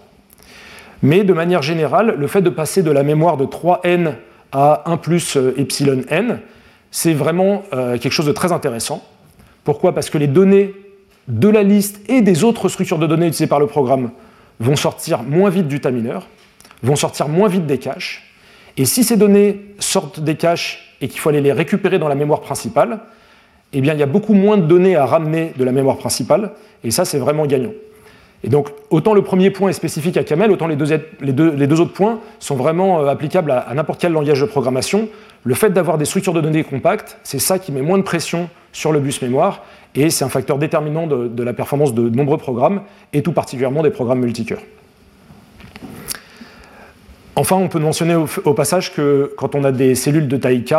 Mais 1.02 1.24
de 1.24 1.32
manière 1.32 1.62
générale, 1.62 2.14
le 2.16 2.26
fait 2.28 2.42
de 2.42 2.50
passer 2.50 2.82
de 2.84 2.90
la 2.90 3.02
mémoire 3.02 3.36
de 3.36 3.44
3n 3.44 4.14
à 4.52 4.90
1 4.90 4.96
plus 4.96 5.36
epsilon 5.56 6.02
n, 6.08 6.40
c'est 6.90 7.14
vraiment 7.14 7.62
quelque 7.70 8.10
chose 8.10 8.26
de 8.26 8.32
très 8.32 8.52
intéressant. 8.52 9.04
Pourquoi? 9.64 9.94
Parce 9.94 10.08
que 10.10 10.18
les 10.18 10.26
données 10.26 10.74
de 11.28 11.48
la 11.48 11.62
liste 11.62 12.00
et 12.08 12.22
des 12.22 12.44
autres 12.44 12.68
structures 12.68 12.98
de 12.98 13.06
données 13.06 13.26
utilisées 13.26 13.46
par 13.46 13.60
le 13.60 13.66
programme 13.66 14.10
vont 14.60 14.76
sortir 14.76 15.22
moins 15.22 15.50
vite 15.50 15.68
du 15.68 15.80
tamineur, 15.80 16.26
vont 16.82 16.96
sortir 16.96 17.28
moins 17.28 17.48
vite 17.48 17.66
des 17.66 17.78
caches. 17.78 18.32
Et 18.78 18.86
si 18.86 19.04
ces 19.04 19.16
données 19.16 19.74
sortent 19.78 20.20
des 20.20 20.36
caches 20.36 20.96
et 21.00 21.08
qu'il 21.08 21.20
faut 21.20 21.28
aller 21.28 21.40
les 21.40 21.52
récupérer 21.52 21.98
dans 21.98 22.08
la 22.08 22.14
mémoire 22.14 22.40
principale, 22.40 23.00
eh 23.74 23.78
il 23.78 23.84
y 23.84 23.90
a 23.90 24.06
beaucoup 24.06 24.32
moins 24.32 24.56
de 24.56 24.62
données 24.62 24.96
à 24.96 25.04
ramener 25.04 25.52
de 25.58 25.64
la 25.64 25.72
mémoire 25.72 25.98
principale, 25.98 26.52
et 26.82 26.90
ça, 26.90 27.04
c'est 27.04 27.18
vraiment 27.18 27.44
gagnant. 27.44 27.72
Et 28.44 28.48
donc, 28.48 28.68
autant 28.90 29.14
le 29.14 29.22
premier 29.22 29.50
point 29.50 29.70
est 29.70 29.74
spécifique 29.74 30.16
à 30.16 30.22
Camel, 30.22 30.52
autant 30.52 30.68
les 30.68 30.76
deux, 30.76 31.80
autres 31.80 31.92
points 31.92 32.20
sont 32.38 32.54
vraiment 32.54 33.00
euh, 33.00 33.08
applicables 33.08 33.50
à, 33.50 33.72
n'importe 33.74 34.00
quel 34.00 34.12
langage 34.12 34.40
de 34.40 34.46
programmation. 34.46 35.08
Le 35.42 35.54
fait 35.54 35.70
d'avoir 35.70 35.98
des 35.98 36.04
structures 36.04 36.32
de 36.32 36.40
données 36.40 36.62
compactes, 36.62 37.18
c'est 37.24 37.40
ça 37.40 37.58
qui 37.58 37.72
met 37.72 37.82
moins 37.82 37.98
de 37.98 38.02
pression 38.02 38.48
sur 38.72 38.92
le 38.92 39.00
bus 39.00 39.20
mémoire, 39.22 39.64
et 39.94 40.10
c'est 40.10 40.24
un 40.24 40.28
facteur 40.28 40.58
déterminant 40.58 41.06
de, 41.06 41.42
la 41.42 41.52
performance 41.52 41.94
de 41.94 42.08
nombreux 42.08 42.38
programmes, 42.38 42.82
et 43.12 43.22
tout 43.22 43.32
particulièrement 43.32 43.82
des 43.82 43.90
programmes 43.90 44.20
multicœurs. 44.20 44.62
Enfin, 47.34 47.56
on 47.56 47.68
peut 47.68 47.78
mentionner 47.78 48.14
au, 48.14 48.54
passage 48.54 48.92
que 48.92 49.32
quand 49.36 49.54
on 49.54 49.64
a 49.64 49.72
des 49.72 49.94
cellules 49.94 50.28
de 50.28 50.36
taille 50.36 50.64
K, 50.64 50.74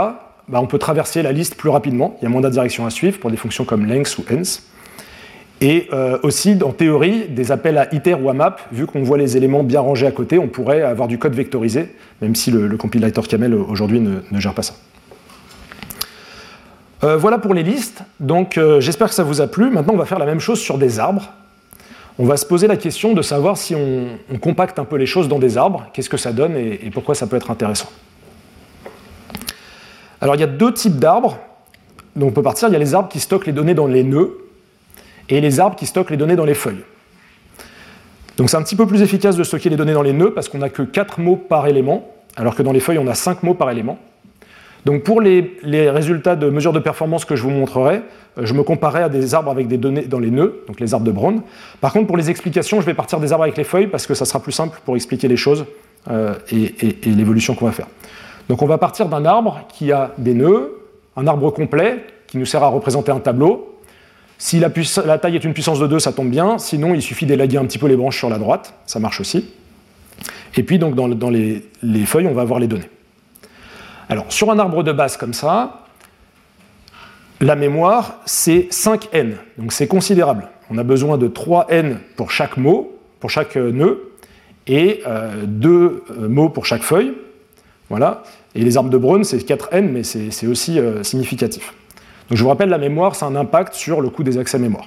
bah, 0.47 0.59
on 0.61 0.67
peut 0.67 0.77
traverser 0.77 1.21
la 1.23 1.31
liste 1.31 1.55
plus 1.55 1.69
rapidement, 1.69 2.17
il 2.19 2.23
y 2.23 2.27
a 2.27 2.29
moins 2.29 2.41
d'indirections 2.41 2.85
à 2.85 2.89
suivre 2.89 3.19
pour 3.19 3.31
des 3.31 3.37
fonctions 3.37 3.65
comme 3.65 3.85
length 3.85 4.17
ou 4.17 4.25
hence. 4.31 4.69
Et 5.61 5.89
euh, 5.91 6.17
aussi, 6.23 6.57
en 6.63 6.71
théorie, 6.71 7.27
des 7.27 7.51
appels 7.51 7.77
à 7.77 7.93
iter 7.93 8.13
ou 8.13 8.29
à 8.29 8.33
map, 8.33 8.55
vu 8.71 8.85
qu'on 8.85 9.03
voit 9.03 9.17
les 9.17 9.35
éléments 9.35 9.63
bien 9.63 9.81
rangés 9.81 10.07
à 10.07 10.11
côté, 10.11 10.39
on 10.39 10.47
pourrait 10.47 10.81
avoir 10.81 11.07
du 11.09 11.19
code 11.19 11.33
vectorisé, 11.33 11.93
même 12.21 12.35
si 12.35 12.49
le, 12.49 12.77
compilator 12.77 13.27
Camel 13.27 13.53
aujourd'hui 13.53 13.99
ne, 13.99 14.39
gère 14.39 14.53
pas 14.53 14.61
ça. 14.61 14.75
Euh, 17.03 17.17
voilà 17.17 17.39
pour 17.39 17.53
les 17.53 17.63
listes. 17.63 18.03
Donc 18.19 18.57
euh, 18.57 18.79
j'espère 18.79 19.09
que 19.09 19.15
ça 19.15 19.23
vous 19.23 19.41
a 19.41 19.47
plu. 19.47 19.69
Maintenant, 19.69 19.93
on 19.93 19.97
va 19.97 20.05
faire 20.05 20.19
la 20.19 20.25
même 20.25 20.39
chose 20.39 20.59
sur 20.59 20.77
des 20.77 20.99
arbres. 20.99 21.29
On 22.17 22.25
va 22.25 22.37
se 22.37 22.45
poser 22.45 22.67
la 22.67 22.77
question 22.77 23.13
de 23.13 23.21
savoir 23.21 23.57
si 23.57 23.75
on, 23.75 24.37
compacte 24.39 24.79
un 24.79 24.85
peu 24.85 24.97
les 24.97 25.05
choses 25.05 25.29
dans 25.29 25.39
des 25.39 25.57
arbres, 25.57 25.87
qu'est-ce 25.93 26.09
que 26.09 26.17
ça 26.17 26.33
donne 26.33 26.55
et, 26.57 26.79
et 26.85 26.89
pourquoi 26.89 27.15
ça 27.15 27.27
peut 27.27 27.37
être 27.37 27.51
intéressant. 27.51 27.89
Alors 30.19 30.35
il 30.35 30.41
y 30.41 30.43
a 30.43 30.47
deux 30.47 30.73
types 30.73 30.97
d'arbres 30.97 31.37
dont 32.17 32.27
on 32.27 32.31
peut 32.31 32.43
partir. 32.43 32.67
Il 32.67 32.73
y 32.73 32.75
a 32.75 32.79
les 32.79 32.93
arbres 32.93 33.07
qui 33.07 33.21
stockent 33.21 33.45
les 33.45 33.53
données 33.53 33.73
dans 33.73 33.87
les 33.87 34.03
nœuds 34.03 34.48
et 35.29 35.41
les 35.41 35.59
arbres 35.59 35.75
qui 35.75 35.85
stockent 35.85 36.09
les 36.09 36.17
données 36.17 36.35
dans 36.35 36.45
les 36.45 36.53
feuilles. 36.53 36.83
Donc 38.37 38.49
c'est 38.49 38.57
un 38.57 38.63
petit 38.63 38.75
peu 38.75 38.87
plus 38.87 39.01
efficace 39.01 39.35
de 39.35 39.43
stocker 39.43 39.69
les 39.69 39.75
données 39.75 39.93
dans 39.93 40.01
les 40.01 40.13
nœuds 40.13 40.33
parce 40.33 40.47
qu'on 40.47 40.59
n'a 40.59 40.69
que 40.69 40.81
4 40.81 41.19
mots 41.19 41.35
par 41.35 41.67
élément, 41.67 42.09
alors 42.37 42.55
que 42.55 42.63
dans 42.63 42.71
les 42.71 42.79
feuilles 42.79 42.97
on 42.97 43.07
a 43.07 43.15
5 43.15 43.43
mots 43.43 43.53
par 43.53 43.69
élément. 43.69 43.99
Donc 44.85 45.03
pour 45.03 45.19
les, 45.19 45.59
résultats 45.89 46.37
de 46.37 46.49
mesure 46.49 46.71
de 46.71 46.79
performance 46.79 47.25
que 47.25 47.35
je 47.35 47.43
vous 47.43 47.49
montrerai, 47.49 48.01
euh, 48.37 48.45
je 48.45 48.53
me 48.53 48.63
comparais 48.63 49.03
à 49.03 49.09
des 49.09 49.35
arbres 49.35 49.51
avec 49.51 49.67
des 49.67 49.77
données 49.77 50.03
dans 50.03 50.19
les 50.19 50.31
nœuds, 50.31 50.63
donc 50.67 50.79
les 50.79 50.93
arbres 50.93 51.05
de 51.05 51.11
Brown. 51.11 51.41
Par 51.81 51.91
contre, 51.91 52.07
pour 52.07 52.15
les 52.15 52.29
explications, 52.29 52.79
je 52.79 52.85
vais 52.85 52.93
partir 52.93 53.19
des 53.19 53.33
arbres 53.33 53.43
avec 53.43 53.57
les 53.57 53.65
feuilles 53.65 53.87
parce 53.87 54.07
que 54.07 54.13
ça 54.13 54.23
sera 54.23 54.39
plus 54.39 54.53
simple 54.53 54.79
pour 54.85 54.95
expliquer 54.95 55.27
les 55.27 55.35
choses 55.35 55.65
euh, 56.09 56.33
et, 56.49 56.73
et 57.03 57.09
l'évolution 57.09 57.55
qu'on 57.55 57.65
va 57.65 57.73
faire. 57.73 57.87
Donc 58.47 58.61
on 58.61 58.67
va 58.67 58.77
partir 58.77 59.09
d'un 59.09 59.25
arbre 59.25 59.59
qui 59.67 59.91
a 59.91 60.11
des 60.17 60.33
nœuds, 60.33 60.79
un 61.17 61.27
arbre 61.27 61.51
complet 61.51 62.05
qui 62.27 62.37
nous 62.37 62.45
sert 62.45 62.63
à 62.63 62.67
représenter 62.67 63.11
un 63.11 63.19
tableau, 63.19 63.68
si 64.41 64.57
la, 64.57 64.69
taille 64.69 65.35
est 65.35 65.43
une 65.43 65.53
puissance 65.53 65.79
de 65.79 65.85
2, 65.85 65.99
ça 65.99 66.13
tombe 66.13 66.29
bien. 66.29 66.57
Sinon, 66.57 66.95
il 66.95 67.01
suffit 67.01 67.25
d'élaguer 67.25 67.57
un 67.57 67.65
petit 67.65 67.77
peu 67.77 67.87
les 67.87 67.97
branches 67.97 68.17
sur 68.17 68.29
la 68.29 68.37
droite. 68.37 68.73
Ça 68.85 68.97
marche 68.97 69.19
aussi. 69.19 69.45
Et 70.55 70.63
puis, 70.63 70.79
donc, 70.79 70.95
dans, 70.95 71.29
les, 71.29 71.61
feuilles, 72.05 72.25
on 72.25 72.33
va 72.33 72.43
avoir 72.43 72.59
les 72.61 72.67
données. 72.67 72.89
Alors, 74.07 74.31
sur 74.31 74.49
un 74.49 74.57
arbre 74.57 74.81
de 74.81 74.93
base 74.93 75.17
comme 75.17 75.33
ça, 75.33 75.81
la 77.41 77.57
mémoire, 77.57 78.21
c'est 78.25 78.69
5n. 78.71 79.33
Donc, 79.57 79.73
c'est 79.73 79.87
considérable. 79.87 80.47
On 80.69 80.77
a 80.77 80.83
besoin 80.83 81.17
de 81.17 81.27
3n 81.27 81.97
pour 82.15 82.31
chaque 82.31 82.55
mot, 82.55 82.97
pour 83.19 83.29
chaque 83.29 83.57
euh, 83.57 83.71
nœud, 83.73 84.13
et 84.67 85.03
2 85.43 85.69
euh, 85.69 85.99
euh, 86.11 86.29
mots 86.29 86.47
pour 86.47 86.65
chaque 86.65 86.83
feuille. 86.83 87.13
Voilà. 87.89 88.23
Et 88.55 88.61
les 88.61 88.77
arbres 88.77 88.89
de 88.89 88.97
Brown, 88.97 89.25
c'est 89.25 89.37
4n, 89.37 89.81
mais 89.81 90.03
c'est 90.03 90.47
aussi 90.47 90.79
significatif. 91.01 91.73
Donc 92.29 92.37
je 92.37 92.43
vous 92.43 92.49
rappelle, 92.49 92.69
la 92.69 92.77
mémoire, 92.77 93.15
c'est 93.15 93.25
un 93.25 93.35
impact 93.35 93.73
sur 93.73 94.01
le 94.01 94.09
coût 94.09 94.23
des 94.23 94.37
accès 94.37 94.59
mémoire. 94.59 94.85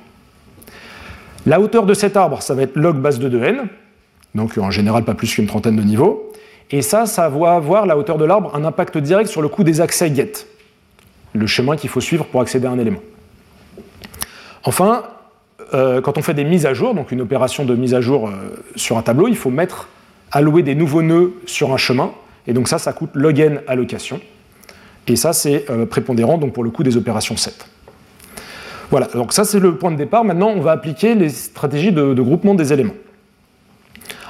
La 1.44 1.60
hauteur 1.60 1.86
de 1.86 1.94
cet 1.94 2.16
arbre, 2.16 2.40
ça 2.40 2.54
va 2.54 2.62
être 2.62 2.76
log 2.76 2.98
base 2.98 3.18
de 3.18 3.28
2n, 3.28 3.64
donc 4.36 4.56
en 4.58 4.70
général 4.70 5.04
pas 5.04 5.14
plus 5.14 5.34
qu'une 5.34 5.46
trentaine 5.46 5.76
de 5.76 5.82
niveaux. 5.82 6.32
Et 6.70 6.82
ça, 6.82 7.04
ça 7.06 7.28
va 7.28 7.54
avoir, 7.54 7.84
la 7.84 7.98
hauteur 7.98 8.16
de 8.16 8.24
l'arbre, 8.24 8.54
un 8.54 8.64
impact 8.64 8.96
direct 8.96 9.28
sur 9.28 9.42
le 9.42 9.48
coût 9.48 9.64
des 9.64 9.80
accès 9.80 10.14
get, 10.14 10.32
le 11.32 11.46
chemin 11.46 11.76
qu'il 11.76 11.90
faut 11.90 12.00
suivre 12.00 12.24
pour 12.26 12.40
accéder 12.40 12.66
à 12.66 12.70
un 12.70 12.78
élément. 12.78 13.00
Enfin, 14.62 15.02
euh, 15.74 16.00
quand 16.00 16.18
on 16.18 16.22
fait 16.22 16.34
des 16.34 16.44
mises 16.44 16.64
à 16.64 16.74
jour, 16.74 16.94
donc 16.94 17.10
une 17.10 17.20
opération 17.20 17.64
de 17.64 17.74
mise 17.74 17.94
à 17.94 18.00
jour 18.00 18.28
euh, 18.28 18.32
sur 18.76 18.96
un 18.96 19.02
tableau, 19.02 19.26
il 19.26 19.36
faut 19.36 19.50
mettre, 19.50 19.88
allouer 20.30 20.62
des 20.62 20.76
nouveaux 20.76 21.02
nœuds 21.02 21.34
sur 21.46 21.72
un 21.72 21.76
chemin, 21.76 22.12
et 22.46 22.52
donc 22.52 22.68
ça, 22.68 22.78
ça 22.78 22.92
coûte 22.92 23.10
log 23.14 23.40
n 23.40 23.60
allocation. 23.66 24.20
Et 25.06 25.16
ça, 25.16 25.32
c'est 25.32 25.68
euh, 25.70 25.86
prépondérant 25.86 26.38
donc 26.38 26.52
pour 26.52 26.64
le 26.64 26.70
coût 26.70 26.82
des 26.82 26.96
opérations 26.96 27.36
7. 27.36 27.66
Voilà, 28.90 29.06
donc 29.14 29.32
ça 29.32 29.44
c'est 29.44 29.58
le 29.58 29.76
point 29.76 29.90
de 29.90 29.96
départ. 29.96 30.24
Maintenant, 30.24 30.50
on 30.50 30.60
va 30.60 30.72
appliquer 30.72 31.14
les 31.14 31.30
stratégies 31.30 31.92
de, 31.92 32.12
groupement 32.20 32.54
des 32.54 32.72
éléments. 32.72 32.94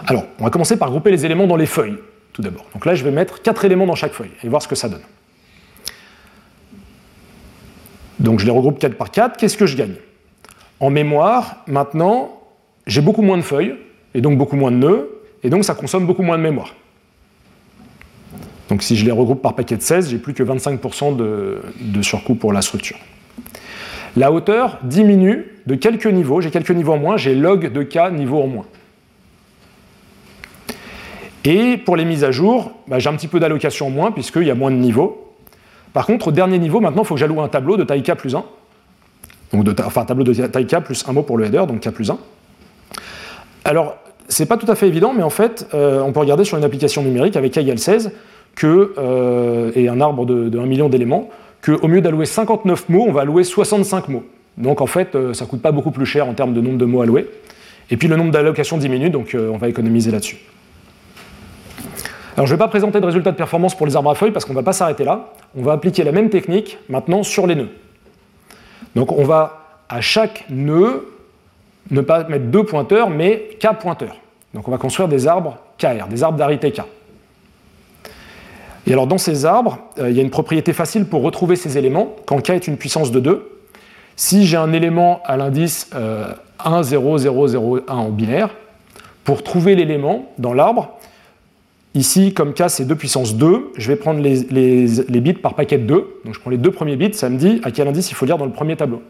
Alors, 0.06 0.24
on 0.38 0.44
va 0.44 0.50
commencer 0.50 0.78
par 0.78 0.90
grouper 0.90 1.10
les 1.10 1.26
éléments 1.26 1.46
dans 1.46 1.56
les 1.56 1.66
feuilles, 1.66 1.98
tout 2.32 2.42
d'abord. 2.42 2.66
Donc 2.72 2.86
là, 2.86 2.94
je 2.94 3.04
vais 3.04 3.10
mettre 3.10 3.42
4 3.42 3.64
éléments 3.64 3.86
dans 3.86 3.94
chaque 3.94 4.12
feuille 4.12 4.30
et 4.42 4.48
voir 4.48 4.62
ce 4.62 4.68
que 4.68 4.74
ça 4.74 4.88
donne. 4.88 5.02
Donc 8.18 8.38
je 8.38 8.44
les 8.44 8.52
regroupe 8.52 8.78
4 8.78 8.96
par 8.96 9.10
4. 9.10 9.36
Qu'est-ce 9.36 9.56
que 9.56 9.66
je 9.66 9.76
gagne? 9.76 9.96
En 10.80 10.90
mémoire, 10.90 11.56
maintenant, 11.66 12.40
j'ai 12.86 13.00
beaucoup 13.00 13.22
moins 13.22 13.36
de 13.36 13.42
feuilles, 13.42 13.74
et 14.14 14.20
donc 14.20 14.38
beaucoup 14.38 14.56
moins 14.56 14.70
de 14.70 14.76
nœuds, 14.76 15.22
et 15.42 15.50
donc 15.50 15.64
ça 15.64 15.74
consomme 15.74 16.06
beaucoup 16.06 16.22
moins 16.22 16.38
de 16.38 16.42
mémoire. 16.42 16.74
Donc 18.72 18.82
si 18.82 18.96
je 18.96 19.04
les 19.04 19.12
regroupe 19.12 19.42
par 19.42 19.54
paquet 19.54 19.76
de 19.76 19.82
16, 19.82 20.08
j'ai 20.08 20.16
plus 20.16 20.32
que 20.32 20.42
25% 20.42 21.14
de, 21.14 21.60
surcoût 22.00 22.34
pour 22.34 22.54
la 22.54 22.62
structure. 22.62 22.96
La 24.16 24.32
hauteur 24.32 24.78
diminue 24.82 25.44
de 25.66 25.74
quelques 25.74 26.06
niveaux. 26.06 26.40
J'ai 26.40 26.50
quelques 26.50 26.70
niveaux 26.70 26.94
en 26.94 26.96
moins, 26.96 27.18
j'ai 27.18 27.34
log 27.34 27.70
de 27.70 27.82
k 27.82 28.10
niveaux 28.10 28.40
en 28.40 28.46
moins. 28.46 28.64
Et 31.44 31.76
pour 31.76 31.96
les 31.96 32.06
mises 32.06 32.24
à 32.24 32.30
jour, 32.30 32.72
bah, 32.88 32.98
j'ai 32.98 33.10
un 33.10 33.14
petit 33.14 33.28
peu 33.28 33.40
d'allocation 33.40 33.88
en 33.88 33.90
moins 33.90 34.10
puisqu'il 34.10 34.44
y 34.44 34.50
a 34.50 34.54
moins 34.54 34.70
de 34.70 34.76
niveaux. 34.76 35.34
Par 35.92 36.06
contre, 36.06 36.28
au 36.28 36.32
dernier 36.32 36.58
niveau, 36.58 36.80
maintenant, 36.80 37.02
il 37.02 37.06
faut 37.06 37.12
que 37.12 37.20
j'alloue 37.20 37.42
un 37.42 37.48
tableau 37.48 37.76
de 37.76 37.84
taille 37.84 38.02
k 38.02 38.14
plus 38.14 38.34
1. 38.34 38.42
Donc 39.52 39.80
enfin, 39.84 40.00
un 40.00 40.06
tableau 40.06 40.24
de 40.24 40.32
taille 40.46 40.66
k 40.66 40.80
plus 40.80 41.06
un 41.06 41.12
mot 41.12 41.22
pour 41.22 41.36
le 41.36 41.44
header, 41.44 41.64
donc 41.68 41.80
k 41.80 41.90
plus 41.90 42.10
1. 42.10 42.16
Alors, 43.66 43.98
c'est 44.28 44.46
pas 44.46 44.56
tout 44.56 44.70
à 44.70 44.76
fait 44.76 44.88
évident, 44.88 45.12
mais 45.14 45.22
en 45.22 45.28
fait, 45.28 45.68
euh, 45.74 46.00
on 46.00 46.12
peut 46.12 46.20
regarder 46.20 46.44
sur 46.44 46.56
une 46.56 46.64
application 46.64 47.02
numérique 47.02 47.36
avec 47.36 47.52
k 47.52 47.58
égale 47.58 47.78
16 47.78 48.12
que, 48.54 48.94
euh, 48.98 49.72
et 49.74 49.88
un 49.88 50.00
arbre 50.00 50.26
de, 50.26 50.58
1 50.58 50.66
million 50.66 50.88
d'éléments, 50.88 51.28
qu'au 51.64 51.88
mieux 51.88 52.00
d'allouer 52.00 52.26
59 52.26 52.88
mots, 52.88 53.04
on 53.08 53.12
va 53.12 53.22
allouer 53.22 53.44
65 53.44 54.08
mots. 54.08 54.24
Donc 54.58 54.80
en 54.80 54.86
fait, 54.86 55.14
euh, 55.14 55.32
ça 55.32 55.46
coûte 55.46 55.62
pas 55.62 55.72
beaucoup 55.72 55.90
plus 55.90 56.06
cher 56.06 56.28
en 56.28 56.34
termes 56.34 56.52
de 56.52 56.60
nombre 56.60 56.78
de 56.78 56.84
mots 56.84 57.02
alloués. 57.02 57.28
Et 57.90 57.96
puis 57.96 58.08
le 58.08 58.16
nombre 58.16 58.30
d'allocations 58.30 58.78
diminue, 58.78 59.10
donc 59.10 59.34
euh, 59.34 59.50
on 59.52 59.56
va 59.56 59.68
économiser 59.68 60.10
là-dessus. 60.10 60.38
Alors 62.36 62.46
je 62.46 62.52
ne 62.52 62.56
vais 62.56 62.64
pas 62.64 62.68
présenter 62.68 63.00
de 63.00 63.06
résultats 63.06 63.30
de 63.30 63.36
performance 63.36 63.76
pour 63.76 63.86
les 63.86 63.96
arbres 63.96 64.10
à 64.10 64.14
feuilles 64.14 64.30
parce 64.30 64.44
qu'on 64.44 64.52
ne 64.52 64.58
va 64.58 64.62
pas 64.62 64.72
s'arrêter 64.72 65.04
là. 65.04 65.32
On 65.56 65.62
va 65.62 65.72
appliquer 65.72 66.02
la 66.02 66.12
même 66.12 66.30
technique 66.30 66.78
maintenant 66.88 67.22
sur 67.22 67.46
les 67.46 67.54
nœuds. 67.54 67.68
Donc 68.96 69.12
on 69.12 69.24
va 69.24 69.82
à 69.88 70.00
chaque 70.00 70.46
nœud 70.48 71.08
ne 71.90 72.00
pas 72.00 72.24
mettre 72.24 72.46
deux 72.46 72.64
pointeurs, 72.64 73.10
mais 73.10 73.50
k 73.60 73.78
pointeurs. 73.78 74.16
Donc 74.54 74.68
on 74.68 74.70
va 74.70 74.78
construire 74.78 75.08
des 75.08 75.26
arbres 75.26 75.58
KR, 75.78 76.06
des 76.08 76.22
arbres 76.22 76.38
d'arité 76.38 76.72
K. 76.72 76.82
Et 78.86 78.92
alors 78.92 79.06
dans 79.06 79.18
ces 79.18 79.44
arbres, 79.44 79.78
euh, 79.98 80.10
il 80.10 80.16
y 80.16 80.20
a 80.20 80.22
une 80.22 80.30
propriété 80.30 80.72
facile 80.72 81.04
pour 81.04 81.22
retrouver 81.22 81.56
ces 81.56 81.78
éléments 81.78 82.16
quand 82.26 82.40
k 82.40 82.50
est 82.50 82.66
une 82.66 82.76
puissance 82.76 83.10
de 83.10 83.20
2. 83.20 83.48
Si 84.16 84.46
j'ai 84.46 84.56
un 84.56 84.72
élément 84.72 85.22
à 85.24 85.36
l'indice 85.36 85.90
1, 86.64 86.82
0, 86.82 87.18
0, 87.18 87.46
0, 87.48 87.78
1 87.88 87.94
en 87.94 88.10
binaire, 88.10 88.50
pour 89.24 89.42
trouver 89.42 89.74
l'élément 89.74 90.32
dans 90.38 90.52
l'arbre, 90.52 90.98
ici, 91.94 92.34
comme 92.34 92.52
k 92.52 92.64
c'est 92.68 92.84
2 92.84 92.94
puissance 92.94 93.36
2, 93.36 93.72
je 93.76 93.88
vais 93.88 93.96
prendre 93.96 94.20
les, 94.20 95.20
bits 95.20 95.32
par 95.32 95.54
paquet 95.54 95.78
de 95.78 95.86
2. 95.86 95.94
Donc 96.24 96.34
je 96.34 96.40
prends 96.40 96.50
les 96.50 96.58
deux 96.58 96.72
premiers 96.72 96.96
bits, 96.96 97.14
ça 97.14 97.30
me 97.30 97.38
dit 97.38 97.60
à 97.64 97.70
quel 97.70 97.88
indice 97.88 98.10
il 98.10 98.14
faut 98.14 98.26
lire 98.26 98.38
dans 98.38 98.46
le 98.46 98.52
premier 98.52 98.76
tableau. 98.76 99.02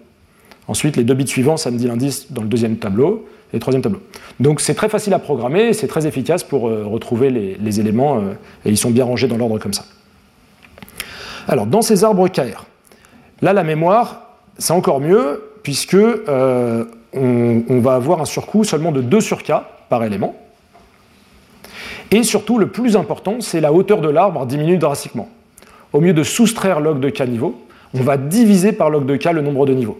Ensuite, 0.69 0.97
les 0.97 1.05
deux 1.05 1.15
bits 1.15 1.27
suivants, 1.27 1.57
ça 1.57 1.71
me 1.71 1.77
dit 1.77 1.87
l'indice 1.87 2.33
dans 2.33 2.43
le 2.43 2.49
deuxième 2.49 2.77
tableau 2.77 3.27
et 3.53 3.57
le 3.57 3.61
troisième 3.61 3.83
tableau. 3.83 4.01
Donc 4.41 4.61
c'est 4.61 4.75
très 4.75 4.89
facile 4.89 5.13
à 5.15 5.19
programmer 5.19 5.69
et 5.69 5.73
c'est 5.73 5.89
très 5.89 6.07
efficace 6.07 6.45
pour 6.45 6.69
euh, 6.69 6.85
retrouver 6.87 7.31
les, 7.31 7.81
éléments 7.81 8.19
euh, 8.19 8.35
et 8.65 8.71
ils 8.71 8.79
sont 8.79 8.91
bien 8.91 9.05
rangés 9.05 9.29
dans 9.29 9.37
l'ordre 9.37 9.59
comme 9.59 9.75
ça. 9.75 9.85
Alors, 11.49 11.67
dans 11.67 11.83
ces 11.83 12.05
arbres 12.05 12.29
KR, 12.29 12.67
là, 13.43 13.53
la 13.53 13.65
mémoire, 13.65 14.37
c'est 14.59 14.73
encore 14.73 15.01
mieux 15.01 15.43
puisque 15.63 15.97
on, 15.97 16.87
on, 17.69 17.81
va 17.81 17.95
avoir 17.95 18.21
un 18.21 18.25
surcoût 18.25 18.65
seulement 18.65 18.93
de 18.93 19.01
2 19.01 19.21
sur 19.21 19.43
K 19.43 19.53
par 19.89 20.05
élément. 20.05 20.37
Et 22.13 22.23
surtout, 22.25 22.59
le 22.59 22.69
plus 22.69 22.97
important, 22.97 23.41
c'est 23.41 23.61
la 23.61 23.73
hauteur 23.73 24.03
de 24.03 24.09
l'arbre 24.09 24.45
diminue 24.45 24.77
drastiquement. 24.77 25.29
Au 25.95 26.01
lieu 26.01 26.13
de 26.13 26.23
soustraire 26.23 26.81
log 26.81 27.01
de 27.01 27.09
k 27.09 27.23
niveau, 27.23 27.61
on 27.95 28.03
va 28.03 28.19
diviser 28.19 28.73
par 28.73 28.91
log 28.91 29.07
de 29.07 29.17
k 29.17 29.33
le 29.33 29.41
nombre 29.41 29.65
de 29.65 29.73
niveaux. 29.73 29.99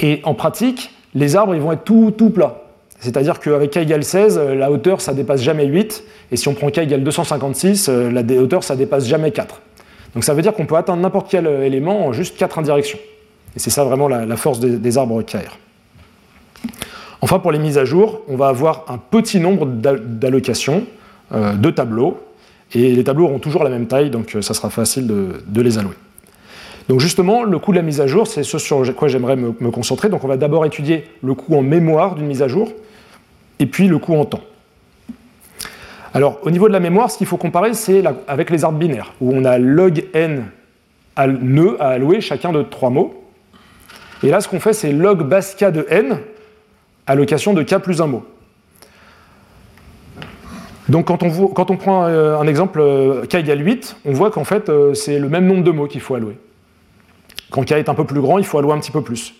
Et 0.00 0.20
en 0.24 0.34
pratique, 0.34 0.92
les 1.14 1.36
arbres 1.36 1.54
ils 1.54 1.60
vont 1.60 1.72
être 1.72 1.84
tout, 1.84 2.12
tout 2.16 2.30
plats. 2.30 2.62
C'est-à-dire 3.00 3.38
qu'avec 3.38 3.70
k 3.70 3.76
égale 3.78 4.04
16, 4.04 4.38
euh, 4.38 4.54
la 4.54 4.70
hauteur 4.70 5.00
ça 5.00 5.14
dépasse 5.14 5.40
jamais 5.40 5.66
8, 5.66 6.02
et 6.32 6.36
si 6.36 6.48
on 6.48 6.54
prend 6.54 6.70
k 6.70 6.78
égale 6.78 7.04
256, 7.04 7.88
euh, 7.88 8.10
la 8.10 8.22
hauteur 8.40 8.64
ça 8.64 8.76
dépasse 8.76 9.06
jamais 9.06 9.30
4. 9.30 9.60
Donc 10.14 10.24
ça 10.24 10.34
veut 10.34 10.42
dire 10.42 10.52
qu'on 10.52 10.66
peut 10.66 10.76
atteindre 10.76 11.02
n'importe 11.02 11.28
quel 11.30 11.46
euh, 11.46 11.64
élément 11.64 12.06
en 12.06 12.12
juste 12.12 12.36
4 12.36 12.58
indirections. 12.58 12.98
Et 13.56 13.60
c'est 13.60 13.70
ça 13.70 13.84
vraiment 13.84 14.08
la, 14.08 14.36
force 14.36 14.60
des, 14.60 14.98
arbres 14.98 15.22
KR. 15.22 15.56
Enfin, 17.22 17.38
pour 17.38 17.50
les 17.50 17.58
mises 17.58 17.78
à 17.78 17.84
jour, 17.84 18.20
on 18.28 18.36
va 18.36 18.48
avoir 18.48 18.84
un 18.88 18.98
petit 18.98 19.40
nombre 19.40 19.66
d'allocations 19.66 20.84
de 21.32 21.70
tableaux, 21.70 22.20
et 22.74 22.94
les 22.94 23.02
tableaux 23.02 23.24
auront 23.24 23.38
toujours 23.38 23.64
la 23.64 23.70
même 23.70 23.86
taille, 23.86 24.10
donc 24.10 24.36
ça 24.42 24.54
sera 24.54 24.68
facile 24.70 25.06
de 25.06 25.60
les 25.62 25.78
allouer. 25.78 25.94
Donc 26.88 27.00
justement, 27.00 27.44
le 27.44 27.58
coût 27.58 27.72
de 27.72 27.76
la 27.76 27.82
mise 27.82 28.00
à 28.00 28.06
jour, 28.06 28.26
c'est 28.26 28.42
ce 28.42 28.56
sur 28.56 28.82
quoi 28.96 29.08
j'aimerais 29.08 29.36
me, 29.36 29.52
concentrer. 29.70 30.08
Donc 30.08 30.24
on 30.24 30.28
va 30.28 30.38
d'abord 30.38 30.64
étudier 30.64 31.04
le 31.22 31.34
coût 31.34 31.54
en 31.54 31.62
mémoire 31.62 32.14
d'une 32.14 32.26
mise 32.26 32.42
à 32.42 32.48
jour, 32.48 32.72
et 33.58 33.66
puis 33.66 33.88
le 33.88 33.98
coût 33.98 34.14
en 34.14 34.24
temps. 34.24 34.40
Alors 36.14 36.38
au 36.42 36.50
niveau 36.50 36.66
de 36.68 36.72
la 36.72 36.80
mémoire, 36.80 37.10
ce 37.10 37.18
qu'il 37.18 37.26
faut 37.26 37.36
comparer, 37.36 37.74
c'est 37.74 38.02
avec 38.26 38.48
les 38.48 38.64
arbres 38.64 38.78
binaires, 38.78 39.12
où 39.20 39.32
on 39.34 39.44
a 39.44 39.58
log 39.58 40.06
n 40.14 40.46
à 41.14 41.24
à 41.24 41.88
allouer 41.88 42.20
chacun 42.20 42.52
de 42.52 42.62
trois 42.62 42.90
mots. 42.90 43.22
Et 44.22 44.30
là, 44.30 44.40
ce 44.40 44.48
qu'on 44.48 44.60
fait, 44.60 44.72
c'est 44.72 44.92
log 44.92 45.22
base 45.22 45.54
k 45.56 45.70
de 45.70 45.86
n, 45.90 46.18
allocation 47.06 47.52
de 47.52 47.62
k 47.62 47.76
plus 47.78 48.00
un 48.00 48.06
mot. 48.06 48.24
Donc 50.88 51.08
quand 51.08 51.22
on, 51.22 51.48
quand 51.48 51.70
on 51.70 51.76
prend 51.76 52.06
euh, 52.06 52.38
un 52.38 52.46
exemple 52.46 52.80
euh, 52.80 53.26
k 53.26 53.34
égale 53.34 53.62
8, 53.62 53.96
on 54.06 54.12
voit 54.12 54.30
qu'en 54.30 54.44
fait 54.44 54.70
euh, 54.70 54.94
c'est 54.94 55.18
le 55.18 55.28
même 55.28 55.46
nombre 55.46 55.62
de 55.62 55.70
mots 55.70 55.86
qu'il 55.86 56.00
faut 56.00 56.14
allouer. 56.14 56.38
Quand 57.50 57.64
K 57.64 57.72
est 57.72 57.88
un 57.88 57.94
peu 57.94 58.04
plus 58.04 58.20
grand, 58.20 58.38
il 58.38 58.44
faut 58.44 58.58
allouer 58.58 58.74
un 58.74 58.78
petit 58.78 58.90
peu 58.90 59.02
plus. 59.02 59.34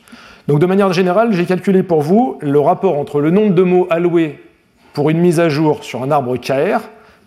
Donc 0.47 0.61
de 0.61 0.67
manière 0.67 0.93
générale, 0.93 1.33
j'ai 1.33 1.45
calculé 1.45 1.83
pour 1.83 2.01
vous 2.01 2.39
le 2.41 2.59
rapport 2.59 2.99
entre 2.99 3.21
le 3.21 3.31
nombre 3.31 3.55
de 3.55 3.63
mots 3.63 3.87
alloués 3.91 4.41
pour 4.95 5.11
une 5.11 5.19
mise 5.19 5.41
à 5.41 5.49
jour 5.49 5.85
sur 5.85 6.03
un 6.03 6.11
arbre 6.11 6.37
KR 6.39 6.81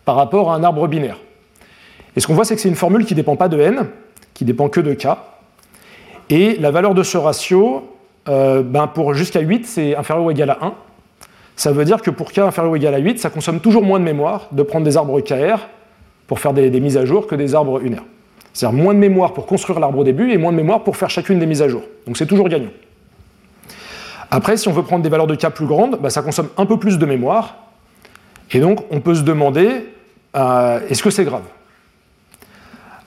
par 0.06 0.15
rapport 0.15 0.52
à 0.52 0.56
un 0.56 0.63
arbre 0.63 0.88
binaire. 0.88 1.17
Et 2.15 2.20
ce 2.20 2.28
qu'on 2.28 2.34
voit, 2.34 2.46
c'est 2.46 2.56
que 2.56 2.62
c'est 2.62 2.70
une 2.70 2.76
formule 2.76 3.06
qui 3.06 3.13
ne 3.13 3.17
dépend 3.17 3.36
pas 3.36 3.48
de 3.48 3.60
n, 3.60 3.88
qui 4.34 4.44
dépend 4.44 4.70
que 4.70 4.82
de 4.82 4.94
k. 4.94 5.08
Et 6.30 6.58
la 6.58 6.72
valeur 6.72 6.96
de 6.96 7.04
ce 7.04 7.17
ratio, 7.17 7.88
euh, 8.28 8.63
ben 8.63 8.88
pour 8.88 9.13
jusqu'à 9.13 9.39
8, 9.39 9.67
c'est 9.67 9.96
inférieur 9.96 10.26
ou 10.26 10.32
égal 10.32 10.50
à 10.50 10.58
1. 10.62 10.74
Ça 11.56 11.72
veut 11.72 11.86
dire 11.86 12.02
que 12.02 12.10
pour 12.10 12.32
k 12.32 12.39
inférieur 12.39 12.72
ou 12.72 12.76
égal 12.76 12.96
à 12.96 12.98
8, 12.98 13.20
ça 13.20 13.30
consomme 13.30 13.60
toujours 13.60 13.84
moins 13.84 14.00
de 14.00 14.04
mémoire 14.04 14.48
de 14.52 14.63
prendre 14.63 14.84
des 14.84 14.98
arbres 14.98 15.22
KR 15.22 15.67
pour 16.26 16.39
faire 16.39 16.54
des 16.54 16.80
mises 16.80 16.98
à 16.98 17.06
jour 17.06 17.28
que 17.28 17.36
des 17.36 17.54
arbres 17.54 17.82
unaires. 17.84 18.04
C'est-à-dire 18.53 18.77
moins 18.77 18.93
de 18.93 18.99
mémoire 18.99 19.33
pour 19.33 19.45
construire 19.45 19.79
l'arbre 19.79 19.99
au 19.99 20.03
début 20.03 20.31
et 20.31 20.37
moins 20.37 20.51
de 20.51 20.57
mémoire 20.57 20.83
pour 20.83 20.97
faire 20.97 21.09
chacune 21.09 21.39
des 21.39 21.45
mises 21.45 21.61
à 21.61 21.69
jour. 21.69 21.83
Donc 22.05 22.17
c'est 22.17 22.25
toujours 22.25 22.49
gagnant. 22.49 22.71
Après, 24.29 24.57
si 24.57 24.67
on 24.67 24.71
veut 24.71 24.83
prendre 24.83 25.03
des 25.03 25.09
valeurs 25.09 25.27
de 25.27 25.35
k 25.35 25.49
plus 25.49 25.65
grandes, 25.65 25.99
bah, 26.01 26.09
ça 26.09 26.21
consomme 26.21 26.49
un 26.57 26.65
peu 26.65 26.77
plus 26.77 26.97
de 26.97 27.05
mémoire. 27.05 27.57
Et 28.51 28.59
donc 28.59 28.85
on 28.91 28.99
peut 28.99 29.15
se 29.15 29.21
demander, 29.21 29.85
euh, 30.35 30.79
est-ce 30.89 31.03
que 31.03 31.09
c'est 31.09 31.25
grave? 31.25 31.43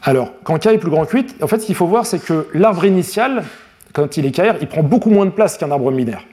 Alors, 0.03 0.33
quand 0.45 0.59
k 0.59 0.67
est 0.67 0.79
plus 0.79 0.91
grand 0.91 1.07
que 1.07 1.17
8, 1.17 1.43
en 1.43 1.47
fait 1.47 1.61
ce 1.61 1.67
qu'il 1.67 1.75
faut 1.75 1.87
voir 1.87 2.07
c'est 2.07 2.19
que 2.19 2.49
l'arbre 2.55 2.85
initial, 2.85 3.45
quand 3.93 4.17
il 4.17 4.27
est 4.27 4.33
KR, 4.33 4.57
il 4.61 4.67
prend 4.67 4.83
beaucoup 4.83 5.11
moins 5.11 5.25
de 5.25 5.31
place 5.31 5.57
qu'un 5.57 5.71
arbre 5.71 5.91
binaire. 5.91 6.25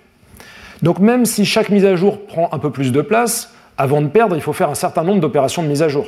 Donc 0.81 0.99
même 0.99 1.25
si 1.25 1.45
chaque 1.45 1.69
mise 1.69 1.85
à 1.85 1.95
jour 1.95 2.25
prend 2.25 2.49
un 2.51 2.59
peu 2.59 2.71
plus 2.71 2.91
de 2.91 3.01
place, 3.01 3.53
avant 3.77 4.01
de 4.01 4.07
perdre, 4.07 4.35
il 4.35 4.41
faut 4.41 4.53
faire 4.53 4.69
un 4.69 4.75
certain 4.75 5.03
nombre 5.03 5.21
d'opérations 5.21 5.63
de 5.63 5.67
mise 5.67 5.83
à 5.83 5.87
jour. 5.87 6.05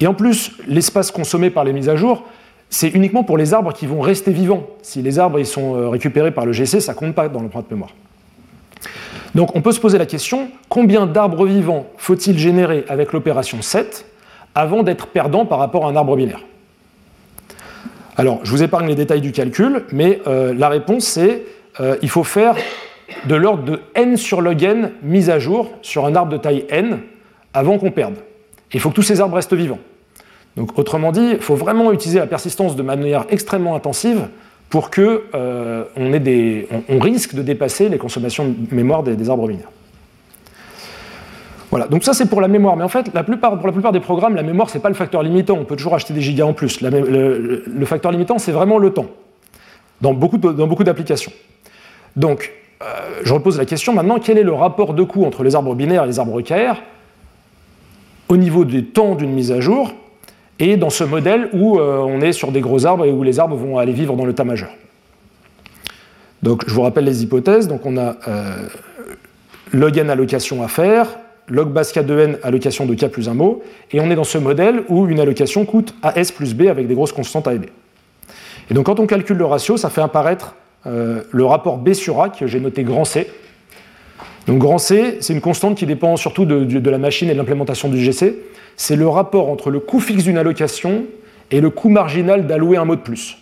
Et 0.00 0.06
en 0.06 0.14
plus, 0.14 0.52
l'espace 0.66 1.10
consommé 1.10 1.50
par 1.50 1.64
les 1.64 1.72
mises 1.72 1.88
à 1.88 1.96
jour, 1.96 2.24
c'est 2.68 2.88
uniquement 2.88 3.24
pour 3.24 3.38
les 3.38 3.54
arbres 3.54 3.72
qui 3.72 3.86
vont 3.86 4.00
rester 4.00 4.32
vivants. 4.32 4.66
Si 4.82 5.02
les 5.02 5.18
arbres 5.18 5.38
ils 5.38 5.46
sont 5.46 5.76
euh, 5.76 5.88
récupérés 5.88 6.32
par 6.32 6.46
le 6.46 6.52
GC, 6.52 6.80
ça 6.80 6.94
compte 6.94 7.14
pas 7.14 7.28
dans 7.28 7.40
l'empreinte 7.40 7.70
mémoire. 7.70 7.90
Donc 9.34 9.54
on 9.54 9.60
peut 9.60 9.72
se 9.72 9.80
poser 9.80 9.98
la 9.98 10.06
question, 10.06 10.48
combien 10.68 11.06
d'arbres 11.06 11.46
vivants 11.46 11.86
faut-il 11.96 12.38
générer 12.38 12.84
avec 12.88 13.12
l'opération 13.12 13.62
7 13.62 14.06
avant 14.54 14.82
d'être 14.82 15.08
perdant 15.08 15.44
par 15.44 15.58
rapport 15.58 15.86
à 15.86 15.90
un 15.90 15.96
arbre 15.96 16.16
binaire? 16.16 16.40
Alors 18.16 18.40
je 18.44 18.50
vous 18.50 18.62
épargne 18.62 18.88
les 18.88 18.94
détails 18.94 19.20
du 19.20 19.32
calcul, 19.32 19.84
mais 19.92 20.20
euh, 20.26 20.54
la 20.54 20.68
réponse 20.68 21.04
c'est 21.04 21.42
euh, 21.80 21.96
il 22.02 22.08
faut 22.08 22.24
faire 22.24 22.56
de 23.26 23.34
l'ordre 23.34 23.62
de 23.62 23.80
n 23.94 24.16
sur 24.16 24.40
log 24.40 24.62
n 24.62 24.92
mise 25.02 25.30
à 25.30 25.38
jour 25.38 25.70
sur 25.82 26.06
un 26.06 26.16
arbre 26.16 26.32
de 26.32 26.38
taille 26.38 26.64
n 26.70 27.00
avant 27.52 27.78
qu'on 27.78 27.90
perde 27.90 28.16
il 28.72 28.80
faut 28.80 28.90
que 28.90 28.94
tous 28.94 29.02
ces 29.02 29.20
arbres 29.20 29.36
restent 29.36 29.54
vivants. 29.54 29.78
Donc, 30.56 30.78
autrement 30.78 31.12
dit, 31.12 31.32
il 31.32 31.42
faut 31.42 31.54
vraiment 31.54 31.92
utiliser 31.92 32.18
la 32.18 32.26
persistance 32.26 32.76
de 32.76 32.82
manière 32.82 33.26
extrêmement 33.30 33.74
intensive 33.76 34.28
pour 34.70 34.90
que 34.90 35.24
euh, 35.34 35.84
on, 36.88 36.98
risque 36.98 37.34
de 37.34 37.42
dépasser 37.42 37.88
les 37.88 37.98
consommations 37.98 38.46
de 38.48 38.74
mémoire 38.74 39.02
des, 39.02 39.30
arbres 39.30 39.46
binaires. 39.48 39.70
Voilà, 41.70 41.86
donc 41.88 42.04
ça 42.04 42.14
c'est 42.14 42.26
pour 42.26 42.40
la 42.40 42.48
mémoire, 42.48 42.76
mais 42.76 42.84
en 42.84 42.88
fait, 42.88 43.10
pour 43.10 43.66
la 43.66 43.72
plupart 43.72 43.92
des 43.92 44.00
programmes, 44.00 44.34
la 44.34 44.42
mémoire 44.42 44.70
c'est 44.70 44.80
pas 44.80 44.88
le 44.88 44.94
facteur 44.94 45.22
limitant, 45.22 45.54
on 45.54 45.64
peut 45.64 45.76
toujours 45.76 45.94
acheter 45.94 46.14
des 46.14 46.20
gigas 46.20 46.44
en 46.44 46.52
plus. 46.52 46.80
le, 46.80 47.84
facteur 47.84 48.12
limitant 48.12 48.38
c'est 48.38 48.52
vraiment 48.52 48.78
le 48.78 48.90
temps, 48.90 49.06
dans 50.00 50.14
beaucoup, 50.14 50.38
d'applications. 50.38 51.32
Donc, 52.16 52.52
euh, 52.82 52.86
je 53.24 53.32
repose 53.32 53.58
la 53.58 53.66
question 53.66 53.92
maintenant, 53.94 54.18
quel 54.18 54.38
est 54.38 54.42
le 54.42 54.52
rapport 54.52 54.94
de 54.94 55.02
coût 55.02 55.24
entre 55.24 55.44
les 55.44 55.54
arbres 55.54 55.74
binaires 55.74 56.04
et 56.04 56.06
les 56.06 56.18
arbres 56.18 56.40
KR 56.40 56.80
au 58.28 58.36
niveau 58.36 58.64
du 58.64 58.84
temps 58.84 59.14
d'une 59.14 59.32
mise 59.32 59.52
à 59.52 59.60
jour 59.60 59.92
et 60.58 60.76
dans 60.76 60.90
ce 60.90 61.04
modèle 61.04 61.48
où 61.52 61.78
euh, 61.78 61.98
on 61.98 62.20
est 62.20 62.32
sur 62.32 62.52
des 62.52 62.60
gros 62.60 62.86
arbres 62.86 63.04
et 63.04 63.12
où 63.12 63.22
les 63.22 63.38
arbres 63.38 63.56
vont 63.56 63.78
aller 63.78 63.92
vivre 63.92 64.16
dans 64.16 64.24
le 64.24 64.32
tas 64.32 64.44
majeur. 64.44 64.70
Donc 66.42 66.64
je 66.66 66.74
vous 66.74 66.82
rappelle 66.82 67.04
les 67.04 67.22
hypothèses. 67.22 67.68
Donc 67.68 67.84
on 67.84 67.96
a 67.96 68.16
euh, 68.28 68.68
log 69.72 69.98
n 69.98 70.10
allocation 70.10 70.62
à 70.62 70.68
faire, 70.68 71.18
log 71.48 71.70
base 71.70 71.92
k 71.92 72.04
de 72.04 72.18
n 72.18 72.38
allocation 72.42 72.86
de 72.86 72.94
k 72.94 73.08
plus 73.08 73.28
un 73.28 73.34
mot, 73.34 73.62
et 73.92 74.00
on 74.00 74.10
est 74.10 74.16
dans 74.16 74.24
ce 74.24 74.38
modèle 74.38 74.82
où 74.88 75.06
une 75.06 75.20
allocation 75.20 75.64
coûte 75.64 75.94
AS 76.02 76.32
plus 76.34 76.54
B 76.54 76.62
avec 76.62 76.86
des 76.86 76.94
grosses 76.94 77.12
constantes 77.12 77.48
A 77.48 77.54
et 77.54 77.58
B. 77.58 77.66
Et 78.70 78.74
donc 78.74 78.86
quand 78.86 78.98
on 78.98 79.06
calcule 79.06 79.36
le 79.36 79.44
ratio, 79.44 79.76
ça 79.76 79.90
fait 79.90 80.00
apparaître 80.00 80.54
euh, 80.86 81.22
le 81.30 81.44
rapport 81.44 81.78
B 81.78 81.92
sur 81.92 82.22
A 82.22 82.28
que 82.30 82.46
j'ai 82.46 82.60
noté 82.60 82.82
grand 82.82 83.04
C, 83.04 83.28
donc 84.46 84.58
grand 84.58 84.78
C, 84.78 85.18
c'est 85.20 85.32
une 85.32 85.40
constante 85.40 85.76
qui 85.76 85.86
dépend 85.86 86.16
surtout 86.16 86.44
de, 86.44 86.90
la 86.90 86.98
machine 86.98 87.28
et 87.28 87.32
de 87.32 87.38
l'implémentation 87.38 87.88
du 87.88 87.98
GC. 87.98 88.38
C'est 88.76 88.96
le 88.96 89.08
rapport 89.08 89.48
entre 89.48 89.70
le 89.70 89.80
coût 89.80 90.00
fixe 90.00 90.24
d'une 90.24 90.38
allocation 90.38 91.04
et 91.50 91.60
le 91.60 91.70
coût 91.70 91.88
marginal 91.88 92.46
d'allouer 92.46 92.76
un 92.76 92.84
mot 92.84 92.94
de 92.94 93.00
plus. 93.00 93.38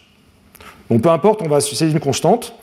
Donc 0.91 1.03
peu 1.03 1.11
importe, 1.11 1.43
on 1.43 1.49
va 1.49 1.61
c'est 1.61 1.91
une 1.91 2.01
constante. 2.01 2.55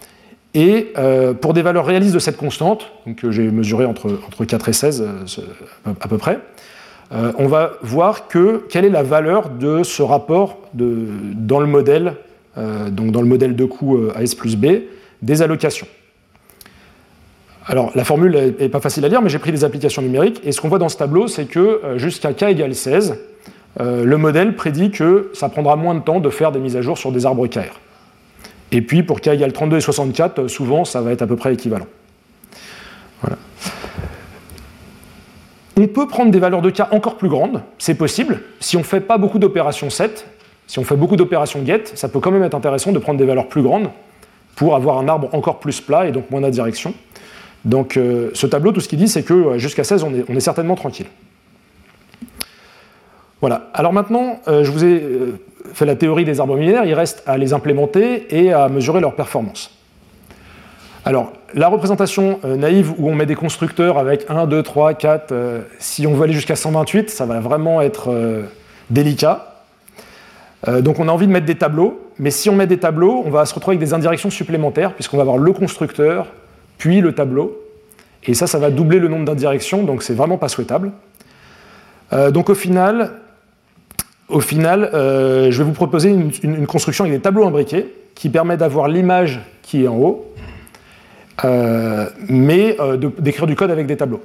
Et 0.53 0.91
euh, 0.97 1.33
pour 1.33 1.53
des 1.53 1.61
valeurs 1.61 1.85
réalistes 1.85 2.13
de 2.13 2.19
cette 2.19 2.35
constante, 2.35 2.91
que 3.15 3.31
j'ai 3.31 3.49
mesuré 3.51 3.85
entre, 3.85 4.19
entre 4.27 4.43
4 4.43 4.69
et 4.69 4.73
16 4.73 5.01
euh, 5.01 5.41
à 6.01 6.07
peu 6.07 6.17
près, 6.17 6.39
euh, 7.13 7.31
on 7.37 7.47
va 7.47 7.73
voir 7.81 8.27
que, 8.27 8.65
quelle 8.69 8.85
est 8.85 8.89
la 8.89 9.03
valeur 9.03 9.49
de 9.49 9.83
ce 9.83 10.01
rapport 10.01 10.57
de, 10.73 11.07
dans 11.35 11.59
le 11.59 11.67
modèle, 11.67 12.15
donc 12.57 13.11
dans 13.11 13.21
le 13.21 13.27
modèle 13.27 13.55
de 13.55 13.63
coût 13.63 13.97
AS 14.13 14.35
plus 14.35 14.57
B, 14.57 14.65
des 15.21 15.41
allocations. 15.41 15.87
Alors, 17.71 17.89
la 17.95 18.03
formule 18.03 18.53
n'est 18.59 18.67
pas 18.67 18.81
facile 18.81 19.05
à 19.05 19.07
lire, 19.07 19.21
mais 19.21 19.29
j'ai 19.29 19.39
pris 19.39 19.53
des 19.53 19.63
applications 19.63 20.01
numériques, 20.01 20.41
et 20.43 20.51
ce 20.51 20.59
qu'on 20.59 20.67
voit 20.67 20.77
dans 20.77 20.89
ce 20.89 20.97
tableau, 20.97 21.27
c'est 21.27 21.45
que 21.45 21.79
euh, 21.85 21.97
jusqu'à 21.97 22.33
k 22.33 22.43
égale 22.43 22.75
16, 22.75 23.17
euh, 23.79 24.03
le 24.03 24.17
modèle 24.17 24.57
prédit 24.57 24.91
que 24.91 25.31
ça 25.33 25.47
prendra 25.47 25.77
moins 25.77 25.95
de 25.95 26.01
temps 26.01 26.19
de 26.19 26.29
faire 26.29 26.51
des 26.51 26.59
mises 26.59 26.75
à 26.75 26.81
jour 26.81 26.97
sur 26.97 27.13
des 27.13 27.25
arbres 27.25 27.47
KR. 27.47 27.79
Et 28.73 28.81
puis, 28.81 29.03
pour 29.03 29.21
k 29.21 29.27
égale 29.27 29.53
32 29.53 29.77
et 29.77 29.79
64, 29.79 30.39
euh, 30.39 30.47
souvent, 30.49 30.83
ça 30.83 30.99
va 30.99 31.13
être 31.13 31.21
à 31.21 31.27
peu 31.27 31.37
près 31.37 31.53
équivalent. 31.53 31.87
On 35.77 35.87
peut 35.87 36.07
prendre 36.09 36.29
des 36.29 36.39
valeurs 36.39 36.61
de 36.61 36.71
k 36.71 36.81
encore 36.91 37.15
plus 37.15 37.29
grandes, 37.29 37.63
c'est 37.77 37.95
possible. 37.95 38.41
Si 38.59 38.75
on 38.75 38.81
ne 38.81 38.85
fait 38.85 38.99
pas 38.99 39.17
beaucoup 39.17 39.39
d'opérations 39.39 39.89
set, 39.89 40.27
si 40.67 40.77
on 40.77 40.83
fait 40.83 40.97
beaucoup 40.97 41.15
d'opérations 41.15 41.65
get, 41.65 41.83
ça 41.95 42.09
peut 42.09 42.19
quand 42.19 42.31
même 42.31 42.43
être 42.43 42.53
intéressant 42.53 42.91
de 42.91 42.99
prendre 42.99 43.17
des 43.17 43.25
valeurs 43.25 43.47
plus 43.47 43.61
grandes 43.61 43.89
pour 44.57 44.75
avoir 44.75 44.97
un 44.97 45.07
arbre 45.07 45.29
encore 45.31 45.59
plus 45.59 45.79
plat 45.79 46.05
et 46.05 46.11
donc 46.11 46.29
moins 46.29 46.41
d'adirection. 46.41 46.93
Donc 47.65 47.97
euh, 47.97 48.31
ce 48.33 48.47
tableau, 48.47 48.71
tout 48.71 48.79
ce 48.79 48.87
qu'il 48.87 48.99
dit, 48.99 49.07
c'est 49.07 49.23
que 49.23 49.33
euh, 49.33 49.57
jusqu'à 49.57 49.83
16, 49.83 50.03
on 50.03 50.35
est, 50.35 50.39
certainement 50.39 50.75
tranquille. 50.75 51.07
Voilà. 53.39 53.69
Alors 53.73 53.93
maintenant, 53.93 54.39
euh, 54.47 54.63
je 54.63 54.71
vous 54.71 54.83
ai 54.83 55.03
fait 55.73 55.85
la 55.85 55.95
théorie 55.95 56.25
des 56.25 56.39
arbres 56.39 56.57
millénaires, 56.57 56.85
il 56.85 56.93
reste 56.93 57.23
à 57.27 57.37
les 57.37 57.53
implémenter 57.53 58.35
et 58.35 58.51
à 58.51 58.67
mesurer 58.67 58.99
leur 58.99 59.15
performance. 59.15 59.77
Alors, 61.05 61.33
la 61.55 61.67
représentation 61.67 62.39
naïve 62.43 62.93
où 62.99 63.09
on 63.09 63.15
met 63.15 63.25
des 63.25 63.35
constructeurs 63.35 63.97
avec 63.97 64.25
1, 64.29 64.45
2, 64.45 64.61
3, 64.61 64.93
4, 64.93 65.33
si 65.79 66.05
on 66.05 66.13
veut 66.13 66.23
aller 66.25 66.33
jusqu'à 66.33 66.55
128, 66.55 67.09
ça 67.09 67.25
va 67.25 67.39
vraiment 67.39 67.81
être 67.81 68.13
délicat. 68.91 69.63
donc 70.67 70.99
on 70.99 71.07
a 71.07 71.11
envie 71.11 71.25
de 71.25 71.31
mettre 71.31 71.47
des 71.47 71.57
tableaux, 71.57 71.99
mais 72.19 72.29
si 72.29 72.51
on 72.51 72.55
met 72.55 72.67
des 72.67 72.77
tableaux, 72.77 73.23
on 73.25 73.31
va 73.31 73.47
se 73.47 73.55
retrouver 73.55 73.77
avec 73.77 73.87
des 73.87 73.95
indirections 73.95 74.29
supplémentaires, 74.29 74.93
puisqu'on 74.93 75.17
va 75.17 75.21
avoir 75.21 75.39
le 75.39 75.51
constructeur, 75.53 76.27
puis 76.81 76.99
le 76.99 77.13
tableau. 77.13 77.61
Et 78.23 78.33
ça, 78.33 78.47
ça 78.47 78.57
va 78.57 78.71
doubler 78.71 78.97
le 78.97 79.07
nombre 79.07 79.25
d'indirections, 79.25 79.83
donc 79.83 80.01
c'est 80.01 80.15
vraiment 80.15 80.37
pas 80.37 80.47
souhaitable. 80.47 80.91
donc 82.31 82.49
au 82.49 82.55
final, 82.55 83.11
euh, 84.93 85.51
je 85.51 85.57
vais 85.57 85.63
vous 85.63 85.73
proposer 85.73 86.09
une, 86.09 86.65
construction 86.65 87.03
avec 87.03 87.15
des 87.15 87.21
tableaux 87.21 87.45
imbriqués 87.45 87.93
qui 88.15 88.29
permet 88.29 88.57
d'avoir 88.57 88.87
l'image 88.87 89.41
qui 89.61 89.83
est 89.83 89.87
en 89.87 89.97
haut, 89.97 90.33
euh, 91.43 92.07
mais 92.29 92.77
euh, 92.79 92.97
d'écrire 93.19 93.45
du 93.45 93.55
code 93.55 93.71
avec 93.71 93.87
des 93.87 93.97
tableaux. 93.97 94.23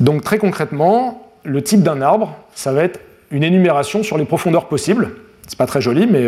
Donc 0.00 0.22
très 0.22 0.38
concrètement, 0.38 1.32
le 1.44 1.62
type 1.62 1.82
d'un 1.82 2.00
arbre, 2.00 2.36
ça 2.54 2.72
va 2.72 2.84
être 2.84 3.00
une 3.30 3.42
énumération 3.42 4.02
sur 4.02 4.16
les 4.16 4.24
profondeurs 4.24 4.68
possibles. 4.68 5.10
C'est 5.46 5.58
pas 5.58 5.66
très 5.66 5.80
joli, 5.80 6.06
mais 6.06 6.24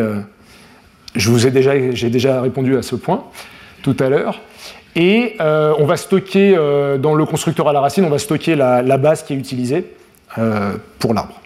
je 1.14 1.30
vous 1.30 1.46
ai 1.46 1.94
j'ai 1.94 2.10
déjà 2.10 2.40
répondu 2.40 2.76
à 2.76 2.82
ce 2.82 2.96
point 2.96 3.24
tout 3.84 3.96
à 4.00 4.08
l'heure. 4.08 4.40
Et 4.96 5.36
on 5.38 5.84
va 5.84 5.96
stocker 5.96 6.56
dans 6.98 7.14
le 7.14 7.24
constructeur 7.26 7.68
à 7.68 7.72
la 7.72 7.80
racine, 7.80 8.04
on 8.04 8.10
va 8.10 8.18
stocker 8.18 8.56
la 8.56 8.96
base 8.96 9.22
qui 9.22 9.34
est 9.34 9.36
utilisée 9.36 9.86
pour 10.98 11.14
l'arbre. 11.14 11.40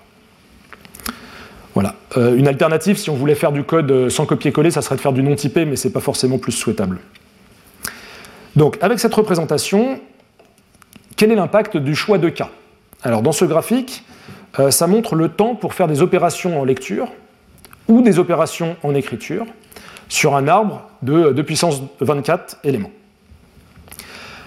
Voilà. 1.78 1.94
Euh, 2.16 2.34
une 2.34 2.48
alternative, 2.48 2.96
si 2.96 3.08
on 3.08 3.14
voulait 3.14 3.36
faire 3.36 3.52
du 3.52 3.62
code 3.62 3.88
euh, 3.92 4.10
sans 4.10 4.26
copier-coller, 4.26 4.72
ça 4.72 4.82
serait 4.82 4.96
de 4.96 5.00
faire 5.00 5.12
du 5.12 5.22
non 5.22 5.36
typé, 5.36 5.64
mais 5.64 5.76
ce 5.76 5.86
n'est 5.86 5.94
pas 5.94 6.00
forcément 6.00 6.36
plus 6.36 6.50
souhaitable. 6.50 6.98
Donc, 8.56 8.78
avec 8.80 8.98
cette 8.98 9.14
représentation, 9.14 10.00
quel 11.14 11.30
est 11.30 11.36
l'impact 11.36 11.76
du 11.76 11.94
choix 11.94 12.18
de 12.18 12.30
cas 12.30 12.50
Alors, 13.04 13.22
dans 13.22 13.30
ce 13.30 13.44
graphique, 13.44 14.02
euh, 14.58 14.72
ça 14.72 14.88
montre 14.88 15.14
le 15.14 15.28
temps 15.28 15.54
pour 15.54 15.72
faire 15.72 15.86
des 15.86 16.02
opérations 16.02 16.60
en 16.60 16.64
lecture 16.64 17.12
ou 17.86 18.02
des 18.02 18.18
opérations 18.18 18.76
en 18.82 18.92
écriture 18.96 19.46
sur 20.08 20.34
un 20.34 20.48
arbre 20.48 20.88
de, 21.02 21.32
de 21.32 21.42
puissance 21.42 21.82
24 22.00 22.58
éléments. 22.64 22.90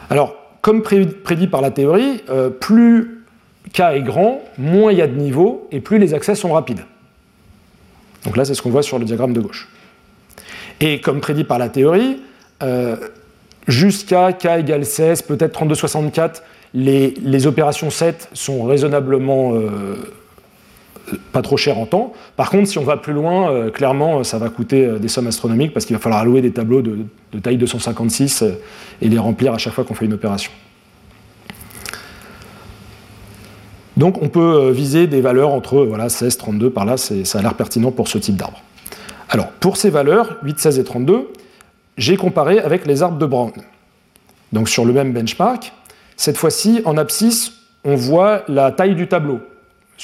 Alors, 0.10 0.36
comme 0.62 0.82
prédit 0.82 1.48
par 1.48 1.62
la 1.62 1.72
théorie, 1.72 2.24
plus 2.60 3.22
k 3.74 3.80
est 3.94 4.02
grand, 4.02 4.42
moins 4.58 4.92
il 4.92 4.98
y 4.98 5.02
a 5.02 5.08
de 5.08 5.16
niveaux 5.16 5.68
et 5.72 5.80
plus 5.80 5.98
les 5.98 6.14
accès 6.14 6.36
sont 6.36 6.54
rapides. 6.54 6.82
Donc 8.26 8.38
là, 8.38 8.46
c'est 8.46 8.54
ce 8.54 8.62
qu'on 8.62 8.70
voit 8.70 8.84
sur 8.84 9.00
le 9.00 9.06
diagramme 9.06 9.34
de 9.34 9.42
gauche. 9.42 9.70
Et 10.80 11.02
comme 11.02 11.22
prédit 11.22 11.44
par 11.44 11.60
la 11.60 11.70
théorie, 11.70 12.22
euh, 12.64 12.96
jusqu'à 13.68 14.34
k 14.34 14.46
égale 14.60 14.86
16, 14.86 15.24
peut-être 15.24 15.54
3264, 15.54 16.44
les, 16.74 17.14
les, 17.22 17.48
opérations 17.48 17.90
7 17.90 18.30
sont 18.34 18.64
raisonnablement 18.64 19.56
euh, 19.56 19.96
pas 21.32 21.42
trop 21.42 21.58
chères 21.58 21.78
en 21.78 21.86
temps. 21.86 22.14
Par 22.36 22.50
contre, 22.50 22.68
si 22.68 22.78
on 22.78 22.84
va 22.84 22.98
plus 22.98 23.14
loin, 23.14 23.52
euh, 23.52 23.70
clairement, 23.70 24.24
ça 24.24 24.38
va 24.38 24.50
coûter 24.50 25.00
des 25.00 25.08
sommes 25.08 25.28
astronomiques 25.28 25.74
parce 25.74 25.86
qu'il 25.86 25.96
va 25.96 26.02
falloir 26.02 26.22
allouer 26.22 26.42
des 26.42 26.52
tableaux 26.52 26.82
de, 26.82 27.00
de 27.32 27.40
taille 27.40 27.58
256 27.58 28.44
et 29.02 29.10
les 29.10 29.18
remplir 29.20 29.54
à 29.54 29.58
chaque 29.58 29.74
fois 29.74 29.84
qu'on 29.84 29.94
fait 29.94 30.06
une 30.06 30.14
opération. 30.14 30.52
Donc 34.02 34.22
on 34.22 34.30
peut 34.30 34.40
euh, 34.40 34.72
viser 34.72 35.06
des 35.06 35.22
valeurs 35.22 35.50
entre 35.50 35.84
voilà, 35.84 36.10
16, 36.10 36.38
32, 36.38 36.70
par 36.72 36.86
là, 36.86 36.98
ça 36.98 37.38
a 37.38 37.42
l'air 37.44 37.54
pertinent 37.54 37.92
pour 37.92 38.08
ce 38.08 38.18
type 38.18 38.36
d'arbre. 38.36 38.60
Alors 39.30 39.52
pour 39.52 39.78
ces 39.78 39.92
valeurs, 39.92 40.38
8, 40.42 40.60
16 40.60 40.80
et 40.80 40.84
32, 40.84 41.28
j'ai 41.98 42.18
comparé 42.18 42.58
avec 42.58 42.88
les 42.88 43.04
arbres 43.04 43.20
de 43.20 43.26
Brown. 43.28 43.52
Donc 44.54 44.70
sur 44.70 44.86
le 44.86 44.94
même 44.94 45.14
benchmark, 45.14 45.72
cette 46.18 46.36
fois-ci, 46.38 46.82
en 46.86 46.98
abscisse, 46.98 47.52
on 47.84 47.96
voit 47.96 48.44
la 48.48 48.72
taille 48.72 48.96
du 48.96 49.08
tableau 49.08 49.40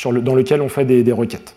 dans 0.06 0.36
lequel 0.36 0.62
on 0.62 0.70
fait 0.70 0.86
des 0.86 1.12
requêtes. 1.12 1.56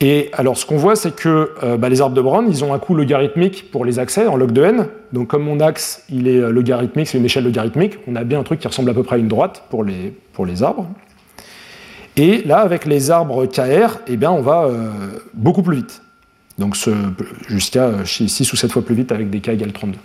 Et 0.00 0.30
alors, 0.32 0.56
ce 0.56 0.64
qu'on 0.64 0.76
voit, 0.76 0.94
c'est 0.94 1.14
que 1.14 1.54
euh, 1.64 1.76
bah, 1.76 1.88
les 1.88 2.00
arbres 2.00 2.14
de 2.14 2.20
Brown, 2.20 2.46
ils 2.48 2.62
ont 2.62 2.72
un 2.72 2.78
coût 2.78 2.94
logarithmique 2.94 3.70
pour 3.72 3.84
les 3.84 3.98
accès 3.98 4.28
en 4.28 4.36
log 4.36 4.52
de 4.52 4.62
n. 4.62 4.86
Donc, 5.12 5.26
comme 5.26 5.42
mon 5.42 5.58
axe, 5.58 6.04
il 6.08 6.28
est 6.28 6.36
euh, 6.36 6.50
logarithmique, 6.50 7.08
c'est 7.08 7.18
une 7.18 7.24
échelle 7.24 7.44
logarithmique, 7.44 7.98
on 8.06 8.14
a 8.14 8.22
bien 8.22 8.38
un 8.38 8.44
truc 8.44 8.60
qui 8.60 8.68
ressemble 8.68 8.90
à 8.90 8.94
peu 8.94 9.02
près 9.02 9.16
à 9.16 9.18
une 9.18 9.26
droite 9.26 9.64
pour 9.70 9.82
les, 9.82 10.14
pour 10.32 10.46
les 10.46 10.62
arbres. 10.62 10.86
Et 12.16 12.42
là, 12.42 12.58
avec 12.58 12.84
les 12.84 13.10
arbres 13.10 13.46
KR, 13.46 13.98
eh 14.06 14.16
bien, 14.16 14.30
on 14.30 14.40
va 14.40 14.64
euh, 14.64 14.90
beaucoup 15.34 15.62
plus 15.62 15.76
vite. 15.76 16.00
Donc, 16.58 16.76
jusqu'à 17.48 18.04
6 18.04 18.52
ou 18.52 18.56
7 18.56 18.70
fois 18.70 18.82
plus 18.84 18.94
vite 18.94 19.10
avec 19.12 19.30
des 19.30 19.40
K 19.40 19.50
égale 19.50 19.72
32. 19.72 19.98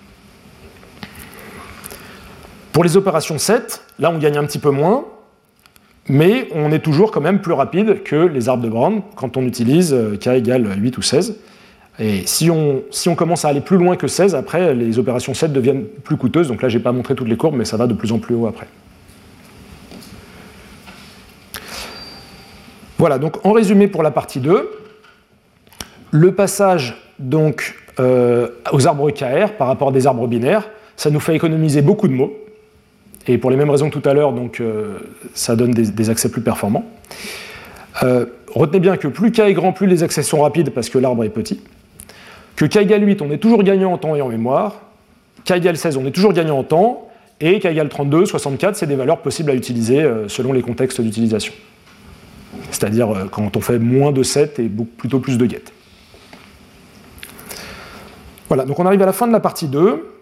Pour 2.71 2.83
les 2.83 2.97
opérations 2.97 3.37
7, 3.37 3.81
là, 3.99 4.11
on 4.11 4.17
gagne 4.17 4.37
un 4.37 4.45
petit 4.45 4.59
peu 4.59 4.69
moins, 4.71 5.05
mais 6.09 6.47
on 6.53 6.71
est 6.71 6.79
toujours 6.79 7.11
quand 7.11 7.21
même 7.21 7.39
plus 7.39 7.53
rapide 7.53 8.03
que 8.03 8.15
les 8.15 8.49
arbres 8.49 8.63
de 8.63 8.69
Brown 8.69 9.01
quand 9.15 9.37
on 9.37 9.43
utilise 9.43 9.93
euh, 9.93 10.17
k 10.17 10.27
égale 10.27 10.67
8 10.77 10.97
ou 10.97 11.01
16. 11.01 11.37
Et 11.99 12.25
si 12.25 12.49
on, 12.49 12.83
si 12.89 13.07
on, 13.07 13.15
commence 13.15 13.45
à 13.45 13.49
aller 13.49 13.61
plus 13.61 13.77
loin 13.77 13.95
que 13.95 14.07
16, 14.07 14.33
après, 14.33 14.73
les 14.73 14.97
opérations 14.97 15.33
7 15.33 15.53
deviennent 15.53 15.85
plus 15.85 16.17
coûteuses. 16.17 16.47
Donc 16.47 16.61
là, 16.63 16.69
je 16.69 16.77
n'ai 16.77 16.83
pas 16.83 16.91
montré 16.91 17.13
toutes 17.13 17.27
les 17.27 17.37
courbes, 17.37 17.55
mais 17.55 17.65
ça 17.65 17.77
va 17.77 17.85
de 17.85 17.93
plus 17.93 18.11
en 18.11 18.17
plus 18.17 18.33
haut 18.33 18.47
après. 18.47 18.67
Voilà, 22.97 23.19
donc 23.19 23.45
en 23.45 23.51
résumé 23.51 23.87
pour 23.87 24.01
la 24.01 24.11
partie 24.11 24.39
2, 24.39 24.71
le 26.11 26.31
passage 26.31 26.95
donc, 27.19 27.75
euh, 27.99 28.47
aux 28.71 28.87
arbres 28.87 29.11
KR 29.11 29.53
par 29.57 29.67
rapport 29.67 29.89
à 29.89 29.91
des 29.91 30.07
arbres 30.07 30.27
binaires, 30.27 30.69
ça 30.95 31.09
nous 31.09 31.19
fait 31.19 31.35
économiser 31.35 31.81
beaucoup 31.81 32.07
de 32.07 32.13
mots. 32.13 32.33
Et 33.27 33.37
pour 33.37 33.49
les 33.49 33.57
mêmes 33.57 33.69
raisons 33.69 33.89
que 33.89 33.97
tout 33.97 34.07
à 34.07 34.13
l'heure, 34.13 34.33
donc 34.33 34.59
euh, 34.59 34.99
ça 35.33 35.55
donne 35.55 35.71
des, 35.71 36.09
accès 36.09 36.29
plus 36.29 36.41
performants. 36.41 36.85
Euh, 38.03 38.25
retenez 38.53 38.79
bien 38.79 38.97
que 38.97 39.07
plus 39.07 39.31
k 39.31 39.39
est 39.39 39.53
grand, 39.53 39.71
plus 39.71 39.87
les 39.87 40.03
accès 40.03 40.23
sont 40.23 40.41
rapides 40.41 40.71
parce 40.71 40.89
que 40.89 40.97
l'arbre 40.97 41.23
est 41.23 41.29
petit. 41.29 41.61
Que 42.55 42.65
k 42.65 42.77
égale 42.77 43.05
8, 43.05 43.21
on 43.21 43.31
est 43.31 43.37
toujours 43.37 43.63
gagnant 43.63 43.93
en 43.93 43.97
temps 43.97 44.15
et 44.15 44.21
en 44.21 44.27
mémoire. 44.27 44.81
k 45.45 45.51
égale 45.51 45.77
16, 45.77 45.97
on 45.97 46.05
est 46.05 46.11
toujours 46.11 46.33
gagnant 46.33 46.59
en 46.59 46.63
temps. 46.63 47.09
Et 47.39 47.59
k 47.59 47.65
égale 47.65 47.87
32, 47.87 48.25
64, 48.25 48.75
c'est 48.75 48.87
des 48.87 48.95
valeurs 48.95 49.19
possibles 49.19 49.51
à 49.51 49.55
utiliser 49.55 50.01
euh, 50.01 50.27
selon 50.27 50.51
les 50.51 50.61
contextes 50.61 50.99
d'utilisation. 50.99 51.53
C'est-à-dire 52.71 53.27
quand 53.31 53.55
on 53.55 53.61
fait 53.61 53.79
moins 53.79 54.11
de 54.11 54.21
7 54.21 54.59
et 54.59 54.69
plutôt 54.69 55.19
plus 55.19 55.37
de 55.37 55.45
get. 55.45 55.63
Voilà, 58.49 58.65
donc 58.65 58.79
on 58.79 58.85
arrive 58.85 59.01
à 59.01 59.05
la 59.05 59.13
fin 59.13 59.27
de 59.27 59.31
la 59.31 59.39
partie 59.39 59.67
2. 59.67 60.12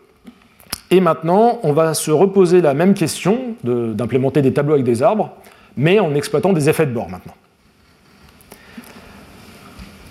Et 0.91 0.99
maintenant, 0.99 1.59
on 1.63 1.71
va 1.71 1.93
se 1.93 2.11
reposer 2.11 2.59
la 2.59 2.73
même 2.73 2.93
question 2.93 3.55
d'implémenter 3.63 4.41
des 4.41 4.51
tableaux 4.51 4.73
avec 4.73 4.85
des 4.85 5.01
arbres, 5.01 5.31
mais 5.77 6.01
en 6.01 6.13
exploitant 6.13 6.51
des 6.51 6.67
effets 6.69 6.85
de 6.85 6.91
bord 6.91 7.09
maintenant. 7.09 7.33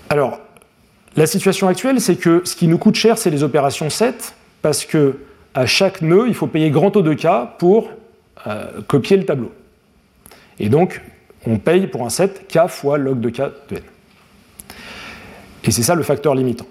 Alors, 0.09 0.39
la 1.15 1.27
situation 1.27 1.67
actuelle, 1.67 2.01
c'est 2.01 2.15
que 2.15 2.41
ce 2.45 2.55
qui 2.55 2.67
nous 2.67 2.79
coûte 2.79 2.95
cher, 2.95 3.19
c'est 3.19 3.29
les 3.29 3.43
opérations 3.43 3.91
7, 3.91 4.33
parce 4.63 4.83
que 4.83 5.19
à 5.53 5.67
chaque 5.67 6.01
nœud, 6.01 6.25
il 6.27 6.33
faut 6.33 6.47
payer 6.47 6.71
grand 6.71 6.91
taux 6.91 7.01
de 7.03 7.13
K 7.13 7.27
pour 7.59 7.91
euh, 8.47 8.81
copier 8.87 9.17
le 9.17 9.25
tableau. 9.25 9.51
Et 10.59 10.69
donc, 10.69 11.01
on 11.45 11.57
paye 11.57 11.87
pour 11.87 12.05
un 12.05 12.09
7 12.09 12.47
K 12.47 12.67
fois 12.67 12.97
log 12.97 13.19
de 13.19 13.29
K 13.29 13.41
de 13.69 13.77
n. 13.77 13.83
Et 15.63 15.71
c'est 15.71 15.83
ça 15.83 15.93
le 15.93 16.03
facteur 16.03 16.33
limitant. 16.33 16.67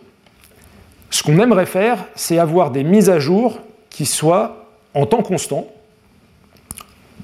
Ce 1.10 1.22
qu'on 1.22 1.38
aimerait 1.38 1.66
faire, 1.66 2.06
c'est 2.16 2.38
avoir 2.38 2.70
des 2.72 2.82
mises 2.82 3.10
à 3.10 3.20
jour 3.20 3.60
qui 3.90 4.06
soit 4.06 4.66
en 4.94 5.06
temps 5.06 5.22
constant 5.22 5.66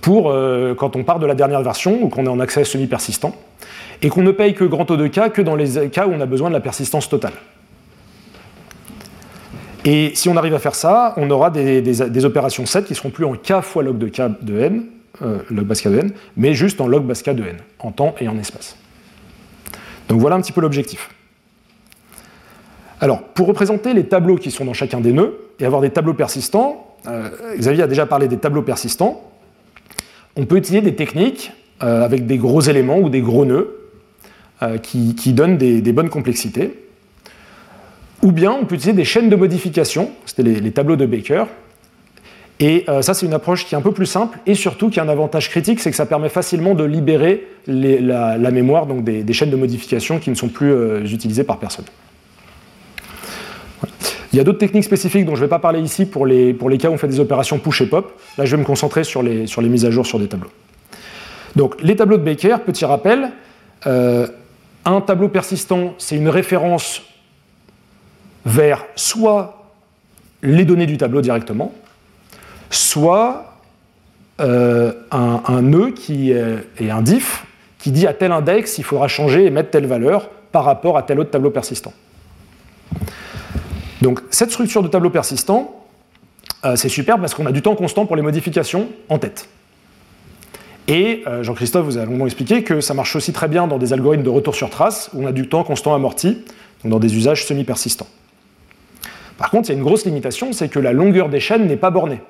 pour 0.00 0.31
euh, 0.31 0.74
quand 0.74 0.94
on 0.94 1.05
part 1.05 1.18
de 1.18 1.26
la 1.26 1.35
dernière 1.35 1.62
version 1.62 2.02
ou 2.02 2.09
qu'on 2.09 2.26
est 2.26 2.29
en 2.29 2.40
accès 2.40 2.64
semi-persistant, 2.64 3.35
et 4.02 4.09
qu'on 4.09 4.22
ne 4.22 4.31
paye 4.31 4.55
que 4.55 4.64
grand 4.64 4.85
taux 4.85 4.96
de 4.96 5.07
cas 5.07 5.31
que 5.31 5.42
dans 5.42 5.57
les 5.57 5.88
cas 5.88 6.07
où 6.07 6.12
on 6.12 6.20
a 6.20 6.26
besoin 6.26 6.48
de 6.48 6.55
la 6.55 6.61
persistance 6.61 7.09
totale. 7.09 7.33
Et 9.85 10.12
si 10.14 10.29
on 10.29 10.37
arrive 10.37 10.55
à 10.55 10.59
faire 10.59 10.74
ça, 10.74 11.14
on 11.16 11.31
aura 11.31 11.50
des, 11.50 12.24
opérations 12.24 12.66
7 12.66 12.85
qui 12.85 12.94
seront 12.94 13.11
plus 13.11 13.24
en 13.24 13.35
k 13.35 13.61
fois 13.62 13.83
log 13.83 13.98
de 13.98 14.09
k 14.09 14.22
de 14.42 14.61
n, 14.61 14.85
euh, 15.22 15.38
log 15.50 15.72
k 15.72 15.88
de 15.88 15.98
n, 15.98 16.12
mais 16.37 16.55
juste 16.55 16.81
en 16.81 16.88
log 16.88 17.05
base 17.05 17.22
k 17.22 17.31
de 17.31 17.44
n, 17.44 17.57
en 17.79 17.92
temps 17.92 18.14
et 18.20 18.29
en 18.29 18.37
espace. 18.37 18.76
Donc 20.09 20.20
voilà 20.20 20.37
un 20.37 20.40
petit 20.40 20.52
peu 20.52 20.61
l'objectif. 20.61 21.11
Alors, 23.01 23.23
pour 23.23 23.47
représenter 23.47 23.93
les 23.93 24.05
tableaux 24.05 24.37
qui 24.37 24.51
sont 24.51 24.65
dans 24.65 24.73
chacun 24.73 25.01
des 25.01 25.13
nœuds 25.13 25.39
et 25.61 25.67
avoir 25.67 25.83
des 25.83 25.91
tableaux 25.91 26.15
persistants, 26.15 26.97
euh, 27.07 27.29
Xavier 27.59 27.83
a 27.83 27.87
déjà 27.87 28.07
parlé 28.07 28.27
des 28.29 28.39
tableaux 28.39 28.63
persistants, 28.63 29.23
on 30.37 30.47
peut 30.47 30.57
utiliser 30.57 30.83
des 30.83 30.95
techniques 30.95 31.53
euh, 31.83 32.05
avec 32.05 32.27
des 32.27 32.39
gros 32.39 32.61
éléments 32.61 32.99
ou 32.99 33.09
des 33.09 33.21
gros 33.21 33.45
nœuds 33.45 33.77
euh, 34.63 34.79
qui, 34.79 35.33
donnent 35.33 35.59
des, 35.59 35.81
bonnes 35.93 36.09
complexités. 36.09 36.83
Ou 38.23 38.33
bien 38.33 38.53
on 38.53 38.65
peut 38.65 38.77
utiliser 38.77 38.97
des 38.97 39.05
chaînes 39.05 39.29
de 39.29 39.37
modification, 39.37 40.11
c'était 40.25 40.43
les, 40.43 40.73
tableaux 40.73 40.97
de 40.97 41.07
Baker. 41.07 41.45
Et 42.59 42.87
ça, 43.03 43.13
c'est 43.13 43.27
une 43.27 43.35
approche 43.35 43.67
qui 43.67 43.75
est 43.75 43.79
un 43.79 43.83
peu 43.83 43.93
plus 43.93 44.07
simple 44.07 44.39
et 44.47 44.55
surtout 44.55 44.89
qui 44.89 44.99
a 44.99 45.03
un 45.03 45.11
avantage 45.11 45.51
critique, 45.51 45.79
c'est 45.79 45.91
que 45.91 45.97
ça 45.97 46.07
permet 46.07 46.31
facilement 46.31 46.75
de 46.75 46.85
libérer 46.85 47.47
la, 47.67 48.39
mémoire, 48.51 48.87
donc 48.87 49.05
des, 49.05 49.23
des, 49.23 49.33
chaînes 49.35 49.51
de 49.51 49.57
modification 49.57 50.19
qui 50.19 50.31
ne 50.31 50.35
sont 50.35 50.49
plus 50.49 50.73
utilisées 51.13 51.45
par 51.45 51.59
personne. 51.59 51.85
Il 54.37 54.40
y 54.40 54.42
a 54.42 54.44
d'autres 54.44 54.59
techniques 54.59 54.85
spécifiques 54.85 55.25
dont 55.25 55.35
je 55.35 55.40
ne 55.40 55.46
vais 55.46 55.49
pas 55.49 55.59
parler 55.59 55.81
ici 55.81 56.05
pour 56.05 56.27
les, 56.27 56.53
pour 56.53 56.68
les 56.68 56.77
cas 56.77 56.90
où 56.90 56.92
on 56.92 56.99
fait 56.99 57.09
des 57.09 57.20
opérations 57.20 57.59
push 57.59 57.81
et 57.81 57.87
pop. 57.87 58.20
Là, 58.37 58.44
je 58.44 58.55
vais 58.55 58.61
me 58.61 58.66
concentrer 58.66 59.03
sur 59.03 59.22
les, 59.22 59.46
sur 59.46 59.62
les 59.62 59.70
mises 59.70 59.87
à 59.87 59.90
jour 59.90 60.05
sur 60.05 60.18
des 60.18 60.29
tableaux. 60.29 60.51
Donc, 61.55 61.81
les 61.81 61.96
tableaux 61.96 62.18
de 62.18 62.22
Baker, 62.22 62.59
petit 62.66 62.85
rappel. 62.85 63.31
Euh, 63.87 64.27
un 64.85 65.01
tableau 65.01 65.31
persistant, 65.31 65.94
c'est 65.96 66.16
une 66.16 66.29
référence 66.29 67.01
vers 68.44 68.85
soit 68.94 69.72
les 70.42 70.66
données 70.66 70.85
du 70.85 70.99
tableau 70.99 71.22
directement, 71.22 71.72
soit 72.68 73.55
euh, 74.42 74.92
un, 75.12 75.62
nœud 75.62 75.92
qui 75.92 76.33
est, 76.33 76.90
un 76.90 77.01
diff 77.01 77.46
qui 77.79 77.90
dit 77.90 78.07
à 78.07 78.12
tel 78.12 78.33
index 78.33 78.77
il 78.77 78.85
faudra 78.85 79.09
changer 79.09 79.46
et 79.46 79.51
mettre 79.51 79.70
telle 79.70 79.87
valeur 79.87 80.29
par 80.53 80.66
rapport 80.66 80.99
à 80.99 81.03
tel 81.05 81.20
autre 81.20 81.31
tableau 81.31 81.49
persistant. 81.49 81.94
Donc 84.03 84.21
cette 84.31 84.51
structure 84.51 84.83
de 84.83 84.89
tableau 84.89 85.11
persistant, 85.11 85.85
euh, 86.65 86.77
c'est 86.77 86.89
super 86.89 87.19
parce 87.19 87.35
qu'on 87.35 87.47
a 87.47 87.53
du 87.53 87.63
temps 87.63 87.75
constant 87.75 88.07
pour 88.07 88.17
les 88.17 88.23
modifications 88.23 88.89
en 89.09 89.19
tête. 89.19 89.49
Et 90.89 91.23
euh, 91.27 91.43
Jean-Christophe 91.43 91.85
vous 91.85 91.99
a 91.99 92.05
longuement 92.05 92.27
expliqué 92.27 92.63
que 92.63 92.81
ça 92.81 92.95
marche 92.95 93.17
aussi 93.17 93.33
très 93.33 93.49
bien 93.49 93.67
dans 93.67 93.79
des 93.79 93.93
algorithmes 93.93 94.23
de 94.23 94.31
retour 94.31 94.55
sur 94.55 94.71
trace 94.71 95.11
où 95.13 95.25
on 95.25 95.27
a 95.27 95.33
du 95.33 95.49
temps 95.49 95.65
constant 95.65 95.95
amorti, 95.95 96.45
donc 96.83 96.93
dans 96.93 96.99
des 96.99 97.17
usages 97.17 97.45
semi-persistants. 97.45 98.07
Par 99.37 99.51
contre, 99.51 99.69
il 99.69 99.73
y 99.73 99.75
a 99.75 99.79
une 99.79 99.85
grosse 99.85 100.07
limitation, 100.07 100.53
c'est 100.53 100.69
que 100.69 100.79
la 100.79 100.93
longueur 100.93 101.29
des 101.29 101.41
chaînes 101.41 101.67
n'est 101.67 101.77
pas 101.77 101.91
bornée. 101.91 102.21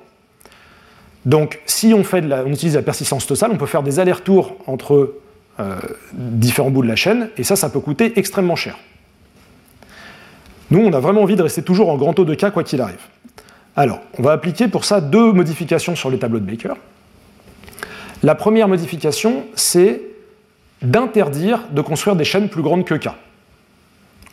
Donc, 1.25 1.59
si 1.65 1.93
on, 1.93 2.03
fait 2.03 2.23
on 2.25 2.51
utilise 2.51 2.75
la 2.75 2.81
persistance 2.81 3.27
totale, 3.27 3.51
on 3.53 3.57
peut 3.57 3.65
faire 3.65 3.83
des 3.83 3.99
allers-retours 3.99 4.57
entre 4.65 5.15
euh, 5.59 5.75
différents 6.13 6.69
bouts 6.69 6.83
de 6.83 6.87
la 6.87 6.95
chaîne, 6.95 7.29
et 7.37 7.43
ça, 7.43 7.55
ça 7.55 7.69
peut 7.69 7.79
coûter 7.79 8.17
extrêmement 8.17 8.55
cher. 8.55 8.77
Nous, 10.69 10.79
on 10.79 10.91
a 10.93 10.99
vraiment 10.99 11.21
envie 11.21 11.35
de 11.35 11.43
rester 11.43 11.61
toujours 11.61 11.89
en 11.89 11.97
grand 11.97 12.13
taux 12.13 12.25
de 12.25 12.35
cas, 12.35 12.51
quoi 12.51 12.63
qu'il 12.63 12.81
arrive. 12.81 12.99
Alors, 13.75 13.99
on 14.17 14.23
va 14.23 14.31
appliquer 14.31 14.67
pour 14.67 14.85
ça 14.85 15.01
deux 15.01 15.31
modifications 15.31 15.95
sur 15.95 16.09
les 16.09 16.19
tableaux 16.19 16.39
de 16.39 16.45
Baker. 16.45 16.73
La 18.23 18.35
première 18.35 18.67
modification, 18.67 19.45
c'est 19.55 20.01
d'interdire 20.81 21.65
de 21.71 21.81
construire 21.81 22.15
des 22.15 22.23
chaînes 22.23 22.49
plus 22.49 22.61
grandes 22.63 22.85
que 22.85 22.95
K, 22.95 23.09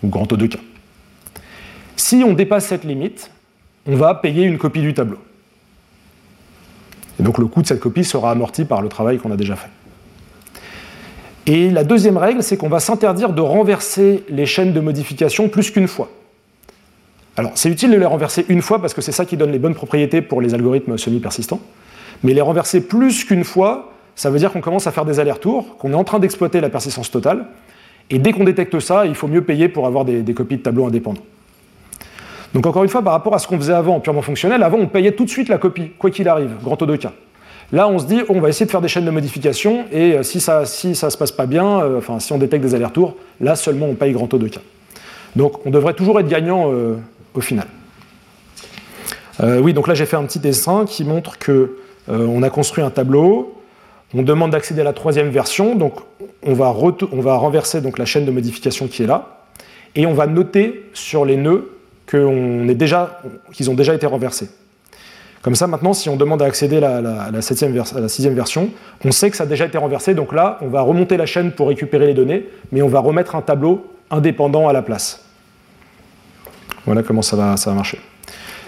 ou 0.03 0.09
grand 0.09 0.27
taux 0.27 0.37
de 0.37 0.47
K. 0.47 0.59
Si 1.97 2.25
on 2.27 2.33
dépasse 2.33 2.67
cette 2.67 2.85
limite, 2.85 3.31
on 3.87 3.97
va 3.97 4.15
payer 4.15 4.45
une 4.45 4.59
copie 4.59 4.81
du 4.81 4.95
tableau. 4.95 5.19
Et 7.21 7.23
donc 7.23 7.39
le 7.39 7.47
coût 7.47 7.63
de 7.63 7.67
cette 7.67 7.81
copie 7.81 8.05
sera 8.05 8.31
amorti 8.31 8.65
par 8.65 8.83
le 8.83 8.89
travail 8.89 9.19
qu'on 9.19 9.31
a 9.31 9.37
déjà 9.37 9.57
fait. 9.57 9.71
Et 11.47 11.71
la 11.71 11.85
deuxième 11.85 12.17
règle, 12.17 12.43
c'est 12.43 12.57
qu'on 12.57 12.71
va 12.71 12.81
s'interdire 12.81 13.33
de 13.33 13.43
renverser 13.43 14.25
les 14.31 14.47
chaînes 14.47 14.73
de 14.73 14.81
modification 14.81 15.49
plus 15.49 15.71
qu'une 15.71 15.89
fois. 15.89 16.11
Alors 17.37 17.53
c'est 17.55 17.69
utile 17.69 17.91
de 17.91 17.97
les 17.97 18.07
renverser 18.07 18.47
une 18.49 18.63
fois 18.63 18.81
parce 18.81 18.95
que 18.95 19.01
c'est 19.01 19.13
ça 19.13 19.25
qui 19.25 19.37
donne 19.37 19.51
les 19.51 19.59
bonnes 19.59 19.75
propriétés 19.75 20.23
pour 20.23 20.41
les 20.41 20.55
algorithmes 20.55 20.97
semi-persistants. 20.97 21.61
Mais 22.23 22.33
les 22.33 22.41
renverser 22.41 22.81
plus 22.81 23.25
qu'une 23.25 23.45
fois, 23.45 23.93
ça 24.15 24.31
veut 24.31 24.39
dire 24.39 24.53
qu'on 24.53 24.61
commence 24.61 24.87
à 24.87 24.93
faire 24.93 25.05
des 25.05 25.21
allers-retours, 25.21 25.77
qu'on 25.77 25.93
est 25.93 25.97
en 25.97 26.05
train 26.05 26.21
d'exploiter 26.21 26.61
la 26.61 26.71
persistance 26.71 27.11
totale. 27.11 27.47
Et 28.11 28.19
dès 28.19 28.33
qu'on 28.33 28.45
détecte 28.45 28.79
ça, 28.79 29.07
il 29.07 29.15
faut 29.15 29.29
mieux 29.29 29.43
payer 29.43 29.69
pour 29.69 29.87
avoir 29.87 30.05
des, 30.05 30.23
copies 30.35 30.57
de 30.57 30.63
tableaux 30.63 30.87
indépendants. 30.87 31.23
Donc 32.53 32.67
encore 32.67 32.85
une 32.85 32.89
fois, 32.89 33.03
par 33.03 33.13
rapport 33.13 33.35
à 33.35 33.39
ce 33.39 33.49
qu'on 33.49 33.59
faisait 33.59 33.73
avant 33.73 33.97
en 33.97 34.01
purement 34.01 34.23
fonctionnel, 34.23 34.63
avant 34.63 34.79
on 34.79 34.87
payait 34.87 35.13
tout 35.13 35.25
de 35.25 35.31
suite 35.31 35.49
la 35.49 35.59
copie, 35.59 35.91
quoi 35.99 36.11
qu'il 36.11 36.29
arrive, 36.29 36.51
grand 36.63 36.77
taux 36.77 36.87
de 36.87 36.97
cas. 36.97 37.13
Là, 37.73 37.89
on 37.89 37.99
se 37.99 38.07
dit, 38.07 38.21
on 38.29 38.41
va 38.41 38.51
essayer 38.51 38.67
de 38.67 38.71
faire 38.71 38.83
des 38.83 38.89
chaînes 38.89 39.07
de 39.07 39.11
modification, 39.11 39.87
et 39.91 40.13
euh, 40.13 40.23
si 40.23 40.39
ça 40.39 40.65
si 40.67 40.95
ça 40.95 41.11
se 41.11 41.19
passe 41.19 41.33
pas 41.33 41.47
bien, 41.47 41.81
euh, 41.81 41.99
enfin 41.99 42.21
si 42.21 42.33
on 42.33 42.39
détecte 42.39 42.63
des 42.63 42.75
allers-retours, 42.75 43.17
là 43.41 43.57
seulement 43.57 43.87
on 43.87 43.95
paye 43.95 44.13
grand 44.13 44.29
taux 44.29 44.39
de 44.39 44.47
cas. 44.47 44.61
Donc 45.35 45.67
on 45.67 45.71
devrait 45.71 45.95
toujours 45.95 46.21
être 46.21 46.29
gagnant 46.29 46.71
euh, 46.71 46.97
au 47.35 47.41
final. 47.41 47.67
oui, 49.43 49.75
donc 49.75 49.89
là 49.89 49.95
j'ai 49.95 50.07
fait 50.07 50.17
un 50.17 50.25
petit 50.25 50.39
dessin 50.39 50.85
qui 50.87 51.05
montre 51.05 51.39
que 51.39 51.79
on 52.09 52.43
a 52.43 52.51
construit 52.51 52.85
un 52.85 52.91
tableau, 52.91 53.55
on 54.15 54.23
demande 54.23 54.53
d'accéder 54.53 54.83
à 54.83 54.85
la 54.85 54.93
troisième 54.93 55.31
version, 55.31 55.75
donc 55.75 55.95
on 56.45 56.55
va, 56.55 56.73
on 57.13 57.21
va 57.21 57.37
renverser 57.37 57.81
donc, 57.81 57.99
la 57.99 58.05
chaîne 58.05 58.25
de 58.25 58.31
modification 58.31 58.87
qui 58.87 59.03
est 59.03 59.07
là, 59.07 59.41
et 59.97 60.07
on 60.07 60.15
va 60.15 60.27
noter 60.27 60.89
sur 60.93 61.25
les 61.25 61.37
nœuds 61.37 61.71
qu'ils 62.07 63.71
ont 63.71 63.75
déjà 63.75 63.95
été 63.95 64.07
renversés. 64.07 64.49
Comme 65.43 65.55
ça, 65.55 65.67
maintenant, 65.67 65.93
si 65.93 66.09
on 66.09 66.17
demande 66.17 66.43
à 66.43 66.47
accéder 66.47 66.83
à 66.83 67.01
la, 67.01 67.43
sixième 67.43 68.35
version, 68.35 68.71
on 69.05 69.11
sait 69.11 69.31
que 69.31 69.37
ça 69.37 69.45
a 69.45 69.47
déjà 69.47 69.67
été 69.67 69.77
renversé. 69.77 70.15
Donc 70.15 70.33
là, 70.33 70.59
on 70.63 70.69
va 70.69 70.81
remonter 70.81 71.17
la 71.17 71.27
chaîne 71.27 71.53
pour 71.53 71.69
récupérer 71.69 72.07
les 72.07 72.15
données, 72.15 72.49
mais 72.73 72.83
on 72.83 72.89
va 72.89 73.01
remettre 73.01 73.35
un 73.35 73.43
tableau 73.43 73.85
indépendant 74.11 74.69
à 74.69 74.73
la 74.73 74.81
place. 74.81 75.24
Voilà 76.87 77.03
comment 77.03 77.23
ça 77.23 77.37
va, 77.37 77.57
ça 77.57 77.73
marcher. 77.73 77.99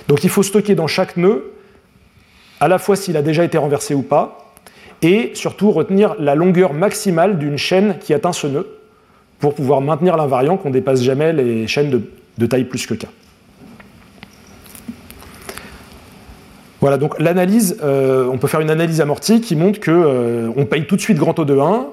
Donc 0.08 0.24
il 0.24 0.30
faut 0.30 0.42
stocker 0.42 0.74
dans 0.74 0.86
chaque 0.86 1.16
nœud, 1.16 1.52
à 2.60 2.68
la 2.68 2.78
fois 2.78 2.96
s'il 2.96 3.16
a 3.16 3.22
déjà 3.22 3.44
été 3.44 3.58
renversé 3.58 3.94
ou 3.94 4.02
pas, 4.02 4.52
et 5.02 5.32
surtout 5.34 5.70
retenir 5.70 6.14
la 6.18 6.34
longueur 6.34 6.72
maximale 6.72 7.38
d'une 7.38 7.58
chaîne 7.58 7.98
qui 7.98 8.14
atteint 8.14 8.32
ce 8.32 8.46
nœud, 8.46 8.66
pour 9.38 9.54
pouvoir 9.54 9.80
maintenir 9.80 10.16
l'invariant 10.16 10.56
qu'on 10.56 10.68
ne 10.68 10.74
dépasse 10.74 11.02
jamais 11.02 11.32
les 11.32 11.66
chaînes 11.66 12.02
de, 12.38 12.46
taille 12.46 12.64
plus 12.64 12.86
que 12.86 12.94
k. 12.94 13.06
Voilà, 16.80 16.98
donc 16.98 17.18
l'analyse, 17.18 17.78
euh, 17.82 18.28
on 18.30 18.38
peut 18.38 18.48
faire 18.48 18.60
une 18.60 18.70
analyse 18.70 19.00
amortie 19.00 19.40
qui 19.40 19.56
montre 19.56 19.80
qu'on 19.80 19.92
euh, 19.92 20.64
paye 20.70 20.86
tout 20.86 20.96
de 20.96 21.00
suite 21.00 21.18
grand 21.18 21.34
taux 21.34 21.44
de 21.44 21.58
1 21.58 21.86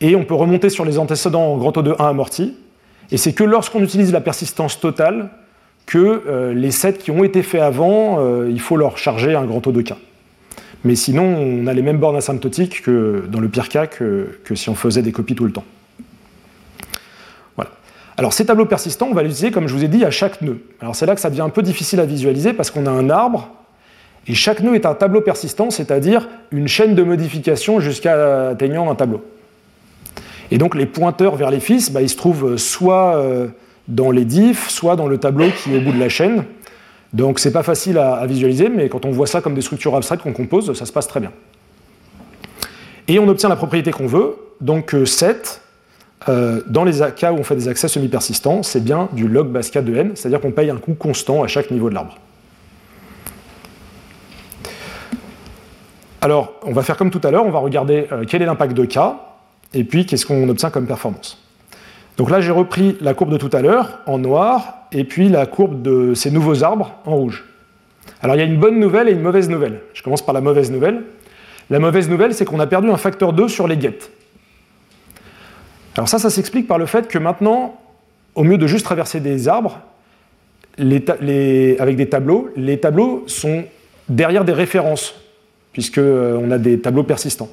et 0.00 0.16
on 0.16 0.24
peut 0.24 0.34
remonter 0.34 0.68
sur 0.68 0.84
les 0.84 0.98
antécédents 0.98 1.56
grand 1.58 1.72
taux 1.72 1.82
de 1.82 1.94
1 1.98 2.06
amorti. 2.06 2.56
Et 3.12 3.16
c'est 3.16 3.32
que 3.32 3.44
lorsqu'on 3.44 3.82
utilise 3.82 4.12
la 4.12 4.20
persistance 4.20 4.80
totale 4.80 5.30
que 5.86 6.22
euh, 6.26 6.54
les 6.54 6.70
sets 6.70 6.94
qui 6.94 7.10
ont 7.10 7.24
été 7.24 7.42
faits 7.42 7.62
avant, 7.62 8.44
il 8.46 8.60
faut 8.60 8.76
leur 8.76 8.98
charger 8.98 9.34
un 9.34 9.44
grand 9.44 9.60
taux 9.60 9.72
de 9.72 9.82
K. 9.82 9.94
Mais 10.84 10.94
sinon, 10.94 11.24
on 11.24 11.66
a 11.66 11.74
les 11.74 11.82
mêmes 11.82 11.98
bornes 11.98 12.16
asymptotiques 12.16 12.82
que 12.82 13.24
dans 13.28 13.40
le 13.40 13.48
pire 13.48 13.68
cas 13.68 13.86
que, 13.86 14.38
que 14.44 14.54
si 14.54 14.70
on 14.70 14.74
faisait 14.74 15.02
des 15.02 15.12
copies 15.12 15.34
tout 15.34 15.44
le 15.44 15.52
temps. 15.52 15.64
Voilà. 17.56 17.70
Alors 18.16 18.32
ces 18.32 18.46
tableaux 18.46 18.64
persistants, 18.64 19.08
on 19.10 19.14
va 19.14 19.22
les 19.22 19.30
utiliser, 19.30 19.50
comme 19.50 19.66
je 19.66 19.74
vous 19.74 19.84
ai 19.84 19.88
dit, 19.88 20.04
à 20.04 20.10
chaque 20.10 20.40
nœud. 20.40 20.60
Alors 20.80 20.96
c'est 20.96 21.06
là 21.06 21.14
que 21.14 21.20
ça 21.20 21.28
devient 21.28 21.42
un 21.42 21.50
peu 21.50 21.62
difficile 21.62 22.00
à 22.00 22.06
visualiser 22.06 22.54
parce 22.54 22.70
qu'on 22.70 22.86
a 22.86 22.90
un 22.90 23.10
arbre 23.10 23.50
et 24.26 24.34
chaque 24.34 24.60
nœud 24.60 24.74
est 24.74 24.86
un 24.86 24.94
tableau 24.94 25.20
persistant, 25.20 25.70
c'est-à-dire 25.70 26.28
une 26.50 26.68
chaîne 26.68 26.94
de 26.94 27.02
modification 27.02 27.80
jusqu'à 27.80 28.50
atteignant 28.50 28.90
un 28.90 28.94
tableau. 28.94 29.24
Et 30.50 30.58
donc 30.58 30.74
les 30.74 30.86
pointeurs 30.86 31.36
vers 31.36 31.50
les 31.50 31.60
fils, 31.60 31.92
bah, 31.92 32.02
ils 32.02 32.08
se 32.08 32.16
trouvent 32.16 32.56
soit 32.56 33.16
euh, 33.16 33.48
dans 33.88 34.10
les 34.10 34.24
diffs, 34.24 34.68
soit 34.68 34.96
dans 34.96 35.06
le 35.06 35.18
tableau 35.18 35.46
qui 35.50 35.74
est 35.74 35.78
au 35.78 35.80
bout 35.80 35.92
de 35.92 36.00
la 36.00 36.08
chaîne. 36.08 36.44
Donc 37.12 37.40
c'est 37.40 37.52
pas 37.52 37.62
facile 37.62 37.98
à, 37.98 38.24
visualiser, 38.26 38.68
mais 38.68 38.88
quand 38.88 39.04
on 39.04 39.10
voit 39.10 39.26
ça 39.26 39.40
comme 39.40 39.54
des 39.54 39.62
structures 39.62 39.94
abstraites 39.96 40.20
qu'on 40.20 40.32
compose, 40.32 40.72
ça 40.74 40.86
se 40.86 40.92
passe 40.92 41.08
très 41.08 41.20
bien. 41.20 41.32
Et 43.08 43.18
on 43.18 43.26
obtient 43.28 43.48
la 43.48 43.56
propriété 43.56 43.90
qu'on 43.90 44.06
veut, 44.06 44.36
donc 44.60 44.94
7, 45.04 45.60
euh, 46.28 46.32
euh, 46.32 46.62
dans 46.66 46.84
les 46.84 47.00
cas 47.16 47.32
où 47.32 47.36
on 47.36 47.42
fait 47.42 47.56
des 47.56 47.66
accès 47.66 47.88
semi-persistants, 47.88 48.62
c'est 48.62 48.84
bien 48.84 49.08
du 49.12 49.26
log 49.26 49.48
base 49.48 49.70
K 49.70 49.78
de 49.78 49.96
n, 49.96 50.12
c'est-à-dire 50.14 50.40
qu'on 50.40 50.52
paye 50.52 50.70
un 50.70 50.76
coût 50.76 50.94
constant 50.94 51.42
à 51.42 51.48
chaque 51.48 51.70
niveau 51.70 51.88
de 51.88 51.94
l'arbre. 51.94 52.18
Alors, 56.20 56.52
on 56.62 56.72
va 56.72 56.82
faire 56.82 56.98
comme 56.98 57.10
tout 57.10 57.20
à 57.24 57.30
l'heure, 57.30 57.46
on 57.46 57.50
va 57.50 57.58
regarder 57.58 58.06
euh, 58.12 58.24
quel 58.28 58.42
est 58.42 58.46
l'impact 58.46 58.74
de 58.74 58.84
K, 58.84 58.98
et 59.74 59.84
puis 59.84 60.06
qu'est-ce 60.06 60.26
qu'on 60.26 60.48
obtient 60.48 60.70
comme 60.70 60.86
performance? 60.86 61.38
Donc 62.16 62.30
là, 62.30 62.40
j'ai 62.40 62.50
repris 62.50 62.96
la 63.00 63.14
courbe 63.14 63.32
de 63.32 63.36
tout 63.36 63.50
à 63.52 63.62
l'heure 63.62 64.00
en 64.06 64.18
noir, 64.18 64.80
et 64.92 65.04
puis 65.04 65.28
la 65.28 65.46
courbe 65.46 65.82
de 65.82 66.14
ces 66.14 66.30
nouveaux 66.30 66.62
arbres 66.64 66.94
en 67.06 67.16
rouge. 67.16 67.44
Alors 68.22 68.36
il 68.36 68.40
y 68.40 68.42
a 68.42 68.44
une 68.44 68.58
bonne 68.58 68.78
nouvelle 68.78 69.08
et 69.08 69.12
une 69.12 69.22
mauvaise 69.22 69.48
nouvelle. 69.48 69.80
Je 69.94 70.02
commence 70.02 70.22
par 70.22 70.34
la 70.34 70.40
mauvaise 70.40 70.70
nouvelle. 70.70 71.02
La 71.70 71.78
mauvaise 71.78 72.08
nouvelle, 72.08 72.34
c'est 72.34 72.44
qu'on 72.44 72.60
a 72.60 72.66
perdu 72.66 72.90
un 72.90 72.96
facteur 72.96 73.32
2 73.32 73.48
sur 73.48 73.68
les 73.68 73.80
get. 73.80 73.98
Alors 75.96 76.08
ça, 76.08 76.18
ça 76.18 76.30
s'explique 76.30 76.66
par 76.66 76.78
le 76.78 76.86
fait 76.86 77.08
que 77.08 77.18
maintenant, 77.18 77.78
au 78.34 78.42
mieux 78.42 78.58
de 78.58 78.66
juste 78.66 78.84
traverser 78.84 79.20
des 79.20 79.48
arbres, 79.48 79.80
avec 80.78 81.96
des 81.96 82.08
tableaux, 82.08 82.50
les 82.56 82.78
tableaux 82.80 83.24
sont 83.26 83.64
derrière 84.08 84.44
des 84.44 84.52
références 84.52 85.14
puisqu'on 85.72 86.00
euh, 86.00 86.50
a 86.50 86.58
des 86.58 86.80
tableaux 86.80 87.04
persistants. 87.04 87.48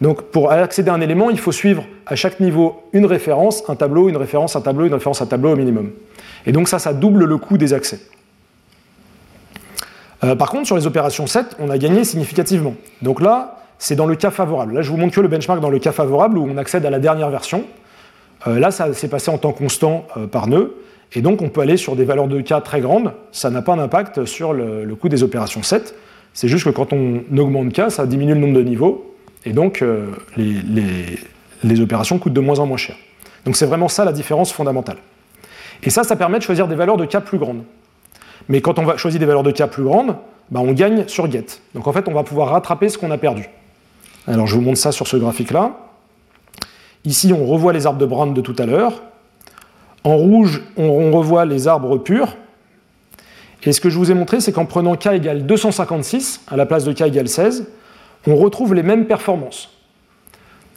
Donc 0.00 0.22
pour 0.30 0.52
accéder 0.52 0.90
à 0.90 0.94
un 0.94 1.00
élément, 1.00 1.30
il 1.30 1.38
faut 1.38 1.52
suivre 1.52 1.84
à 2.06 2.16
chaque 2.16 2.40
niveau 2.40 2.82
une 2.92 3.06
référence, 3.06 3.62
un 3.68 3.76
tableau, 3.76 4.08
une 4.08 4.16
référence, 4.16 4.56
un 4.56 4.60
tableau, 4.60 4.86
une 4.86 4.94
référence, 4.94 5.22
un 5.22 5.26
tableau 5.26 5.52
au 5.52 5.56
minimum. 5.56 5.90
Et 6.44 6.52
donc 6.52 6.68
ça, 6.68 6.78
ça 6.78 6.92
double 6.92 7.24
le 7.24 7.38
coût 7.38 7.56
des 7.56 7.72
accès. 7.72 8.00
Euh, 10.24 10.34
par 10.34 10.50
contre, 10.50 10.66
sur 10.66 10.76
les 10.76 10.86
opérations 10.86 11.26
7, 11.26 11.56
on 11.58 11.70
a 11.70 11.78
gagné 11.78 12.04
significativement. 12.04 12.74
Donc 13.02 13.20
là, 13.20 13.58
c'est 13.78 13.96
dans 13.96 14.06
le 14.06 14.16
cas 14.16 14.30
favorable. 14.30 14.74
Là, 14.74 14.82
je 14.82 14.90
vous 14.90 14.96
montre 14.96 15.14
que 15.14 15.20
le 15.20 15.28
benchmark 15.28 15.60
dans 15.60 15.70
le 15.70 15.78
cas 15.78 15.92
favorable 15.92 16.38
où 16.38 16.48
on 16.50 16.56
accède 16.56 16.84
à 16.86 16.90
la 16.90 16.98
dernière 16.98 17.30
version. 17.30 17.64
Euh, 18.46 18.58
là, 18.58 18.70
ça 18.70 18.92
s'est 18.94 19.08
passé 19.08 19.30
en 19.30 19.38
temps 19.38 19.52
constant 19.52 20.06
par 20.30 20.46
nœud. 20.46 20.76
Et 21.12 21.20
donc, 21.20 21.42
on 21.42 21.48
peut 21.48 21.60
aller 21.60 21.76
sur 21.76 21.96
des 21.96 22.04
valeurs 22.04 22.28
de 22.28 22.40
cas 22.40 22.60
très 22.60 22.80
grandes. 22.80 23.12
Ça 23.32 23.50
n'a 23.50 23.62
pas 23.62 23.76
d'impact 23.76 24.24
sur 24.24 24.52
le, 24.52 24.84
le 24.84 24.94
coût 24.94 25.08
des 25.08 25.22
opérations 25.22 25.62
7. 25.62 25.94
C'est 26.32 26.48
juste 26.48 26.64
que 26.64 26.70
quand 26.70 26.92
on 26.92 27.22
augmente 27.38 27.72
K, 27.72 27.90
ça 27.90 28.06
diminue 28.06 28.34
le 28.34 28.40
nombre 28.40 28.54
de 28.54 28.62
niveaux, 28.62 29.15
et 29.46 29.52
donc 29.52 29.80
euh, 29.80 30.10
les, 30.36 31.80
opérations 31.80 32.18
coûtent 32.18 32.34
de 32.34 32.40
moins 32.40 32.58
en 32.58 32.66
moins 32.66 32.76
cher. 32.76 32.96
Donc 33.44 33.56
c'est 33.56 33.66
vraiment 33.66 33.88
ça 33.88 34.04
la 34.04 34.12
différence 34.12 34.52
fondamentale. 34.52 34.98
Et 35.82 35.90
ça, 35.90 36.04
ça 36.04 36.16
permet 36.16 36.38
de 36.38 36.42
choisir 36.42 36.68
des 36.68 36.74
valeurs 36.74 36.96
de 36.96 37.06
K 37.06 37.20
plus 37.20 37.38
grandes. 37.38 37.62
Mais 38.48 38.60
quand 38.60 38.78
on 38.78 38.84
va 38.84 38.96
choisir 38.96 39.20
des 39.20 39.26
valeurs 39.26 39.42
de 39.42 39.50
k 39.50 39.66
plus 39.66 39.82
grandes, 39.82 40.16
bah, 40.50 40.60
on 40.60 40.72
gagne 40.72 41.08
sur 41.08 41.30
get. 41.30 41.46
Donc 41.74 41.86
en 41.86 41.92
fait, 41.92 42.06
on 42.08 42.12
va 42.12 42.22
pouvoir 42.22 42.50
rattraper 42.50 42.88
ce 42.88 42.98
qu'on 42.98 43.10
a 43.10 43.18
perdu. 43.18 43.48
Alors 44.28 44.46
je 44.46 44.54
vous 44.54 44.60
montre 44.60 44.78
ça 44.78 44.92
sur 44.92 45.06
ce 45.08 45.16
graphique-là. 45.16 45.76
Ici, 47.04 47.32
on 47.32 47.44
revoit 47.44 47.72
les 47.72 47.86
arbres 47.86 47.98
de 47.98 48.06
Brown 48.06 48.34
de 48.34 48.40
tout 48.40 48.54
à 48.58 48.66
l'heure. 48.66 49.02
En 50.04 50.16
rouge, 50.16 50.62
on 50.76 51.10
revoit 51.10 51.44
les 51.44 51.66
arbres 51.66 51.98
purs. 51.98 52.36
Et 53.64 53.72
ce 53.72 53.80
que 53.80 53.90
je 53.90 53.98
vous 53.98 54.12
ai 54.12 54.14
montré, 54.14 54.40
c'est 54.40 54.52
qu'en 54.52 54.64
prenant 54.64 54.94
k 54.94 55.06
égale 55.06 55.44
256 55.44 56.42
à 56.46 56.56
la 56.56 56.66
place 56.66 56.84
de 56.84 56.92
k 56.92 57.02
égale 57.02 57.28
16, 57.28 57.66
on 58.26 58.36
retrouve 58.36 58.74
les 58.74 58.82
mêmes 58.82 59.06
performances. 59.06 59.70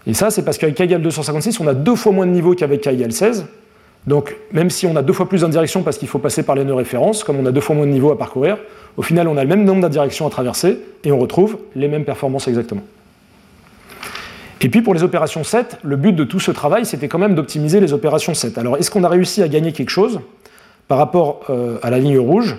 Et 0.07 0.13
ça, 0.13 0.29
c'est 0.29 0.43
parce 0.43 0.57
qu'avec 0.57 0.75
k 0.75 0.81
égale 0.81 1.01
256, 1.01 1.59
on 1.59 1.67
a 1.67 1.73
deux 1.73 1.95
fois 1.95 2.11
moins 2.11 2.25
de 2.25 2.31
niveau 2.31 2.55
qu'avec 2.55 2.81
k 2.81 2.87
égale 2.87 3.11
16. 3.11 3.45
Donc, 4.07 4.35
même 4.53 4.69
si 4.69 4.85
on 4.87 4.95
a 4.95 5.01
deux 5.01 5.13
fois 5.13 5.27
plus 5.27 5.41
d'indirections 5.41 5.83
parce 5.83 5.97
qu'il 5.97 6.07
faut 6.07 6.19
passer 6.19 6.43
par 6.43 6.55
les 6.55 6.63
nœuds 6.63 6.73
références, 6.73 7.23
comme 7.23 7.37
on 7.37 7.45
a 7.45 7.51
deux 7.51 7.61
fois 7.61 7.75
moins 7.75 7.85
de 7.85 7.91
niveau 7.91 8.11
à 8.11 8.17
parcourir, 8.17 8.57
au 8.97 9.01
final, 9.01 9.27
on 9.27 9.37
a 9.37 9.43
le 9.43 9.49
même 9.49 9.65
nombre 9.65 9.81
d'indirections 9.81 10.25
à 10.25 10.29
traverser 10.29 10.79
et 11.03 11.11
on 11.11 11.19
retrouve 11.19 11.57
les 11.75 11.87
mêmes 11.87 12.05
performances 12.05 12.47
exactement. 12.47 12.81
Et 14.61 14.69
puis 14.69 14.81
pour 14.81 14.93
les 14.93 15.03
opérations 15.03 15.43
7, 15.43 15.77
le 15.83 15.95
but 15.95 16.13
de 16.13 16.23
tout 16.23 16.39
ce 16.39 16.51
travail, 16.51 16.85
c'était 16.85 17.07
quand 17.07 17.19
même 17.19 17.35
d'optimiser 17.35 17.79
les 17.79 17.93
opérations 17.93 18.33
7. 18.33 18.57
Alors 18.57 18.77
est-ce 18.77 18.91
qu'on 18.91 19.03
a 19.03 19.09
réussi 19.09 19.41
à 19.41 19.47
gagner 19.47 19.71
quelque 19.71 19.89
chose 19.89 20.19
par 20.87 20.97
rapport 20.97 21.41
euh, 21.49 21.77
à 21.81 21.89
la 21.89 21.99
ligne 21.99 22.19
rouge? 22.19 22.57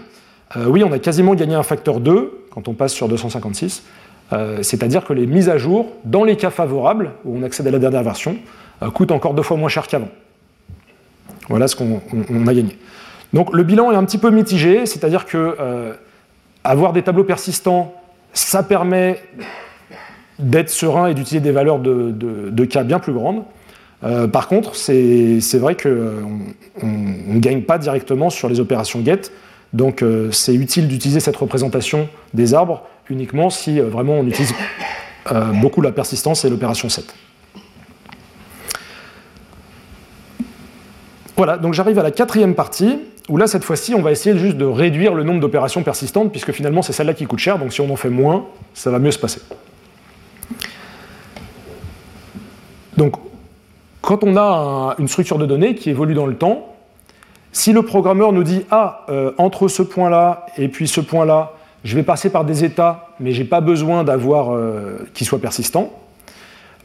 Euh, 0.56 0.64
Oui, 0.66 0.82
on 0.82 0.92
a 0.92 0.98
quasiment 0.98 1.34
gagné 1.34 1.54
un 1.54 1.62
facteur 1.62 2.00
2 2.00 2.46
quand 2.50 2.68
on 2.68 2.74
passe 2.74 2.92
sur 2.92 3.08
256. 3.08 3.82
Euh, 4.32 4.62
c'est-à-dire 4.62 5.04
que 5.04 5.12
les 5.12 5.26
mises 5.26 5.48
à 5.48 5.58
jour, 5.58 5.86
dans 6.04 6.24
les 6.24 6.36
cas 6.36 6.50
favorables, 6.50 7.12
où 7.24 7.36
on 7.36 7.42
accède 7.42 7.66
à 7.66 7.70
la 7.70 7.78
dernière 7.78 8.02
version, 8.02 8.36
coûtent 8.94 9.10
encore 9.10 9.34
deux 9.34 9.42
fois 9.42 9.58
moins 9.58 9.68
cher 9.68 9.86
qu'avant. 9.86 10.08
Voilà 11.48 11.68
ce 11.68 11.76
qu'on 11.76 12.00
a 12.46 12.54
gagné. 12.54 12.78
Donc 13.34 13.52
le 13.52 13.62
bilan 13.62 13.92
est 13.92 13.94
un 13.94 14.04
petit 14.04 14.16
peu 14.16 14.30
mitigé, 14.30 14.86
c'est-à-dire 14.86 15.26
que 15.26 15.54
avoir 16.64 16.92
des 16.92 17.02
tableaux 17.02 17.24
persistants, 17.24 17.94
ça 18.32 18.62
permet 18.62 19.20
d'être 20.38 20.70
serein 20.70 21.08
et 21.08 21.14
d'utiliser 21.14 21.40
des 21.40 21.52
valeurs 21.52 21.78
de, 21.78 22.64
cas 22.64 22.82
bien 22.82 22.98
plus 22.98 23.12
grandes. 23.12 23.42
Euh, 24.02 24.26
par 24.26 24.48
contre, 24.48 24.76
c'est 24.76 25.58
vrai 25.58 25.76
qu'on 25.76 25.90
ne 26.82 27.38
gagne 27.38 27.62
pas 27.62 27.78
directement 27.78 28.30
sur 28.30 28.48
les 28.48 28.60
opérations 28.60 29.04
get, 29.04 29.30
donc 29.72 30.02
euh, 30.02 30.30
c'est 30.32 30.54
utile 30.54 30.88
d'utiliser 30.88 31.20
cette 31.20 31.36
représentation 31.36 32.08
des 32.34 32.54
arbres 32.54 32.82
uniquement 33.10 33.50
si 33.50 33.80
euh, 33.80 33.88
vraiment 33.88 34.14
on 34.14 34.26
utilise 34.26 34.54
beaucoup 35.60 35.80
la 35.80 35.92
persistance 35.92 36.44
et 36.44 36.50
l'opération 36.50 36.88
7. 36.88 37.14
Voilà, 41.36 41.56
donc 41.56 41.72
j'arrive 41.72 41.98
à 41.98 42.02
la 42.02 42.10
quatrième 42.10 42.54
partie, 42.54 42.98
où 43.30 43.36
là, 43.36 43.46
cette 43.46 43.64
fois-ci, 43.64 43.94
on 43.94 44.02
va 44.02 44.12
essayer 44.12 44.36
juste 44.36 44.56
de 44.56 44.64
réduire 44.64 45.14
le 45.14 45.22
nombre 45.22 45.40
d'opérations 45.40 45.82
persistantes, 45.82 46.30
puisque 46.32 46.52
finalement, 46.52 46.82
c'est 46.82 46.92
celle-là 46.92 47.14
qui 47.14 47.24
coûte 47.24 47.38
cher, 47.38 47.58
donc 47.58 47.72
si 47.72 47.80
on 47.80 47.90
en 47.90 47.96
fait 47.96 48.10
moins, 48.10 48.44
ça 48.74 48.90
va 48.90 48.98
mieux 48.98 49.10
se 49.10 49.18
passer. 49.18 49.40
Donc, 52.96 53.14
quand 54.02 54.22
on 54.22 54.36
a 54.36 54.96
une 54.98 55.08
structure 55.08 55.38
de 55.38 55.46
données 55.46 55.74
qui 55.74 55.88
évolue 55.88 56.12
dans 56.12 56.26
le 56.26 56.34
temps, 56.34 56.74
si 57.52 57.72
le 57.72 57.82
programmeur 57.82 58.32
nous 58.32 58.44
dit 58.44 58.66
Ah, 58.70 59.06
euh, 59.08 59.32
entre 59.38 59.68
ce 59.68 59.82
point-là 59.82 60.44
et 60.58 60.68
puis 60.68 60.88
ce 60.88 61.00
point-là, 61.00 61.54
je 61.84 61.94
vais 61.94 62.02
passer 62.02 62.30
par 62.30 62.44
des 62.44 62.64
états, 62.64 63.08
mais 63.20 63.32
je 63.32 63.42
n'ai 63.42 63.48
pas 63.48 63.60
besoin 63.60 64.04
d'avoir 64.04 64.54
euh, 64.54 64.98
qu'ils 65.14 65.26
soient 65.26 65.40
persistants, 65.40 65.92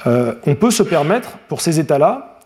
euh, 0.07 0.35
on 0.45 0.55
peut 0.55 0.71
se 0.71 0.83
permettre, 0.83 1.37
pour 1.47 1.61
ces 1.61 1.79
états-là, 1.79 2.39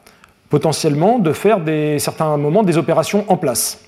potentiellement 0.49 1.19
de 1.19 1.31
faire 1.31 1.59
des, 1.59 1.99
certains 1.99 2.37
moments 2.37 2.63
des 2.63 2.77
opérations 2.77 3.25
en 3.27 3.37
place. 3.37 3.79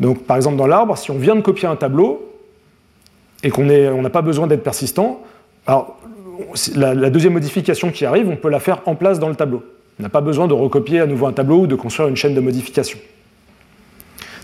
Donc, 0.00 0.24
par 0.24 0.36
exemple, 0.36 0.56
dans 0.56 0.66
l'arbre, 0.66 0.96
si 0.96 1.10
on 1.10 1.18
vient 1.18 1.36
de 1.36 1.40
copier 1.40 1.68
un 1.68 1.76
tableau 1.76 2.32
et 3.42 3.50
qu'on 3.50 3.64
n'a 3.64 4.10
pas 4.10 4.22
besoin 4.22 4.46
d'être 4.46 4.62
persistant, 4.62 5.20
alors 5.66 5.98
la, 6.74 7.10
deuxième 7.10 7.32
modification 7.32 7.90
qui 7.90 8.04
arrive, 8.04 8.28
on 8.28 8.36
peut 8.36 8.50
la 8.50 8.60
faire 8.60 8.82
en 8.86 8.94
place 8.94 9.18
dans 9.18 9.28
le 9.28 9.34
tableau. 9.34 9.64
On 9.98 10.02
n'a 10.02 10.08
pas 10.08 10.20
besoin 10.20 10.46
de 10.46 10.52
recopier 10.52 11.00
à 11.00 11.06
nouveau 11.06 11.26
un 11.26 11.32
tableau 11.32 11.60
ou 11.60 11.66
de 11.66 11.74
construire 11.74 12.08
une 12.08 12.16
chaîne 12.16 12.34
de 12.34 12.40
modification. 12.40 12.98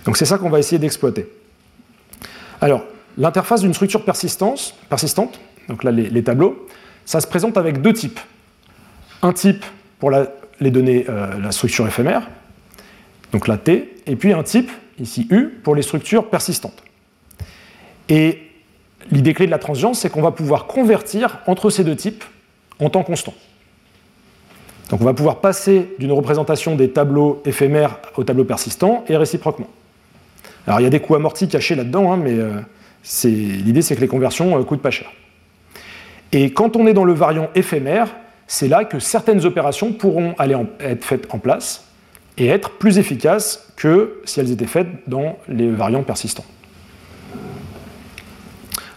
Donc 0.04 0.16
c'est 0.16 0.24
ça 0.24 0.38
qu'on 0.38 0.50
va 0.50 0.58
essayer 0.58 0.78
d'exploiter. 0.78 1.28
Alors, 2.60 2.82
l'interface 3.18 3.62
d'une 3.62 3.74
structure 3.74 4.04
persistante, 4.04 4.74
donc 5.68 5.84
là 5.84 5.90
les, 5.90 6.22
tableaux, 6.22 6.66
ça 7.04 7.20
se 7.20 7.26
présente 7.26 7.56
avec 7.56 7.82
deux 7.82 7.92
types. 7.92 8.20
Un 9.22 9.32
type 9.32 9.64
pour 9.98 10.10
les 10.60 10.70
données, 10.70 11.06
euh, 11.08 11.38
la 11.38 11.52
structure 11.52 11.86
éphémère, 11.86 12.28
donc 13.32 13.48
la 13.48 13.56
T, 13.56 13.94
et 14.06 14.16
puis 14.16 14.32
un 14.32 14.42
type, 14.42 14.70
ici 14.98 15.26
U, 15.30 15.48
pour 15.62 15.74
les 15.74 15.82
structures 15.82 16.28
persistantes. 16.28 16.82
Et 18.08 18.42
l'idée 19.10 19.34
clé 19.34 19.46
de 19.46 19.50
la 19.50 19.58
transience, 19.58 20.00
c'est 20.00 20.10
qu'on 20.10 20.22
va 20.22 20.32
pouvoir 20.32 20.66
convertir 20.66 21.38
entre 21.46 21.70
ces 21.70 21.84
deux 21.84 21.96
types 21.96 22.24
en 22.78 22.90
temps 22.90 23.02
constant. 23.02 23.34
Donc 24.90 25.00
on 25.00 25.04
va 25.04 25.14
pouvoir 25.14 25.40
passer 25.40 25.94
d'une 25.98 26.12
représentation 26.12 26.76
des 26.76 26.90
tableaux 26.90 27.40
éphémères 27.46 27.98
aux 28.16 28.24
tableaux 28.24 28.44
persistants 28.44 29.04
et 29.08 29.16
réciproquement. 29.16 29.68
Alors 30.66 30.80
il 30.80 30.82
y 30.82 30.86
a 30.86 30.90
des 30.90 31.00
coûts 31.00 31.14
amortis 31.14 31.48
cachés 31.48 31.74
là-dedans, 31.74 32.12
hein, 32.12 32.16
mais 32.18 32.34
euh, 32.34 32.60
l'idée 33.24 33.82
c'est 33.82 33.96
que 33.96 34.00
les 34.00 34.09
conversions 34.09 34.59
euh, 34.59 34.62
coûtent 34.62 34.82
pas 34.82 34.90
cher. 34.90 35.11
Et 36.32 36.53
quand 36.53 36.76
on 36.76 36.86
est 36.86 36.94
dans 36.94 37.05
le 37.05 37.12
variant 37.12 37.50
éphémère, 37.55 38.14
c'est 38.46 38.68
là 38.68 38.84
que 38.84 38.98
certaines 38.98 39.44
opérations 39.44 39.92
pourront 39.92 40.34
être 40.80 41.05
faites 41.05 41.32
en 41.32 41.38
place 41.38 41.88
et 42.38 42.48
être 42.48 42.70
plus 42.70 42.98
efficaces 42.98 43.72
que 43.76 44.20
si 44.24 44.40
elles 44.40 44.50
étaient 44.50 44.66
faites 44.66 44.88
dans 45.07 45.38
les 45.48 45.70
variants 45.70 46.03
persistants. 46.03 46.44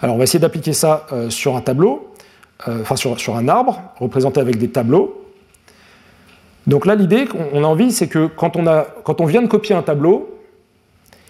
Alors 0.02 0.16
on 0.16 0.18
va 0.18 0.24
essayer 0.24 0.40
d'appliquer 0.40 0.74
ça 0.74 1.08
euh, 1.12 1.30
sur 1.30 1.56
un 1.56 1.62
tableau, 1.62 2.14
euh, 2.68 2.82
enfin 2.82 2.96
sur, 2.96 3.36
un 3.36 3.48
arbre, 3.48 3.82
représenté 3.98 4.40
avec 4.40 4.58
des 4.58 4.70
tableaux. 4.70 5.26
Donc 6.68 6.86
là, 6.86 6.96
l'idée 6.96 7.26
qu'on 7.26 7.64
a 7.64 7.68
envie, 7.68 7.92
c'est 7.92 8.08
que 8.08 8.28
quand 8.28 8.56
on 8.58 9.26
vient 9.26 9.42
de 9.42 9.48
copier 9.48 9.76
un 9.76 9.84
tableau, 9.84 10.40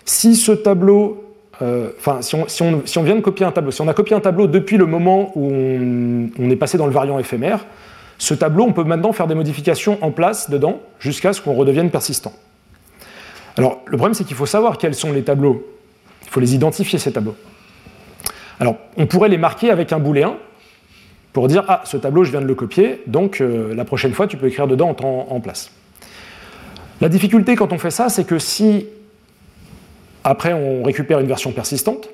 si 0.06 0.36
ce 0.36 0.52
tableau, 0.52 1.25
euh, 1.62 1.90
enfin 1.98 2.22
si, 2.22 2.36
on, 2.36 3.04
vient 3.04 3.16
de 3.16 3.22
copier 3.22 3.46
un 3.46 3.52
tableau, 3.52 3.72
si 3.72 3.82
on 3.82 3.88
a 3.88 3.94
copié 3.94 4.16
un 4.16 4.20
tableau 4.20 4.48
depuis 4.48 4.78
le 4.78 4.86
moment 4.86 5.32
où 5.36 5.50
on, 5.52 6.50
est 6.50 6.56
passé 6.56 6.78
dans 6.78 6.86
le 6.86 6.92
variant 6.92 7.18
éphémère, 7.18 7.66
ce 8.18 8.34
tableau, 8.34 8.64
on 8.64 8.74
peut 8.74 8.84
maintenant 8.84 9.14
faire 9.14 9.28
des 9.28 9.36
modifications 9.36 9.98
en 10.02 10.12
place 10.12 10.50
dedans 10.50 10.82
jusqu'à 11.00 11.34
ce 11.34 11.42
qu'on 11.42 11.54
redevienne 11.54 11.90
persistant. 11.90 12.34
Alors 13.58 13.82
le 13.86 13.98
problème, 13.98 14.14
c'est 14.14 14.26
qu'il 14.26 14.36
faut 14.36 14.46
savoir 14.46 14.78
quels 14.78 14.96
sont 14.96 15.14
les 15.14 15.24
tableaux. 15.24 15.66
Il 16.24 16.30
faut 16.30 16.40
les 16.40 16.56
identifier, 16.56 17.00
ces 17.00 17.14
tableaux. 17.14 17.36
Alors, 18.60 18.78
on 18.98 19.06
pourrait 19.06 19.30
les 19.30 19.38
marquer 19.38 19.70
avec 19.70 19.92
un 19.92 20.00
booléen 20.00 20.38
pour 21.34 21.48
dire 21.48 21.64
Ah, 21.68 21.82
ce 21.86 21.98
tableau, 21.98 22.24
je 22.24 22.32
viens 22.32 22.42
de 22.42 22.48
le 22.48 22.56
copier, 22.56 23.02
donc 23.08 23.42
euh, 23.42 23.74
la 23.76 23.86
prochaine 23.86 24.14
fois, 24.14 24.28
tu 24.28 24.38
peux 24.38 24.48
écrire 24.48 24.68
dedans 24.68 24.96
en 25.30 25.40
place. 25.40 25.72
La 27.02 27.10
difficulté 27.10 27.56
quand 27.56 27.74
on 27.74 27.78
fait 27.78 27.92
ça, 27.92 28.08
c'est 28.08 28.26
que 28.26 28.40
si 28.40 28.88
après 30.26 30.52
on 30.52 30.84
récupère 30.84 31.20
une 31.20 31.28
version 31.28 31.52
persistante, 31.52 32.10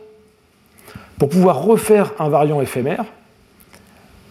pour 1.18 1.30
pouvoir 1.30 1.64
refaire 1.64 2.14
un 2.20 2.30
variant 2.30 2.62
éphémère, 2.62 3.05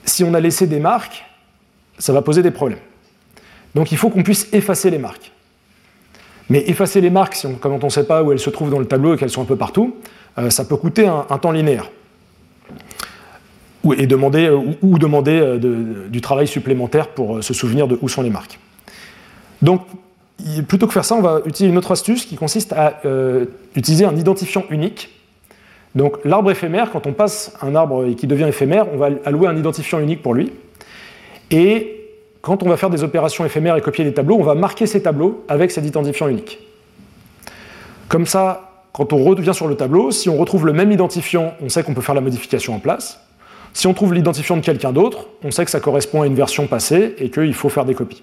si 0.05 0.23
on 0.23 0.35
a 0.35 0.41
laissé 0.41 0.67
des 0.67 0.79
marques, 0.81 1.25
ça 1.99 2.13
va 2.13 2.23
poser 2.23 2.43
des 2.43 2.51
problèmes. 2.51 2.79
Donc 3.75 3.91
il 3.91 3.99
faut 3.99 4.11
qu'on 4.11 4.23
puisse 4.23 4.49
effacer 4.53 4.91
les 4.91 4.99
marques. 4.99 5.33
Mais 6.49 6.69
effacer 6.69 7.01
les 7.01 7.11
marques, 7.11 7.35
si 7.35 7.47
on, 7.47 7.55
quand 7.55 7.71
on 7.83 7.87
ne 7.87 7.91
sait 7.91 8.07
pas 8.07 8.23
où 8.23 8.33
elles 8.33 8.41
se 8.41 8.51
trouvent 8.51 8.71
dans 8.71 8.81
le 8.81 8.87
tableau 8.87 9.15
et 9.15 9.17
qu'elles 9.17 9.31
sont 9.31 9.43
un 9.43 9.47
peu 9.47 9.57
partout, 9.57 9.97
euh, 10.39 10.51
ça 10.51 10.65
peut 10.65 10.77
coûter 10.77 11.07
un 11.07 11.39
temps 11.39 11.53
linéaire 11.53 11.91
ou, 13.85 13.95
et 13.95 14.07
demander, 14.07 14.47
euh, 14.47 14.61
ou, 14.83 14.99
demander 14.99 15.39
euh, 15.41 16.09
du 16.09 16.21
travail 16.21 16.47
supplémentaire 16.47 17.09
pour 17.09 17.43
se 17.43 17.55
souvenir 17.55 17.89
de 17.89 17.99
où 18.03 18.09
sont 18.09 18.23
les 18.23 18.31
marques. 18.31 18.59
Donc, 19.63 19.83
plutôt 20.67 20.87
que 20.87 20.93
faire 20.93 21.05
ça, 21.05 21.15
on 21.15 21.21
va 21.21 21.41
utiliser 21.45 21.71
une 21.71 21.79
autre 21.79 21.93
astuce 21.93 22.25
qui 22.25 22.37
consiste 22.37 22.73
à 22.73 23.01
utiliser 23.75 24.05
un 24.05 24.17
identifiant 24.17 24.65
unique. 24.71 25.11
Donc, 25.95 26.17
l'arbre 26.25 26.51
éphémère, 26.51 26.91
quand 26.93 27.07
on 27.07 27.13
passe 27.13 27.53
un 27.63 27.75
arbre 27.75 28.07
qui 28.15 28.27
devient 28.27 28.47
éphémère, 28.49 28.87
on 28.93 28.97
va 28.97 29.09
allouer 29.25 29.49
un 29.49 29.57
identifiant 29.57 29.99
unique 29.99 30.23
pour 30.23 30.35
lui. 30.35 30.53
Et 31.51 31.97
quand 32.43 32.63
on 32.63 32.69
va 32.69 32.77
faire 32.77 32.91
des 32.91 33.03
opérations 33.03 33.45
éphémères 33.45 33.77
et 33.77 33.81
copier 33.81 34.05
des 34.05 34.15
tableaux, 34.15 34.37
on 34.39 34.45
va 34.45 34.55
marquer 34.55 34.87
ces 34.87 35.03
tableaux 35.03 35.45
avec 35.49 35.71
cet 35.71 35.85
identifiant 35.85 36.29
unique. 36.29 36.61
Comme 38.09 38.25
ça, 38.27 38.87
quand 38.93 39.13
on 39.13 39.23
revient 39.25 39.55
sur 39.55 39.69
le 39.69 39.75
tableau, 39.75 40.11
si 40.11 40.29
on 40.29 40.37
retrouve 40.37 40.67
le 40.67 40.73
même 40.73 40.91
identifiant, 40.93 41.55
on 41.61 41.69
sait 41.69 41.83
qu'on 41.83 41.95
peut 41.95 42.01
faire 42.01 42.15
la 42.15 42.21
modification 42.21 42.75
en 42.75 42.79
place. 42.79 43.21
Si 43.73 43.87
on 43.87 43.95
trouve 43.95 44.15
l'identifiant 44.15 44.57
de 44.57 44.63
quelqu'un 44.63 44.93
d'autre, 44.93 45.27
on 45.45 45.51
sait 45.51 45.65
que 45.65 45.71
ça 45.71 45.81
correspond 45.81 46.23
à 46.23 46.27
une 46.27 46.35
version 46.35 46.67
passée 46.67 47.15
et 47.19 47.31
qu'il 47.31 47.55
faut 47.55 47.69
faire 47.69 47.85
des 47.85 47.95
copies. 47.95 48.23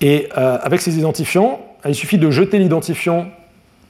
Et 0.00 0.28
euh, 0.36 0.58
avec 0.62 0.80
ces 0.80 0.98
identifiants, 0.98 1.60
il 1.86 1.94
suffit 1.94 2.18
de 2.18 2.30
jeter 2.30 2.58
l'identifiant 2.58 3.26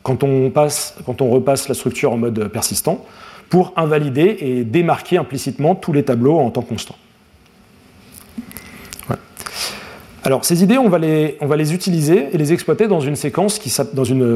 quand, 0.02 0.22
on 0.22 0.50
repasse 0.50 1.68
la 1.68 1.74
structure 1.74 2.12
en 2.12 2.16
mode 2.16 2.48
persistant 2.48 3.04
pour 3.48 3.72
invalider 3.76 4.36
et 4.40 4.64
démarquer 4.64 5.18
implicitement 5.18 5.74
tous 5.74 5.92
les 5.92 6.04
tableaux 6.04 6.38
en 6.38 6.50
temps 6.50 6.62
constant. 6.62 6.96
Alors 10.22 10.44
ces 10.44 10.64
idées, 10.64 10.78
on 10.78 10.88
va, 10.88 10.98
les, 10.98 11.74
utiliser 11.74 12.28
et 12.32 12.38
les 12.38 12.52
exploiter 12.52 12.88
dans 12.88 13.00
une 13.00 13.16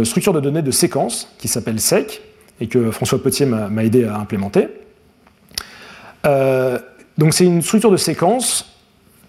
structure 0.05 0.33
de 0.33 0.41
données 0.41 0.63
de 0.63 0.71
séquence 0.71 1.33
qui 1.39 1.49
s'appelle 1.49 1.81
SEC 1.81 2.23
et 2.61 2.69
que 2.69 2.91
François 2.91 3.21
Potier 3.23 3.47
m'a 3.47 3.85
aidé 3.85 4.05
à 4.05 4.17
implémenter. 4.17 4.69
Euh, 6.27 6.79
donc 7.19 7.35
c'est 7.35 7.45
une 7.45 7.63
structure 7.63 7.91
de 7.91 7.97
séquence 7.97 8.70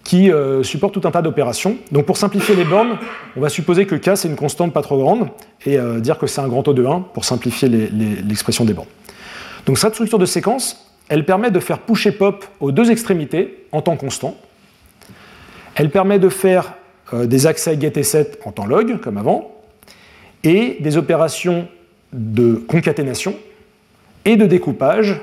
qui 0.04 0.30
euh, 0.30 0.62
supporte 0.62 0.94
tout 0.94 1.06
un 1.06 1.10
tas 1.10 1.22
d'opérations. 1.22 1.76
Donc 1.92 2.06
pour 2.06 2.16
simplifier 2.16 2.54
les 2.56 2.64
bornes, 2.64 2.98
on 3.36 3.40
va 3.40 3.48
supposer 3.48 3.86
que 3.86 3.94
K 3.94 4.16
c'est 4.16 4.28
une 4.28 4.36
constante 4.36 4.72
pas 4.72 4.82
trop 4.82 4.98
grande 4.98 5.28
et 5.64 5.78
euh, 5.78 6.00
dire 6.00 6.18
que 6.18 6.26
c'est 6.26 6.40
un 6.40 6.48
grand 6.48 6.66
O 6.66 6.72
de 6.72 6.84
1 6.84 7.00
pour 7.14 7.24
simplifier 7.24 7.68
l'expression 7.68 8.64
des 8.64 8.74
bornes. 8.74 8.88
Donc 9.66 9.78
cette 9.78 9.94
structure 9.94 10.18
de 10.18 10.26
séquence, 10.26 10.92
elle 11.08 11.24
permet 11.24 11.50
de 11.50 11.60
faire 11.60 11.78
push 11.80 12.06
et 12.06 12.12
pop 12.12 12.44
aux 12.60 12.72
deux 12.72 12.90
extrémités 12.90 13.66
en 13.70 13.82
temps 13.82 13.96
constant. 13.96 14.36
Elle 15.74 15.90
permet 15.90 16.18
de 16.18 16.28
faire 16.28 16.74
euh, 17.14 17.26
des 17.26 17.46
accès 17.46 17.78
get 17.80 17.92
et 17.96 18.02
set 18.02 18.40
en 18.44 18.52
temps 18.52 18.66
log, 18.66 18.98
comme 19.00 19.18
avant, 19.18 19.52
et 20.42 20.78
des 20.80 20.96
opérations 20.96 21.68
de 22.12 22.54
concaténation 22.54 23.34
et 24.24 24.36
de 24.36 24.46
découpage 24.46 25.20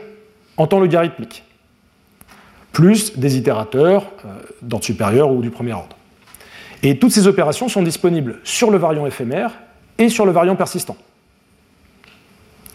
en 0.57 0.67
temps 0.67 0.80
logarithmique, 0.80 1.43
plus 2.80 3.19
des 3.19 3.36
itérateurs 3.36 4.05
euh, 4.23 4.30
d'ordre 4.61 4.86
supérieur 4.86 5.30
ou 5.32 5.41
du 5.41 5.49
premier 5.49 5.73
ordre. 5.73 5.97
Et 6.82 6.97
toutes 6.97 7.11
ces 7.11 7.27
opérations 7.27 7.67
sont 7.67 7.84
disponibles 7.84 8.39
sur 8.45 8.71
le 8.71 8.77
variant 8.77 9.05
éphémère 9.05 9.51
et 9.97 10.07
sur 10.07 10.25
le 10.25 10.32
variant 10.32 10.55
persistant. 10.55 10.95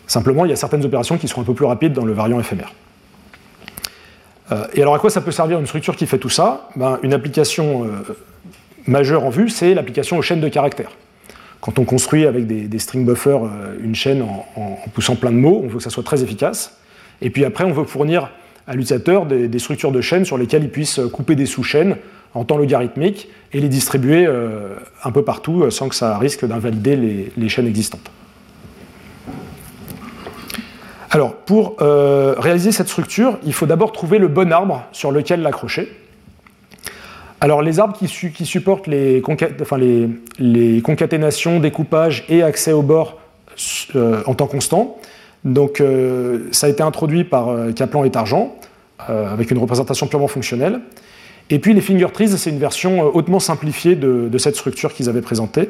Simplement, 0.07 0.44
il 0.44 0.50
y 0.50 0.52
a 0.52 0.57
certaines 0.57 0.84
opérations 0.84 1.16
qui 1.16 1.26
seront 1.26 1.40
un 1.40 1.44
peu 1.44 1.55
plus 1.55 1.64
rapides 1.64 1.94
dans 1.94 2.05
le 2.05 2.12
variant 2.12 2.38
éphémère. 2.38 2.74
Euh, 4.52 4.66
et 4.74 4.82
alors 4.82 4.94
à 4.94 4.98
quoi 4.98 5.09
ça 5.09 5.22
peut 5.22 5.30
servir 5.30 5.59
une 5.59 5.66
structure 5.66 5.96
qui 5.96 6.07
fait 6.07 6.18
tout 6.18 6.28
ça? 6.28 6.68
Ben, 6.76 6.98
Une 7.02 7.14
application 7.14 7.84
euh, 7.84 8.14
majeure 8.86 9.24
en 9.24 9.30
vue, 9.30 9.48
c'est 9.48 9.72
l'application 9.72 10.18
aux 10.18 10.22
chaînes 10.22 10.42
de 10.42 10.50
caractères. 10.50 10.92
Quand 11.62 11.78
on 11.78 11.86
construit 11.86 12.26
avec 12.26 12.46
des, 12.46 12.78
string 12.78 13.07
buffers 13.07 13.40
une 13.80 13.94
chaîne 13.94 14.20
en, 14.20 14.76
poussant 14.92 15.16
plein 15.16 15.30
de 15.30 15.38
mots, 15.38 15.62
on 15.64 15.68
veut 15.68 15.78
que 15.78 15.82
ça 15.82 15.88
soit 15.88 16.02
très 16.02 16.22
efficace. 16.22 16.76
Et 17.22 17.30
puis 17.30 17.46
après, 17.46 17.64
on 17.64 17.72
veut 17.72 17.84
fournir 17.84 18.28
à 18.66 18.72
l'utilisateur 18.72 19.26
des, 19.26 19.58
structures 19.58 19.92
de 19.92 20.00
chaînes 20.00 20.24
sur 20.24 20.38
lesquelles 20.38 20.64
il 20.64 20.70
puisse 20.70 21.00
couper 21.12 21.34
des 21.34 21.46
sous-chaînes 21.46 21.96
en 22.34 22.44
temps 22.44 22.56
logarithmique 22.56 23.28
et 23.52 23.60
les 23.60 23.68
distribuer 23.68 24.26
un 24.26 25.10
peu 25.12 25.22
partout 25.22 25.70
sans 25.70 25.88
que 25.88 25.94
ça 25.94 26.18
risque 26.18 26.44
d'invalider 26.44 27.30
les 27.36 27.48
chaînes 27.48 27.66
existantes. 27.66 28.10
Alors, 31.14 31.36
pour 31.36 31.76
euh, 31.80 32.34
réaliser 32.38 32.72
cette 32.72 32.88
structure, 32.88 33.38
il 33.44 33.52
faut 33.52 33.66
d'abord 33.66 33.92
trouver 33.92 34.18
le 34.18 34.26
bon 34.26 34.50
arbre 34.50 34.82
sur 34.90 35.12
lequel 35.12 35.42
l'accrocher. 35.42 35.88
Alors, 37.40 37.62
les 37.62 37.78
arbres 37.78 37.96
qui, 37.96 38.08
supportent 38.08 38.88
les, 38.88 39.22
concaténations, 40.82 41.60
découpages 41.60 42.24
et 42.28 42.42
accès 42.42 42.72
au 42.72 42.82
bord 42.82 43.20
euh, 43.94 44.24
en 44.26 44.34
temps 44.34 44.48
constant, 44.48 44.98
donc 45.45 45.80
euh, 45.80 46.49
ça 46.53 46.66
a 46.66 46.70
été 46.70 46.82
introduit 46.82 47.24
par 47.24 47.55
Kaplan 47.74 48.05
et 48.05 48.11
Targent, 48.11 48.57
avec 49.07 49.51
une 49.51 49.59
représentation 49.59 50.07
purement 50.07 50.28
fonctionnelle. 50.28 50.80
Et 51.51 51.59
puis 51.59 51.74
les 51.74 51.82
finger 51.82 52.09
trees, 52.12 52.28
c'est 52.28 52.51
une 52.51 52.59
version 52.59 53.14
hautement 53.14 53.40
simplifiée 53.40 53.97
de 53.97 54.38
cette 54.38 54.57
structure 54.57 54.95
qu'ils 54.95 55.09
avaient 55.09 55.20
présentée. 55.20 55.68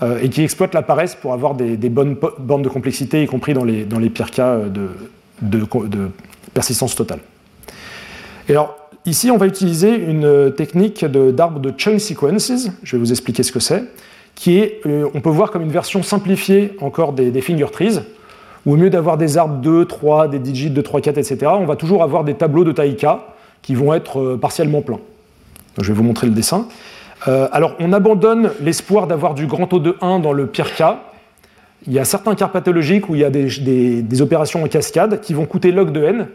Euh, 0.00 0.20
et 0.22 0.28
qui 0.28 0.44
exploite 0.44 0.74
la 0.74 0.82
paresse 0.82 1.16
pour 1.16 1.32
avoir 1.32 1.56
des, 1.56 1.76
bonnes 1.88 2.16
bornes 2.38 2.62
de 2.62 2.68
complexité, 2.68 3.24
y 3.24 3.26
compris 3.26 3.52
dans 3.52 3.64
les, 3.64 4.10
pires 4.10 4.30
cas 4.30 4.50
euh, 4.50 4.68
de, 5.42 6.10
persistance 6.54 6.94
totale. 6.94 7.18
Et 8.48 8.52
alors, 8.52 8.76
ici, 9.06 9.32
on 9.32 9.36
va 9.36 9.46
utiliser 9.46 9.92
une 9.96 10.54
technique 10.56 11.04
d'arbre 11.04 11.58
de, 11.58 11.72
chunk 11.76 11.98
sequences, 11.98 12.68
je 12.84 12.96
vais 12.96 13.00
vous 13.00 13.10
expliquer 13.10 13.42
ce 13.42 13.50
que 13.50 13.58
c'est, 13.58 13.82
qui 14.36 14.58
est, 14.58 14.82
euh, 14.86 15.08
on 15.14 15.20
peut 15.20 15.30
voir 15.30 15.50
comme 15.50 15.62
une 15.62 15.72
version 15.72 16.04
simplifiée 16.04 16.76
encore 16.80 17.12
des, 17.12 17.40
finger 17.40 17.66
trees, 17.72 17.98
au 18.68 18.76
mieux 18.76 18.90
d'avoir 18.90 19.16
des 19.16 19.38
arbres 19.38 19.56
2, 19.62 19.86
3, 19.86 20.28
des 20.28 20.38
digits 20.38 20.70
de 20.70 20.80
3, 20.82 21.00
4, 21.00 21.18
etc., 21.18 21.52
on 21.54 21.64
va 21.64 21.76
toujours 21.76 22.02
avoir 22.02 22.22
des 22.22 22.34
tableaux 22.34 22.64
de 22.64 22.72
taille 22.72 22.96
K 22.96 23.06
qui 23.62 23.74
vont 23.74 23.94
être 23.94 24.36
partiellement 24.36 24.82
pleins. 24.82 25.00
je 25.80 25.88
vais 25.88 25.94
vous 25.94 26.02
montrer 26.02 26.26
le 26.26 26.34
dessin. 26.34 26.68
Euh, 27.26 27.48
alors, 27.50 27.74
on 27.80 27.92
abandonne 27.92 28.50
l'espoir 28.60 29.06
d'avoir 29.06 29.34
du 29.34 29.46
grand 29.46 29.72
O 29.72 29.78
de 29.78 29.96
1 30.00 30.20
dans 30.20 30.32
le 30.32 30.46
pire 30.46 30.74
cas. 30.74 31.00
Il 31.86 31.92
y 31.92 31.98
a 31.98 32.04
certains 32.04 32.34
cas 32.34 32.48
pathologiques 32.48 33.08
où 33.08 33.14
il 33.14 33.22
y 33.22 33.24
a 33.24 33.30
des, 33.30 34.22
opérations 34.22 34.62
en 34.62 34.68
cascade 34.68 35.20
qui 35.20 35.32
vont 35.32 35.46
coûter 35.46 35.72
log 35.72 35.90
de 35.90 36.04
n. 36.04 36.26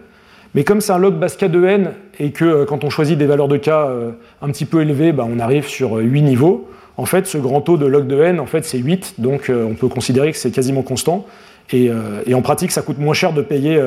Mais 0.56 0.64
comme 0.64 0.82
c'est 0.82 0.92
un 0.92 0.98
log 0.98 1.16
base 1.16 1.38
K 1.38 1.46
de 1.46 1.64
n 1.66 1.92
et 2.20 2.32
que 2.32 2.46
euh, 2.46 2.66
quand 2.66 2.84
on 2.84 2.90
choisit 2.90 3.18
des 3.18 3.26
valeurs 3.26 3.48
de 3.48 3.58
K 3.58 3.68
euh, 3.70 4.12
un 4.42 4.50
petit 4.50 4.66
peu 4.66 4.82
élevées, 4.82 5.12
bah, 5.12 5.26
on 5.30 5.40
arrive 5.40 5.68
sur 5.68 5.98
8 5.98 6.22
niveaux, 6.24 6.68
en 6.98 7.06
fait, 7.06 7.28
ce 7.28 7.38
grand 7.38 7.68
O 7.70 7.78
de 7.78 7.86
log 7.86 8.08
de 8.08 8.20
n, 8.22 8.40
en 8.40 8.46
fait, 8.46 8.66
c'est 8.66 8.78
8, 8.78 9.16
donc 9.20 9.50
on 9.50 9.74
peut 9.74 9.88
considérer 9.88 10.32
que 10.32 10.38
c'est 10.38 10.52
quasiment 10.52 10.84
constant. 10.84 11.26
Et, 11.72 11.90
et, 12.26 12.34
en 12.34 12.42
pratique, 12.42 12.72
ça 12.72 12.82
coûte 12.82 13.00
moins 13.00 13.14
cher 13.14 13.34
de 13.34 13.42
payer 13.42 13.82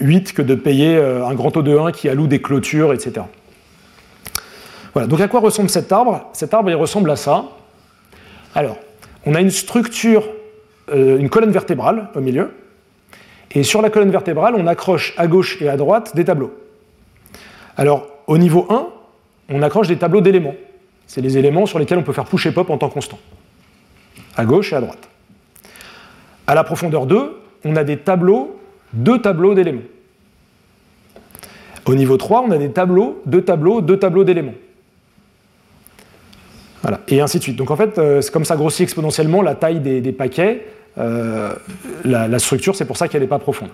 8 0.00 0.32
que 0.32 0.42
de 0.42 0.54
payer 0.54 0.96
un 0.96 1.34
grand 1.34 1.56
O 1.56 1.62
de 1.62 1.76
1 1.76 1.92
qui 1.92 2.08
alloue 2.08 2.26
des 2.26 2.40
clôtures, 2.40 2.92
etc. 2.92 3.22
Voilà, 4.94 5.08
donc 5.08 5.20
à 5.20 5.26
quoi 5.26 5.40
ressemble 5.40 5.68
cet 5.68 5.90
arbre? 5.90 6.30
Cet 6.32 6.54
arbre, 6.54 6.70
il 6.70 6.76
ressemble 6.76 7.10
à 7.10 7.16
ça. 7.16 7.46
Alors, 8.54 8.78
on 9.26 9.34
a 9.34 9.40
une 9.40 9.50
structure, 9.50 10.24
euh, 10.92 11.18
une 11.18 11.28
colonne 11.28 11.50
vertébrale 11.50 12.10
au 12.14 12.20
milieu, 12.20 12.52
et 13.50 13.64
sur 13.64 13.82
la 13.82 13.90
colonne 13.90 14.10
vertébrale, 14.10 14.54
on 14.56 14.66
accroche 14.68 15.12
à 15.16 15.26
gauche 15.26 15.60
et 15.60 15.68
à 15.68 15.76
droite 15.76 16.14
des 16.14 16.24
tableaux. 16.24 16.54
Alors, 17.76 18.06
au 18.28 18.38
niveau 18.38 18.66
1, 18.70 18.86
on 19.50 19.62
accroche 19.62 19.88
des 19.88 19.96
tableaux 19.96 20.20
d'éléments. 20.20 20.54
C'est 21.06 21.20
les 21.20 21.38
éléments 21.38 21.66
sur 21.66 21.80
lesquels 21.80 21.98
on 21.98 22.02
peut 22.02 22.12
faire 22.12 22.24
push 22.24 22.46
et 22.46 22.52
pop 22.52 22.70
en 22.70 22.78
temps 22.78 22.88
constant, 22.88 23.18
à 24.36 24.44
gauche 24.44 24.72
et 24.72 24.76
à 24.76 24.80
droite. 24.80 25.08
À 26.46 26.54
la 26.54 26.64
profondeur 26.64 27.06
2, 27.06 27.40
on 27.64 27.76
a 27.76 27.84
des 27.84 27.98
tableaux, 27.98 28.58
deux 28.92 29.20
tableaux 29.20 29.54
d'éléments. 29.54 29.82
Au 31.86 31.94
niveau 31.94 32.16
3, 32.16 32.42
on 32.42 32.50
a 32.50 32.58
des 32.58 32.70
tableaux, 32.70 33.22
deux 33.26 33.42
tableaux, 33.42 33.80
deux 33.80 33.98
tableaux 33.98 34.24
d'éléments. 34.24 34.54
Et 37.08 37.20
ainsi 37.20 37.38
de 37.38 37.42
suite. 37.42 37.56
Donc 37.56 37.70
en 37.70 37.76
fait, 37.76 37.98
euh, 37.98 38.20
comme 38.32 38.44
ça 38.44 38.56
grossit 38.56 38.82
exponentiellement 38.82 39.40
la 39.40 39.54
taille 39.54 39.80
des, 39.80 40.12
paquets, 40.12 40.66
euh, 40.98 41.54
la, 42.04 42.38
structure, 42.38 42.74
c'est 42.74 42.84
pour 42.84 42.98
ça 42.98 43.08
qu'elle 43.08 43.22
n'est 43.22 43.28
pas 43.28 43.38
profonde. 43.38 43.70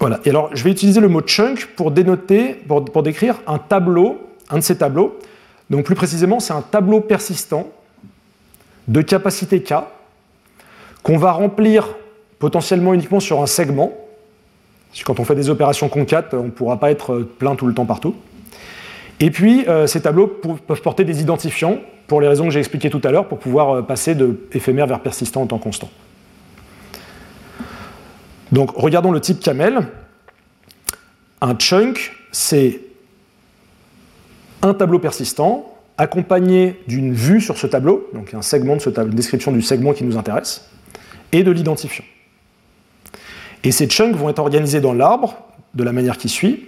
Voilà. 0.00 0.20
Et 0.24 0.30
alors, 0.30 0.50
je 0.54 0.62
vais 0.64 0.70
utiliser 0.70 1.00
le 1.00 1.08
mot 1.08 1.22
chunk 1.22 1.68
pour 1.76 1.92
dénoter, 1.92 2.54
pour 2.66 3.02
décrire 3.02 3.36
un 3.46 3.58
tableau, 3.58 4.20
un 4.50 4.56
de 4.56 4.62
ces 4.62 4.76
tableaux. 4.76 5.18
Donc 5.70 5.84
plus 5.84 5.94
précisément, 5.94 6.40
c'est 6.40 6.52
un 6.52 6.62
tableau 6.62 7.00
persistant 7.00 7.68
de 8.88 9.00
capacité 9.00 9.62
K 9.62 9.74
qu'on 11.02 11.16
va 11.16 11.32
remplir 11.32 11.88
potentiellement 12.38 12.94
uniquement 12.94 13.20
sur 13.20 13.42
un 13.42 13.46
segment 13.46 13.92
quand 15.02 15.18
on 15.18 15.24
fait 15.24 15.34
des 15.34 15.50
opérations 15.50 15.88
concat, 15.88 16.24
on 16.32 16.44
ne 16.44 16.50
pourra 16.50 16.78
pas 16.78 16.92
être 16.92 17.18
plein 17.18 17.56
tout 17.56 17.66
le 17.66 17.74
temps 17.74 17.86
partout. 17.86 18.14
Et 19.18 19.30
puis, 19.30 19.66
euh, 19.68 19.86
ces 19.86 20.02
tableaux 20.02 20.26
peuvent 20.26 20.82
porter 20.82 21.04
des 21.04 21.20
identifiants, 21.20 21.78
pour 22.06 22.20
les 22.20 22.28
raisons 22.28 22.44
que 22.44 22.50
j'ai 22.50 22.58
expliquées 22.60 22.90
tout 22.90 23.00
à 23.02 23.10
l'heure, 23.10 23.26
pour 23.26 23.38
pouvoir 23.38 23.70
euh, 23.70 23.82
passer 23.82 24.14
de 24.14 24.38
éphémère 24.52 24.86
vers 24.86 25.00
persistant 25.00 25.42
en 25.42 25.46
temps 25.46 25.58
constant. 25.58 25.90
Donc, 28.52 28.70
regardons 28.76 29.10
le 29.10 29.20
type 29.20 29.40
camel. 29.40 29.88
Un 31.40 31.56
chunk, 31.56 32.12
c'est 32.30 32.80
un 34.64 34.74
tableau 34.74 34.98
persistant 34.98 35.70
accompagné 35.98 36.80
d'une 36.88 37.12
vue 37.12 37.40
sur 37.40 37.56
ce 37.56 37.66
tableau, 37.66 38.08
donc 38.14 38.34
un 38.34 38.42
segment 38.42 38.76
de 38.76 38.80
ce 38.80 38.90
tableau, 38.90 39.10
une 39.10 39.16
description 39.16 39.52
du 39.52 39.62
segment 39.62 39.92
qui 39.92 40.04
nous 40.04 40.16
intéresse, 40.16 40.68
et 41.30 41.44
de 41.44 41.50
l'identifiant. 41.50 42.04
Et 43.62 43.70
ces 43.70 43.86
chunks 43.86 44.16
vont 44.16 44.28
être 44.28 44.38
organisés 44.38 44.80
dans 44.80 44.92
l'arbre 44.92 45.36
de 45.74 45.84
la 45.84 45.92
manière 45.92 46.16
qui 46.16 46.28
suit. 46.28 46.64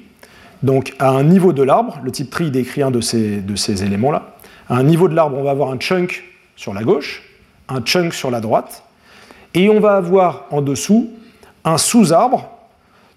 Donc 0.63 0.95
à 0.99 1.09
un 1.09 1.25
niveau 1.25 1.53
de 1.53 1.63
l'arbre, 1.63 2.01
le 2.05 2.11
type 2.11 2.31
tree 2.31 2.51
décrit 2.51 2.83
un 2.83 2.91
de 2.91 3.01
ces, 3.01 3.39
de 3.39 3.57
ces 3.57 3.83
éléments-là. 3.83 4.37
À 4.69 4.77
un 4.77 4.83
niveau 4.83 5.09
de 5.09 5.15
l'arbre, 5.15 5.37
on 5.37 5.43
va 5.43 5.51
avoir 5.51 5.71
un 5.71 5.79
chunk 5.79 6.23
sur 6.55 6.75
la 6.75 6.85
gauche, 6.85 7.23
un 7.69 7.81
chunk 7.81 8.13
sur 8.13 8.31
la 8.31 8.41
droite, 8.41 8.85
et 9.55 9.69
on 9.69 9.81
va 9.81 9.95
avoir 9.95 10.45
en 10.51 10.61
dessous 10.61 11.11
un 11.65 11.79
sous-arbre 11.79 12.51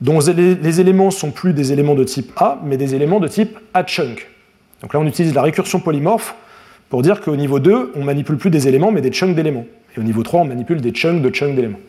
dont 0.02 0.20
les 0.20 0.80
éléments 0.80 1.12
sont 1.12 1.32
plus 1.32 1.54
des 1.54 1.74
éléments 1.74 1.96
de 1.96 2.06
type 2.06 2.32
A, 2.38 2.60
mais 2.64 2.78
des 2.78 2.96
éléments 2.96 3.20
de 3.20 3.28
type 3.28 3.60
A-chunk. 3.74 4.28
Donc 4.82 4.94
là, 4.94 5.00
on 5.00 5.06
utilise 5.06 5.34
la 5.34 5.42
récursion 5.42 5.80
polymorphe 5.80 6.36
pour 6.90 7.02
dire 7.02 7.22
qu'au 7.22 7.36
niveau 7.36 7.60
2, 7.60 7.94
on 7.96 8.04
manipule 8.04 8.38
plus 8.38 8.50
des 8.50 8.68
éléments, 8.68 8.92
mais 8.92 9.02
des 9.02 9.12
chunks 9.12 9.36
d'éléments. 9.36 9.66
Et 9.96 10.00
au 10.00 10.04
niveau 10.04 10.24
3, 10.24 10.42
on 10.42 10.46
manipule 10.46 10.82
des 10.82 10.92
chunks 10.92 11.22
de 11.22 11.30
chunks 11.30 11.56
d'éléments. 11.56 11.80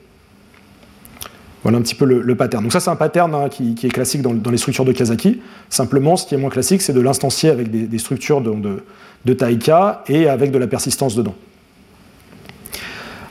Voilà 1.62 1.76
un 1.76 1.82
petit 1.82 1.95
peu 1.95 2.07
le, 2.07 2.34
pattern. 2.34 2.62
Donc 2.62 2.72
ça, 2.72 2.80
c'est 2.80 2.91
un 2.91 2.97
pattern 2.97 3.34
hein, 3.34 3.49
qui, 3.51 3.76
est 3.82 3.91
classique 3.91 4.22
dans, 4.22 4.51
les 4.51 4.57
structures 4.57 4.86
de 4.86 4.93
Kazaki. 4.93 5.41
Simplement, 5.68 6.16
ce 6.16 6.26
qui 6.26 6.34
est 6.34 6.38
moins 6.38 6.51
classique, 6.51 6.80
c'est 6.80 6.95
de 6.95 7.01
l'instancier 7.01 7.51
avec 7.51 7.70
des, 7.70 7.99
structures 7.99 8.41
de, 8.41 8.82
de, 9.26 9.32
taille 9.34 9.59
K 9.59 9.70
et 10.09 10.26
avec 10.26 10.53
de 10.53 10.59
la 10.59 10.66
persistance 10.66 11.14
dedans. 11.14 11.34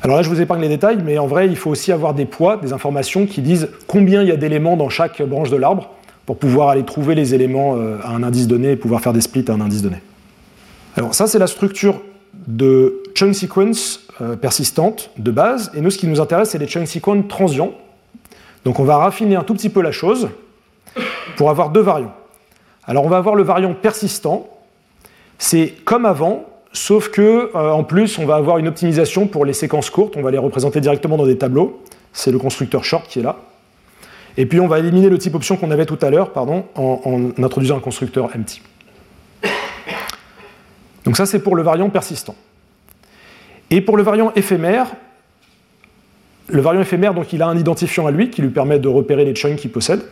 Alors 0.03 0.15
là, 0.15 0.23
je 0.23 0.29
vous 0.29 0.39
épargne 0.39 0.61
les 0.61 0.69
détails, 0.69 0.99
mais 1.03 1.17
en 1.17 1.25
vrai, 1.25 1.47
il 1.47 1.55
faut 1.55 1.71
aussi 1.71 1.91
avoir 1.91 2.13
des 2.13 2.25
poids, 2.25 2.57
des 2.57 2.71
informations 2.71 3.25
qui 3.25 3.41
disent 3.41 3.69
combien 3.87 4.21
il 4.21 4.29
y 4.29 4.31
a 4.31 4.37
d'éléments 4.37 4.77
dans 4.77 4.89
chaque 4.89 5.21
branche 5.23 5.49
de 5.49 5.57
l'arbre 5.57 5.89
pour 6.29 6.37
pouvoir 6.37 6.69
aller 6.69 6.83
trouver 6.83 7.15
les 7.15 7.33
éléments 7.33 7.75
euh, 7.75 7.97
à 8.03 8.11
un 8.11 8.21
indice 8.21 8.47
donné 8.47 8.73
et 8.73 8.75
pouvoir 8.75 9.01
faire 9.01 9.13
des 9.13 9.21
splits 9.21 9.45
à 9.47 9.53
un 9.53 9.61
indice 9.61 9.81
donné. 9.81 9.95
Alors 10.95 11.15
ça, 11.15 11.25
c'est 11.25 11.39
la 11.39 11.47
structure 11.47 12.03
de 12.45 13.01
chunk 13.15 13.33
sequence 13.33 14.01
euh, 14.21 14.35
persistante 14.35 15.09
de 15.17 15.31
base, 15.31 15.71
et 15.73 15.81
nous, 15.81 15.89
ce 15.89 15.97
qui 15.97 16.05
nous 16.05 16.21
intéresse, 16.21 16.51
c'est 16.51 16.59
les 16.59 16.67
chunk 16.67 16.87
sequence 16.87 17.27
transients. 17.27 17.71
Donc 18.63 18.79
on 18.79 18.83
va 18.83 18.97
raffiner 18.97 19.37
un 19.37 19.41
tout 19.41 19.55
petit 19.55 19.69
peu 19.69 19.81
la 19.81 19.91
chose 19.91 20.29
pour 21.35 21.49
avoir 21.49 21.71
deux 21.71 21.81
variants. 21.81 22.13
Alors 22.85 23.05
on 23.05 23.09
va 23.09 23.17
avoir 23.17 23.33
le 23.33 23.41
variant 23.41 23.73
persistant, 23.73 24.49
c'est 25.39 25.73
comme 25.83 26.05
avant, 26.05 26.45
sauf 26.73 27.09
que 27.09 27.49
euh, 27.55 27.71
en 27.71 27.83
plus 27.83 28.19
on 28.19 28.27
va 28.27 28.35
avoir 28.35 28.59
une 28.59 28.67
optimisation 28.67 29.25
pour 29.25 29.45
les 29.45 29.53
séquences 29.53 29.89
courtes, 29.89 30.13
on 30.15 30.21
va 30.21 30.29
les 30.29 30.37
représenter 30.37 30.79
directement 30.79 31.17
dans 31.17 31.25
des 31.25 31.39
tableaux. 31.39 31.81
C'est 32.13 32.29
le 32.29 32.37
constructeur 32.37 32.83
short 32.83 33.07
qui 33.07 33.17
est 33.17 33.23
là. 33.23 33.37
Et 34.39 34.45
puis 34.45 34.61
on 34.61 34.67
va 34.67 34.79
éliminer 34.79 35.09
le 35.09 35.17
type 35.17 35.35
option 35.35 35.57
qu'on 35.57 35.69
avait 35.69 35.85
tout 35.85 35.97
à 36.01 36.09
l'heure, 36.09 36.31
en, 36.35 37.31
introduisant 37.43 37.75
un 37.75 37.81
constructeur 37.81 38.29
empty. 38.33 38.61
Donc 41.03 41.17
ça 41.17 41.25
c'est 41.25 41.39
pour 41.39 41.57
le 41.57 41.61
variant 41.61 41.89
persistant. 41.89 42.35
Et 43.69 43.81
pour 43.81 43.97
le 43.97 44.03
variant 44.03 44.31
éphémère, 44.37 44.95
le 46.47 46.61
variant 46.61 46.79
éphémère, 46.79 47.13
donc 47.13 47.33
il 47.33 47.41
a 47.41 47.47
un 47.47 47.57
identifiant 47.57 48.07
à 48.07 48.11
lui 48.11 48.29
qui 48.29 48.41
lui 48.41 48.49
permet 48.49 48.79
de 48.79 48.87
repérer 48.87 49.25
les 49.25 49.35
chunks 49.35 49.57
qu'il 49.57 49.73
possède. 49.73 50.03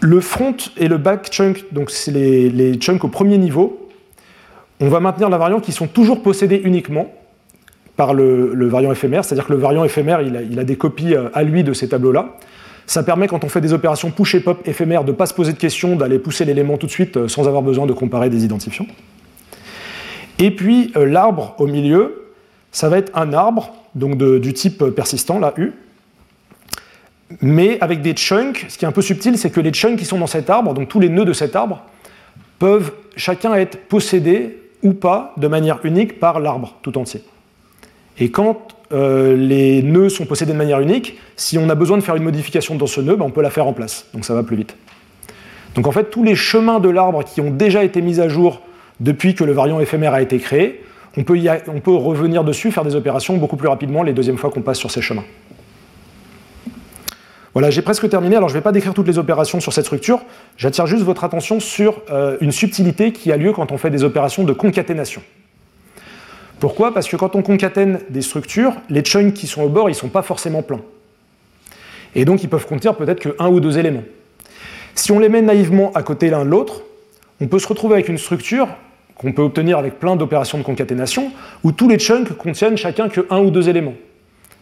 Le 0.00 0.18
front 0.22 0.56
et 0.78 0.88
le 0.88 0.96
back 0.96 1.30
chunk, 1.30 1.66
donc 1.72 1.90
c'est 1.90 2.10
les, 2.10 2.80
chunks 2.80 3.04
au 3.04 3.08
premier 3.08 3.36
niveau, 3.36 3.90
on 4.80 4.88
va 4.88 4.98
maintenir 5.00 5.28
la 5.28 5.36
variante 5.36 5.62
qui 5.62 5.72
sont 5.72 5.88
toujours 5.88 6.22
possédés 6.22 6.62
uniquement 6.64 7.12
par 8.00 8.14
le, 8.14 8.66
variant 8.66 8.92
éphémère, 8.92 9.26
c'est-à-dire 9.26 9.44
que 9.44 9.52
le 9.52 9.58
variant 9.58 9.84
éphémère, 9.84 10.22
il 10.22 10.58
a, 10.58 10.64
des 10.64 10.76
copies 10.76 11.14
euh, 11.14 11.28
à 11.34 11.42
lui 11.42 11.62
de 11.62 11.74
ces 11.74 11.86
tableaux-là. 11.86 12.30
Ça 12.86 13.02
permet, 13.02 13.28
quand 13.28 13.44
on 13.44 13.50
fait 13.50 13.60
des 13.60 13.74
opérations 13.74 14.10
push 14.10 14.34
et 14.34 14.40
pop 14.40 14.66
éphémères, 14.66 15.04
de 15.04 15.10
ne 15.12 15.16
pas 15.16 15.26
se 15.26 15.34
poser 15.34 15.52
de 15.52 15.58
questions, 15.58 15.96
d'aller 15.96 16.18
pousser 16.18 16.46
l'élément 16.46 16.78
tout 16.78 16.86
de 16.86 16.90
suite 16.90 17.18
euh, 17.18 17.28
sans 17.28 17.46
avoir 17.46 17.60
besoin 17.62 17.84
de 17.84 17.92
comparer 17.92 18.30
des 18.30 18.42
identifiants. 18.42 18.86
Et 20.38 20.50
puis 20.50 20.92
euh, 20.96 21.04
l'arbre 21.04 21.54
au 21.58 21.66
milieu, 21.66 22.32
ça 22.72 22.88
va 22.88 22.96
être 22.96 23.12
un 23.14 23.34
arbre 23.34 23.74
donc 23.94 24.16
du 24.16 24.54
type 24.54 24.82
persistant, 24.96 25.38
là, 25.38 25.52
U, 25.58 25.72
mais 27.42 27.76
avec 27.82 28.00
des 28.00 28.14
chunks, 28.14 28.64
ce 28.70 28.78
qui 28.78 28.86
est 28.86 28.88
un 28.88 28.92
peu 28.92 29.02
subtil, 29.02 29.36
c'est 29.36 29.50
que 29.50 29.60
les 29.60 29.74
chunks 29.74 29.98
qui 29.98 30.06
sont 30.06 30.18
dans 30.18 30.26
cet 30.26 30.48
arbre, 30.48 30.72
donc 30.72 30.88
tous 30.88 31.00
les 31.00 31.10
nœuds 31.10 31.26
de 31.26 31.34
cet 31.34 31.54
arbre, 31.54 31.82
peuvent 32.58 32.92
chacun 33.14 33.52
être 33.56 33.76
possédés 33.88 34.56
ou 34.82 34.94
pas 34.94 35.34
de 35.36 35.48
manière 35.48 35.80
unique 35.84 36.18
par 36.18 36.40
l'arbre 36.40 36.78
tout 36.80 36.96
entier. 36.96 37.22
Et 38.20 38.30
quand 38.30 38.68
euh, 38.92 39.34
les 39.34 39.82
nœuds 39.82 40.10
sont 40.10 40.26
possédés 40.26 40.52
de 40.52 40.58
manière 40.58 40.80
unique, 40.80 41.18
si 41.36 41.58
on 41.58 41.68
a 41.70 41.74
besoin 41.74 41.96
de 41.96 42.02
faire 42.02 42.16
une 42.16 42.22
modification 42.22 42.74
dans 42.74 42.86
ce 42.86 43.00
nœud, 43.00 43.16
ben, 43.16 43.24
on 43.24 43.30
peut 43.30 43.42
la 43.42 43.50
faire 43.50 43.66
en 43.66 43.72
place, 43.72 44.06
donc 44.12 44.24
ça 44.24 44.34
va 44.34 44.42
plus 44.42 44.56
vite. 44.56 44.76
Donc 45.74 45.86
en 45.86 45.92
fait, 45.92 46.10
tous 46.10 46.22
les 46.22 46.34
chemins 46.34 46.80
de 46.80 46.88
l'arbre 46.88 47.24
qui 47.24 47.40
ont 47.40 47.50
déjà 47.50 47.82
été 47.82 48.02
mis 48.02 48.20
à 48.20 48.28
jour 48.28 48.60
depuis 49.00 49.34
que 49.34 49.44
le 49.44 49.52
variant 49.52 49.80
éphémère 49.80 50.12
a 50.12 50.20
été 50.20 50.38
créé, 50.38 50.84
on 51.16 51.24
peut, 51.24 51.94
revenir 51.94 52.44
dessus, 52.44 52.70
faire 52.70 52.84
des 52.84 52.94
opérations 52.94 53.36
beaucoup 53.36 53.56
plus 53.56 53.68
rapidement 53.68 54.02
les 54.02 54.12
deuxièmes 54.12 54.36
fois 54.36 54.50
qu'on 54.50 54.60
passe 54.60 54.78
sur 54.78 54.90
ces 54.90 55.02
chemins. 55.02 55.24
Voilà, 57.52 57.70
j'ai 57.70 57.82
presque 57.82 58.08
terminé. 58.08 58.36
Alors, 58.36 58.48
je 58.48 58.54
ne 58.54 58.60
vais 58.60 58.62
pas 58.62 58.70
décrire 58.70 58.94
toutes 58.94 59.08
les 59.08 59.18
opérations 59.18 59.58
sur 59.58 59.72
cette 59.72 59.86
structure. 59.86 60.20
J'attire 60.56 60.86
juste 60.86 61.02
votre 61.02 61.24
attention 61.24 61.58
sur 61.58 62.00
euh, 62.10 62.36
une 62.40 62.52
subtilité 62.52 63.12
qui 63.12 63.32
a 63.32 63.36
lieu 63.36 63.52
quand 63.52 63.72
on 63.72 63.76
fait 63.76 63.90
des 63.90 64.04
opérations 64.04 64.44
de 64.44 64.52
concaténation. 64.52 65.20
Pourquoi? 66.60 66.92
Parce 66.92 67.08
que 67.08 67.16
quand 67.16 67.34
on 67.34 67.42
concatène 67.42 68.00
des 68.10 68.20
structures, 68.22 68.74
les 68.90 69.02
chunks 69.02 69.32
qui 69.32 69.46
sont 69.46 69.62
au 69.62 69.68
bord, 69.70 69.88
ils 69.88 69.92
ne 69.92 69.98
sont 69.98 70.08
pas 70.08 70.22
forcément 70.22 70.62
pleins. 70.62 70.82
Et 72.14 72.24
donc, 72.24 72.42
ils 72.42 72.48
peuvent 72.48 72.66
contenir 72.66 72.96
peut-être 72.96 73.20
qu'un 73.20 73.48
ou 73.48 73.60
deux 73.60 73.78
éléments. 73.78 74.04
Si 74.94 75.10
on 75.10 75.18
les 75.18 75.30
met 75.30 75.40
naïvement 75.40 75.90
à 75.94 76.02
côté 76.02 76.28
l'un 76.28 76.44
de 76.44 76.50
l'autre, 76.50 76.82
on 77.40 77.46
peut 77.46 77.58
se 77.58 77.66
retrouver 77.66 77.94
avec 77.94 78.08
une 78.08 78.18
structure 78.18 78.68
qu'on 79.14 79.32
peut 79.32 79.42
obtenir 79.42 79.78
avec 79.78 79.98
plein 79.98 80.16
d'opérations 80.16 80.58
de 80.58 80.62
concaténation, 80.62 81.30
où 81.62 81.72
tous 81.72 81.88
les 81.88 81.98
chunks 81.98 82.32
contiennent 82.36 82.76
chacun 82.76 83.08
que 83.08 83.26
un 83.30 83.40
ou 83.40 83.50
deux 83.50 83.68
éléments. 83.68 83.94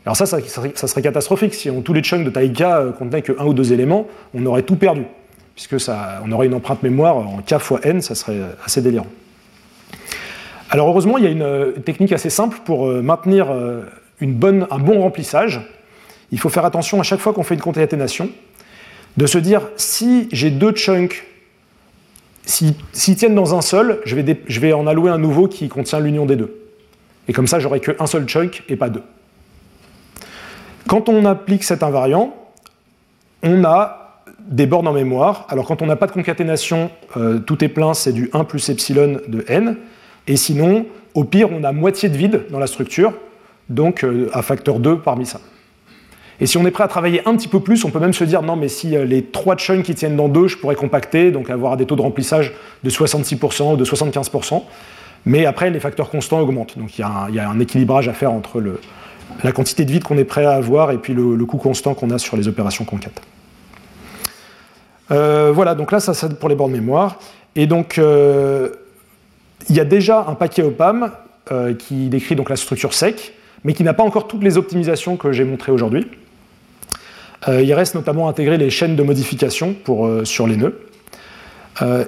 Alors 0.04 0.16
ça, 0.16 0.26
ça, 0.26 0.40
serait, 0.40 1.02
catastrophique. 1.02 1.54
Si 1.54 1.70
tous 1.82 1.92
les 1.92 2.02
chunks 2.02 2.24
de 2.24 2.30
taille 2.30 2.52
K 2.52 2.62
euh, 2.62 2.92
contenaient 2.92 3.22
que 3.22 3.32
un 3.38 3.46
ou 3.46 3.54
deux 3.54 3.72
éléments, 3.72 4.06
on 4.34 4.44
aurait 4.46 4.62
tout 4.62 4.76
perdu. 4.76 5.04
Puisque 5.54 5.76
on 6.24 6.32
aurait 6.32 6.46
une 6.46 6.54
empreinte 6.54 6.82
mémoire 6.82 7.16
en 7.16 7.38
K 7.38 7.58
fois 7.58 7.80
N, 7.82 8.00
ça 8.00 8.14
serait 8.14 8.40
assez 8.64 8.80
délirant. 8.80 9.06
Alors 10.70 10.88
heureusement, 10.88 11.18
il 11.18 11.24
y 11.24 11.26
a 11.26 11.30
une, 11.30 11.42
euh, 11.42 11.72
technique 11.72 12.12
assez 12.12 12.30
simple 12.30 12.58
pour 12.64 12.88
euh, 12.88 13.02
maintenir 13.02 13.48
une 14.20 14.34
bonne, 14.34 14.66
un 14.70 14.78
bon 14.78 15.00
remplissage. 15.00 15.60
Il 16.30 16.38
faut 16.38 16.48
faire 16.48 16.64
attention 16.64 17.00
à 17.00 17.02
chaque 17.02 17.20
fois 17.20 17.32
qu'on 17.32 17.42
fait 17.42 17.54
une 17.54 17.60
concaténation, 17.60 18.30
de 19.16 19.26
se 19.26 19.38
dire 19.38 19.62
si 19.76 20.28
j'ai 20.30 20.50
deux 20.50 20.72
chunks, 20.72 21.26
s'ils 22.44 23.16
tiennent 23.16 23.34
dans 23.34 23.54
un 23.54 23.60
seul, 23.60 24.00
je 24.04 24.14
vais, 24.60 24.72
en 24.72 24.86
allouer 24.86 25.10
un 25.10 25.18
nouveau 25.18 25.48
qui 25.48 25.68
contient 25.68 26.00
l'union 26.00 26.26
des 26.26 26.36
deux. 26.36 26.54
Et 27.28 27.32
comme 27.32 27.46
ça, 27.46 27.60
j'aurai 27.60 27.80
qu'un 27.80 28.06
seul 28.06 28.26
chunk 28.26 28.62
et 28.68 28.76
pas 28.76 28.88
deux. 28.88 29.02
Quand 30.86 31.08
on 31.10 31.26
applique 31.26 31.64
cet 31.64 31.82
invariant, 31.82 32.34
on 33.42 33.64
a 33.64 34.22
des 34.40 34.66
bornes 34.66 34.88
en 34.88 34.94
mémoire. 34.94 35.46
Alors 35.50 35.66
quand 35.66 35.82
on 35.82 35.86
n'a 35.86 35.96
pas 35.96 36.06
de 36.06 36.12
concaténation, 36.12 36.90
euh, 37.16 37.38
tout 37.38 37.62
est 37.62 37.68
plein, 37.68 37.92
c'est 37.92 38.12
du 38.12 38.30
1 38.32 38.44
plus 38.44 38.70
epsilon 38.70 39.20
de 39.28 39.44
n. 39.48 39.76
Et 40.28 40.36
sinon, 40.36 40.86
au 41.14 41.24
pire, 41.24 41.48
on 41.50 41.64
a 41.64 41.72
moitié 41.72 42.08
de 42.08 42.16
vide 42.16 42.44
dans 42.50 42.58
la 42.58 42.66
structure, 42.66 43.14
donc 43.68 44.04
euh, 44.04 44.30
à 44.32 44.42
facteur 44.42 44.78
2 44.78 44.98
parmi 44.98 45.26
ça. 45.26 45.40
Et 46.40 46.46
si 46.46 46.56
on 46.56 46.66
est 46.66 46.70
prêt 46.70 46.84
à 46.84 46.88
travailler 46.88 47.26
un 47.26 47.34
petit 47.34 47.48
peu 47.48 47.60
plus, 47.60 47.84
on 47.84 47.90
peut 47.90 47.98
même 47.98 48.12
se 48.12 48.22
dire 48.22 48.42
non, 48.42 48.54
mais 48.54 48.68
si 48.68 48.96
euh, 48.96 49.04
les 49.04 49.24
trois 49.24 49.56
chunks 49.56 49.82
qui 49.82 49.94
tiennent 49.94 50.16
dans 50.16 50.28
deux, 50.28 50.46
je 50.46 50.56
pourrais 50.56 50.76
compacter, 50.76 51.32
donc 51.32 51.50
avoir 51.50 51.76
des 51.76 51.86
taux 51.86 51.96
de 51.96 52.02
remplissage 52.02 52.52
de 52.84 52.90
66% 52.90 53.72
ou 53.72 53.76
de 53.76 53.84
75%. 53.84 54.62
Mais 55.26 55.46
après, 55.46 55.70
les 55.70 55.80
facteurs 55.80 56.10
constants 56.10 56.38
augmentent. 56.40 56.78
Donc 56.78 56.96
il 56.96 57.00
y, 57.00 57.04
a 57.40 57.50
un 57.50 57.58
équilibrage 57.58 58.08
à 58.08 58.12
faire 58.12 58.30
entre 58.30 58.62
la 59.42 59.52
quantité 59.52 59.84
de 59.84 59.90
vide 59.90 60.04
qu'on 60.04 60.16
est 60.16 60.24
prêt 60.24 60.44
à 60.44 60.52
avoir 60.52 60.92
et 60.92 60.98
puis 60.98 61.12
le, 61.12 61.44
coût 61.44 61.56
constant 61.56 61.94
qu'on 61.94 62.10
a 62.10 62.18
sur 62.18 62.36
les 62.36 62.46
opérations 62.46 62.84
concat. 62.84 63.10
Euh, 65.10 65.50
voilà, 65.52 65.74
donc 65.74 65.90
là, 65.90 65.98
ça 65.98 66.14
c'est 66.14 66.38
pour 66.38 66.48
les 66.48 66.54
bornes 66.54 66.72
mémoire. 66.72 67.18
Et 67.56 67.66
donc, 67.66 68.00
il 69.68 69.76
y 69.76 69.80
a 69.80 69.84
déjà 69.84 70.24
un 70.28 70.34
paquet 70.34 70.62
OPAM 70.62 71.12
euh, 71.50 71.74
qui 71.74 72.08
décrit 72.08 72.36
donc 72.36 72.50
la 72.50 72.56
structure 72.56 72.94
sec, 72.94 73.34
mais 73.64 73.72
qui 73.72 73.82
n'a 73.82 73.94
pas 73.94 74.04
encore 74.04 74.28
toutes 74.28 74.42
les 74.42 74.56
optimisations 74.56 75.16
que 75.16 75.32
j'ai 75.32 75.44
montrées 75.44 75.72
aujourd'hui. 75.72 76.06
il 77.48 77.72
reste 77.74 77.94
notamment 77.94 78.28
intégrer 78.28 78.56
les 78.56 78.70
chaînes 78.70 78.96
de 78.96 79.02
modification 79.02 79.74
pour, 79.74 80.08
sur 80.24 80.46
les 80.46 80.56
nœuds. 80.56 80.80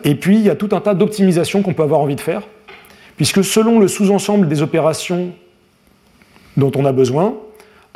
et 0.05 0.14
puis, 0.14 0.36
il 0.36 0.42
y 0.42 0.51
a 0.51 0.57
tout 0.57 0.68
un 0.72 0.80
tas 0.80 0.94
d'optimisations 0.94 1.62
qu'on 1.62 1.74
peut 1.74 1.82
avoir 1.82 2.01
envie 2.01 2.16
de 2.16 2.20
faire, 2.20 2.42
puisque 3.16 3.42
selon 3.42 3.80
le 3.80 3.88
sous-ensemble 3.88 4.48
des 4.48 4.62
opérations 4.62 5.32
dont 6.57 6.72
on 6.76 6.84
a 6.84 6.92
besoin, 6.92 7.34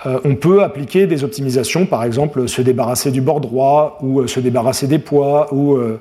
euh, 0.07 0.18
on 0.24 0.34
peut 0.34 0.62
appliquer 0.62 1.07
des 1.07 1.22
optimisations, 1.22 1.86
par 1.86 2.05
exemple 2.05 2.48
se 2.48 2.62
débarrasser 2.62 3.11
du 3.11 3.20
bord 3.20 3.40
droit, 3.40 3.98
ou 4.02 4.20
euh, 4.20 4.26
se 4.26 4.40
débarrasser 4.40 4.86
des 4.86 4.98
poids, 4.98 5.52
ou 5.55 5.76
euh, 5.76 6.00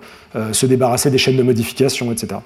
se 0.52 0.66
débarrasser 0.66 1.12
des 1.12 1.18
chaînes 1.18 1.38
de 1.38 1.44
modification, 1.44 2.12
etc. 2.12 2.42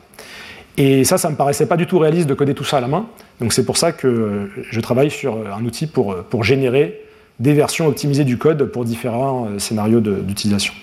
Et 0.78 1.04
ça, 1.04 1.18
ça 1.18 1.28
ne 1.28 1.34
me 1.34 1.38
paraissait 1.38 1.66
pas 1.66 1.78
du 1.78 1.88
tout 1.88 1.98
réaliste 1.98 2.28
de 2.28 2.34
coder 2.34 2.54
tout 2.54 2.64
ça 2.64 2.78
à 2.78 2.82
la 2.82 2.88
main. 2.88 3.08
Donc 3.40 3.54
c'est 3.54 3.66
pour 3.66 3.78
ça 3.78 3.92
que 3.92 4.50
je 4.70 4.80
travaille 4.80 5.10
sur 5.10 5.38
un 5.52 5.66
outil 5.66 5.88
pour, 5.88 6.16
pour 6.16 6.44
générer 6.44 7.02
des 7.40 7.54
versions 7.54 7.88
optimisées 7.88 8.24
du 8.24 8.38
code 8.38 8.64
pour 8.66 8.86
différents 8.86 9.48
scénarios 9.58 10.00
d'utilisation. 10.00 10.74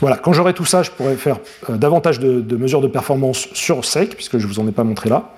Voilà, 0.00 0.16
quand 0.16 0.32
j'aurai 0.32 0.54
tout 0.54 0.64
ça, 0.64 0.82
je 0.82 0.90
pourrai 0.90 1.16
faire 1.16 1.38
davantage 1.68 2.18
de, 2.18 2.56
mesures 2.56 2.80
de 2.80 2.88
performance 2.88 3.48
sur 3.52 3.84
SEC, 3.84 4.16
puisque 4.16 4.38
je 4.38 4.46
ne 4.46 4.52
vous 4.52 4.58
en 4.58 4.66
ai 4.66 4.72
pas 4.72 4.84
montré 4.84 5.08
là 5.08 5.32